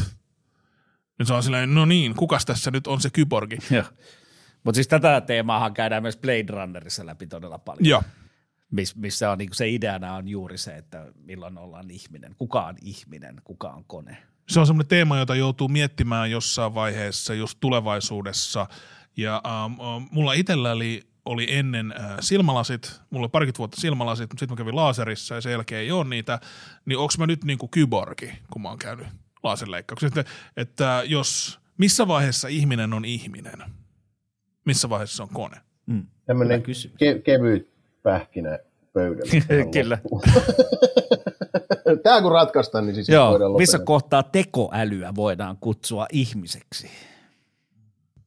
[1.18, 3.58] Nyt se on silleen, no niin, kukas tässä nyt on se kyborgi?
[4.64, 7.86] Mutta siis tätä teemaahan käydään myös Blade Runnerissa läpi todella paljon.
[7.86, 8.02] Joo.
[8.70, 12.34] Miss, missä on, niin se ideana on juuri se, että milloin ollaan ihminen.
[12.38, 14.16] Kuka on ihminen, kuka on kone.
[14.48, 18.66] Se on semmoinen teema, jota joutuu miettimään jossain vaiheessa just tulevaisuudessa.
[19.16, 24.30] Ja ähm, ähm, mulla itsellä oli, oli ennen äh, silmälasit, mulla oli parikymmentä vuotta silmälasit,
[24.30, 26.40] mutta sitten mä kävin laaserissa ja sen jälkeen ei ole niitä.
[26.84, 29.06] Niin onko mä nyt niinku kyborgi, kun mä oon käynyt
[29.42, 30.20] laserleikkauksessa?
[30.20, 33.62] Että, että jos, missä vaiheessa ihminen on ihminen?
[34.64, 35.56] Missä vaiheessa se on kone?
[36.26, 36.96] Tämmöinen Hyvä kysymys.
[36.96, 37.77] ke- kevyt
[38.08, 38.58] pähkinä
[38.92, 39.70] pöydällä.
[39.76, 39.98] Kyllä.
[42.02, 46.90] Tämä kun ratkaistaan, niin siis Joo, voidaan missä kohtaa tekoälyä voidaan kutsua ihmiseksi?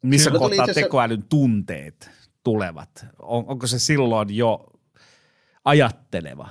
[0.01, 2.09] Missä tuli kohtaa itse asiassa- tekoälyn tunteet
[2.43, 3.05] tulevat?
[3.21, 4.65] On, onko se silloin jo
[5.65, 6.49] ajatteleva?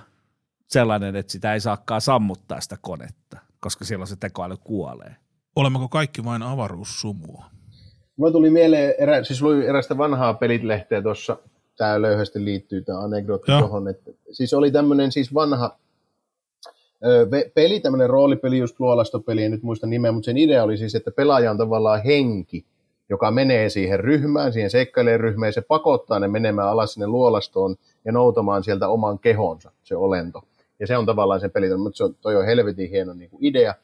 [0.66, 5.16] Sellainen, että sitä ei saakaan sammuttaa sitä konetta, koska silloin se tekoäly kuolee.
[5.56, 7.44] Olemmeko kaikki vain avaruussumua?
[8.16, 11.36] Mulla tuli mieleen, erä, siis luin erästä vanhaa pelitlehteä tuossa,
[11.80, 15.76] tämä löyhästi liittyy tämä anekdootti tuohon, että siis oli tämmöinen siis vanha
[17.06, 20.94] ö, peli, tämmöinen roolipeli, just luolastopeli, en nyt muista nimeä, mutta sen idea oli siis,
[20.94, 22.64] että pelaaja on tavallaan henki,
[23.10, 27.76] joka menee siihen ryhmään, siihen seikkailee ryhmään, ja se pakottaa ne menemään alas sinne luolastoon
[28.04, 30.42] ja noutamaan sieltä oman kehonsa, se olento.
[30.80, 33.44] Ja se on tavallaan se peli, mutta se on, toi on helvetin hieno niin kuin
[33.44, 33.74] idea.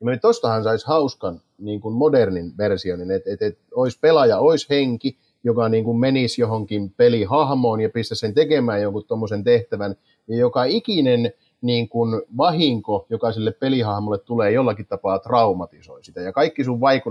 [0.00, 5.16] Ja tostahan saisi hauskan niin kuin modernin versionin, että et, et olisi pelaaja, olisi henki,
[5.44, 9.94] joka niin kuin menisi johonkin pelihahmoon ja pistäisi sen tekemään jonkun tuommoisen tehtävän,
[10.28, 16.20] ja joka ikinen niin kuin vahinko, joka sille pelihahmolle tulee jollakin tapaa traumatisoi sitä.
[16.20, 17.10] Ja kaikki sun vaiku,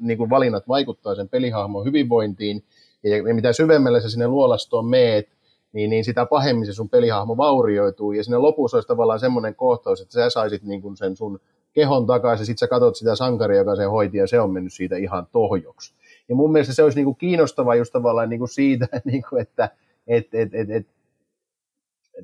[0.00, 2.64] niin kuin valinnat vaikuttaa sen pelihahmon hyvinvointiin,
[3.02, 5.28] ja, mitä syvemmälle sä sinne luolastoon meet,
[5.72, 8.12] niin, niin sitä pahemmin se sun pelihahmo vaurioituu.
[8.12, 11.40] Ja sinne lopussa olisi tavallaan semmoinen kohtaus, että sä saisit niin kuin sen sun
[11.72, 14.72] kehon takaisin, ja sitten sä katsot sitä sankaria, joka sen hoiti, ja se on mennyt
[14.72, 15.94] siitä ihan tohjoksi.
[16.28, 19.42] Ja mun mielestä se olisi niin kuin kiinnostavaa just tavallaan niin kuin siitä, niin kuin,
[19.42, 19.70] että
[20.06, 20.86] et, et, et, et,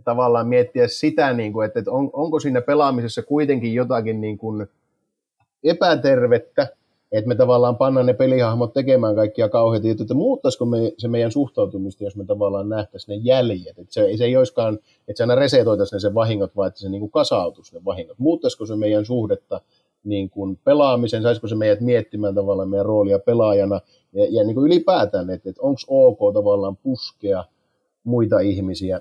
[0.04, 4.66] tavallaan miettiä sitä, niin kuin, että, että on, onko siinä pelaamisessa kuitenkin jotakin niin kuin
[5.64, 6.68] epätervettä,
[7.12, 11.32] että me tavallaan pannaan ne pelihahmot tekemään kaikkia kauheita juttuja, että muuttaisiko me, se meidän
[11.32, 14.74] suhtautumista, jos me tavallaan nähtäisiin ne jäljet, että se, se ei olisikaan,
[15.08, 18.18] että se aina resetoitaisiin ne sen vahingot, vaan että se niin kasautuisi ne vahingot.
[18.18, 19.60] Muuttaisiko se meidän suhdetta
[20.04, 23.80] niin kuin pelaamisen, saisiko se meidät miettimään tavallaan meidän roolia pelaajana
[24.12, 27.44] ja, ja niin kuin ylipäätään, että, että onko ok tavallaan puskea
[28.04, 29.00] muita ihmisiä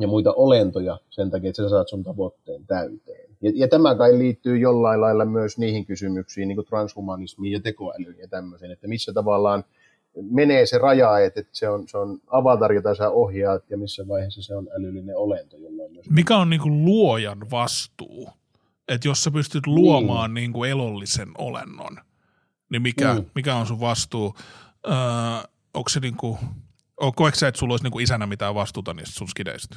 [0.00, 3.30] ja muita olentoja sen takia, että sä saat sun tavoitteen täyteen.
[3.40, 8.18] Ja, ja tämä kai liittyy jollain lailla myös niihin kysymyksiin, niin kuin transhumanismiin ja tekoälyyn
[8.18, 9.64] ja tämmöiseen, että missä tavallaan
[10.30, 14.08] menee se raja, että, että se, on, se on avatar, jota sä ohjaat, ja missä
[14.08, 15.56] vaiheessa se on älyllinen olento.
[15.56, 16.10] Jollain myös.
[16.10, 18.28] Mikä on niin kuin luojan vastuu?
[18.92, 20.42] Että jos sä pystyt luomaan niin.
[20.42, 21.96] Niin kuin elollisen olennon,
[22.70, 23.24] niin mikä, mm.
[23.34, 24.34] mikä on sun vastuu?
[24.86, 24.94] Öö,
[25.74, 26.38] onko se niin kuin,
[27.16, 29.76] koetko sä, että sulla olisi niin kuin isänä mitään vastuuta niistä sun skideistä?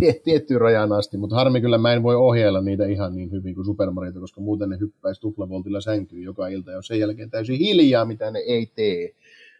[0.24, 3.64] tiettyyn rajaan asti, mutta harmi kyllä mä en voi ohjeella niitä ihan niin hyvin kuin
[3.64, 8.04] Super Mario, koska muuten ne hyppäisi tuplavoltilla sänkyyn joka ilta ja sen jälkeen täysin hiljaa,
[8.04, 9.14] mitä ne ei tee.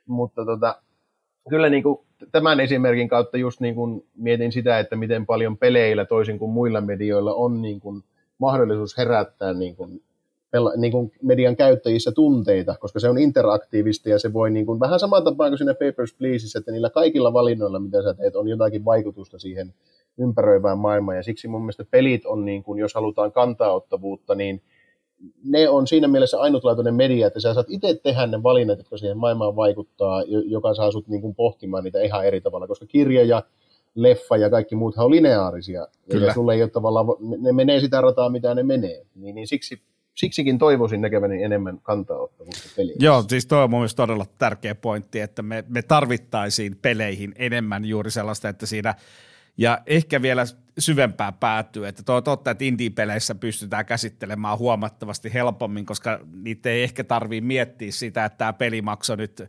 [0.07, 0.83] Mutta tota,
[1.49, 6.05] kyllä niin kuin tämän esimerkin kautta just niin kuin mietin sitä, että miten paljon peleillä
[6.05, 8.03] toisin kuin muilla medioilla on niin kuin
[8.39, 10.03] mahdollisuus herättää niin kuin
[10.77, 15.01] niin kuin median käyttäjissä tunteita, koska se on interaktiivista ja se voi niin kuin, vähän
[15.01, 18.85] samaan tapaan kuin siinä Papers, Pleaseissa, että niillä kaikilla valinnoilla, mitä sä teet, on jotakin
[18.85, 19.75] vaikutusta siihen
[20.19, 21.17] ympäröivään maailmaan.
[21.17, 24.63] Ja siksi mun mielestä pelit on, niin kuin, jos halutaan kantaottavuutta, niin
[25.45, 29.19] ne on siinä mielessä ainutlaatuinen media, että sä saat itse tehdä ne valinnat, jotka siihen
[29.19, 33.43] maailmaan vaikuttaa, joka saa sut niin kuin pohtimaan niitä ihan eri tavalla, koska kirja ja
[33.95, 35.89] leffa ja kaikki muuthan on lineaarisia.
[36.11, 36.27] Kyllä.
[36.27, 37.07] Ja sulle ei ole tavallaan,
[37.41, 39.07] ne menee sitä rataa, mitä ne menee.
[39.15, 39.81] Niin, niin siksi
[40.15, 42.97] siksikin toivoisin näkeväni enemmän kantaottavuutta peliin.
[43.01, 48.11] Joo, siis tuo on mun todella tärkeä pointti, että me, me tarvittaisiin peleihin enemmän juuri
[48.11, 48.95] sellaista, että siinä
[49.57, 50.45] ja ehkä vielä
[50.79, 56.83] syvempää päätyy, että tuo on totta, että indie-peleissä pystytään käsittelemään huomattavasti helpommin, koska niitä ei
[56.83, 59.43] ehkä tarvii miettiä sitä, että tämä peli maksoi nyt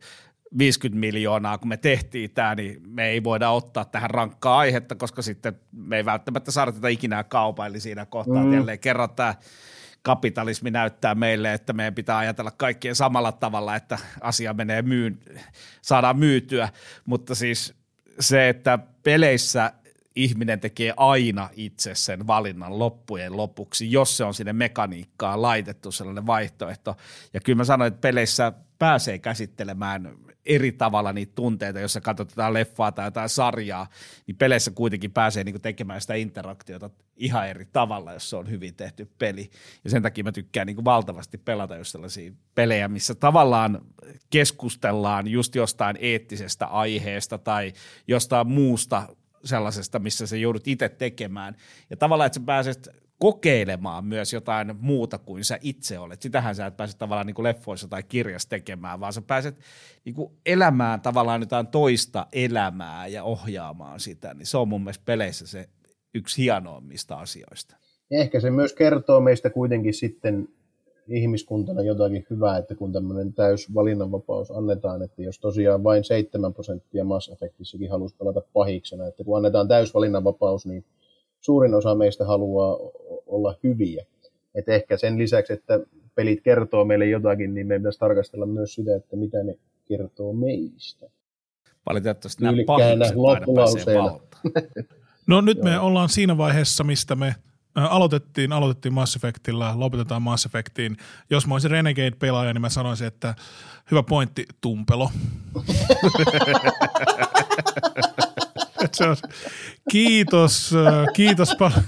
[0.58, 5.22] 50 miljoonaa, kun me tehtiin tämä, niin me ei voida ottaa tähän rankkaa aihetta, koska
[5.22, 8.54] sitten me ei välttämättä saada tätä ikinä kaupan, eli siinä kohtaa mm.
[8.54, 9.36] jälleen kerran tämä
[10.02, 15.20] kapitalismi näyttää meille, että meidän pitää ajatella kaikkien samalla tavalla, että asia menee myyn,
[15.82, 16.70] saadaan myytyä,
[17.06, 17.74] mutta siis
[18.20, 19.72] se, että peleissä
[20.18, 26.28] ihminen tekee aina itse sen valinnan loppujen lopuksi, jos se on sinne mekaniikkaan laitettu sellainen
[26.28, 26.96] vaihtoehto.
[27.34, 32.54] Ja kyllä mä sanoin, että peleissä pääsee käsittelemään eri tavalla niitä tunteita, jos sä katsotaan
[32.54, 33.88] leffaa tai jotain sarjaa,
[34.28, 38.76] niin peleissä kuitenkin pääsee niinku tekemään sitä interaktiota ihan eri tavalla, jos se on hyvin
[38.76, 39.50] tehty peli.
[39.84, 43.82] Ja sen takia mä tykkään niinku valtavasti pelata just sellaisia pelejä, missä tavallaan
[44.30, 47.74] keskustellaan just jostain eettisestä aiheesta tai
[48.08, 49.08] jostain muusta
[49.44, 51.56] sellaisesta, missä sä joudut itse tekemään.
[51.90, 52.90] Ja tavallaan, että sä pääset
[53.20, 56.22] kokeilemaan myös jotain muuta kuin sä itse olet.
[56.22, 59.60] Sitähän sä et pääse tavallaan niin kuin leffoissa tai kirjassa tekemään, vaan sä pääset
[60.06, 64.34] niin kuin elämään tavallaan jotain toista elämää ja ohjaamaan sitä.
[64.34, 65.70] Niin se on mun mielestä peleissä se
[66.14, 67.76] yksi hienoimmista asioista.
[68.12, 70.48] Ehkä se myös kertoo meistä kuitenkin sitten
[71.08, 77.04] ihmiskuntana jotakin hyvää, että kun tämmöinen täys valinnanvapaus annetaan, että jos tosiaan vain 7 prosenttia
[77.04, 80.86] Mass Effectissäkin halusi pelata pahiksena, että kun annetaan täys valinnanvapaus, niin
[81.40, 82.78] suurin osa meistä haluaa
[83.28, 84.06] olla hyviä.
[84.56, 85.80] Et ehkä sen lisäksi, että
[86.16, 91.10] pelit kertoo meille jotakin, niin meidän pitäisi tarkastella myös sitä, että mitä ne kertoo meistä.
[91.90, 94.20] Valitettavasti nämä pahikset aina
[95.28, 97.36] No nyt me ollaan siinä vaiheessa, mistä me
[97.78, 100.98] aloitettiin, aloitettiin Mass Effectillä, lopetetaan Mass Effectiin.
[101.30, 103.36] Jos mä olisin Renegade-pelaaja, niin mä sanoisin, että
[103.92, 105.12] hyvä pointti, tumpelo.
[109.92, 110.74] kiitos,
[111.16, 111.84] kiitos paljon.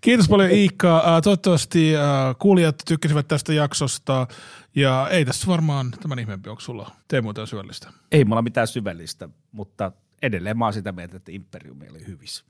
[0.00, 1.20] Kiitos paljon Iikka.
[1.24, 1.92] Toivottavasti
[2.38, 4.26] kuulijat tykkäsivät tästä jaksosta.
[4.74, 7.90] Ja ei tässä varmaan tämän ihmeempi, onko sulla Teemu syvällistä?
[8.12, 9.92] Ei mulla mitään syvällistä, mutta
[10.22, 12.44] edelleen mä oon sitä mieltä, että Imperiumi oli hyvissä.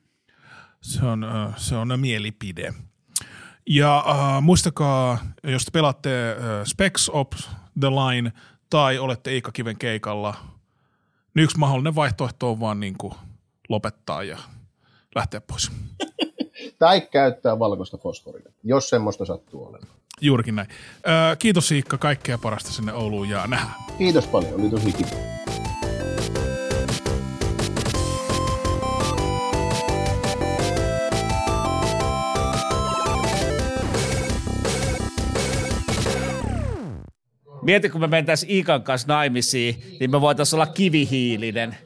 [0.84, 2.74] Se on, se on mielipide.
[3.66, 7.50] Ja äh, muistakaa, jos te pelaatte äh, Specs Ops
[7.80, 8.32] The Line
[8.70, 10.34] tai olette Iikka Kiven keikalla,
[11.34, 13.14] niin yksi mahdollinen vaihtoehto on vaan niin kuin
[13.68, 14.38] lopettaa ja
[15.14, 15.72] lähteä pois.
[16.78, 19.98] tai käyttää valkoista fosforia, jos semmoista sattuu olemaan.
[20.20, 20.68] Juurikin näin.
[20.68, 23.74] Äh, kiitos Iikka, kaikkea parasta sinne Ouluun ja nähdään.
[23.98, 25.33] Kiitos paljon, oli tosi kiva.
[37.64, 41.76] Mieti, kun me mentäisiin Iikan kanssa naimisiin, niin me voitaisiin olla kivihiilinen.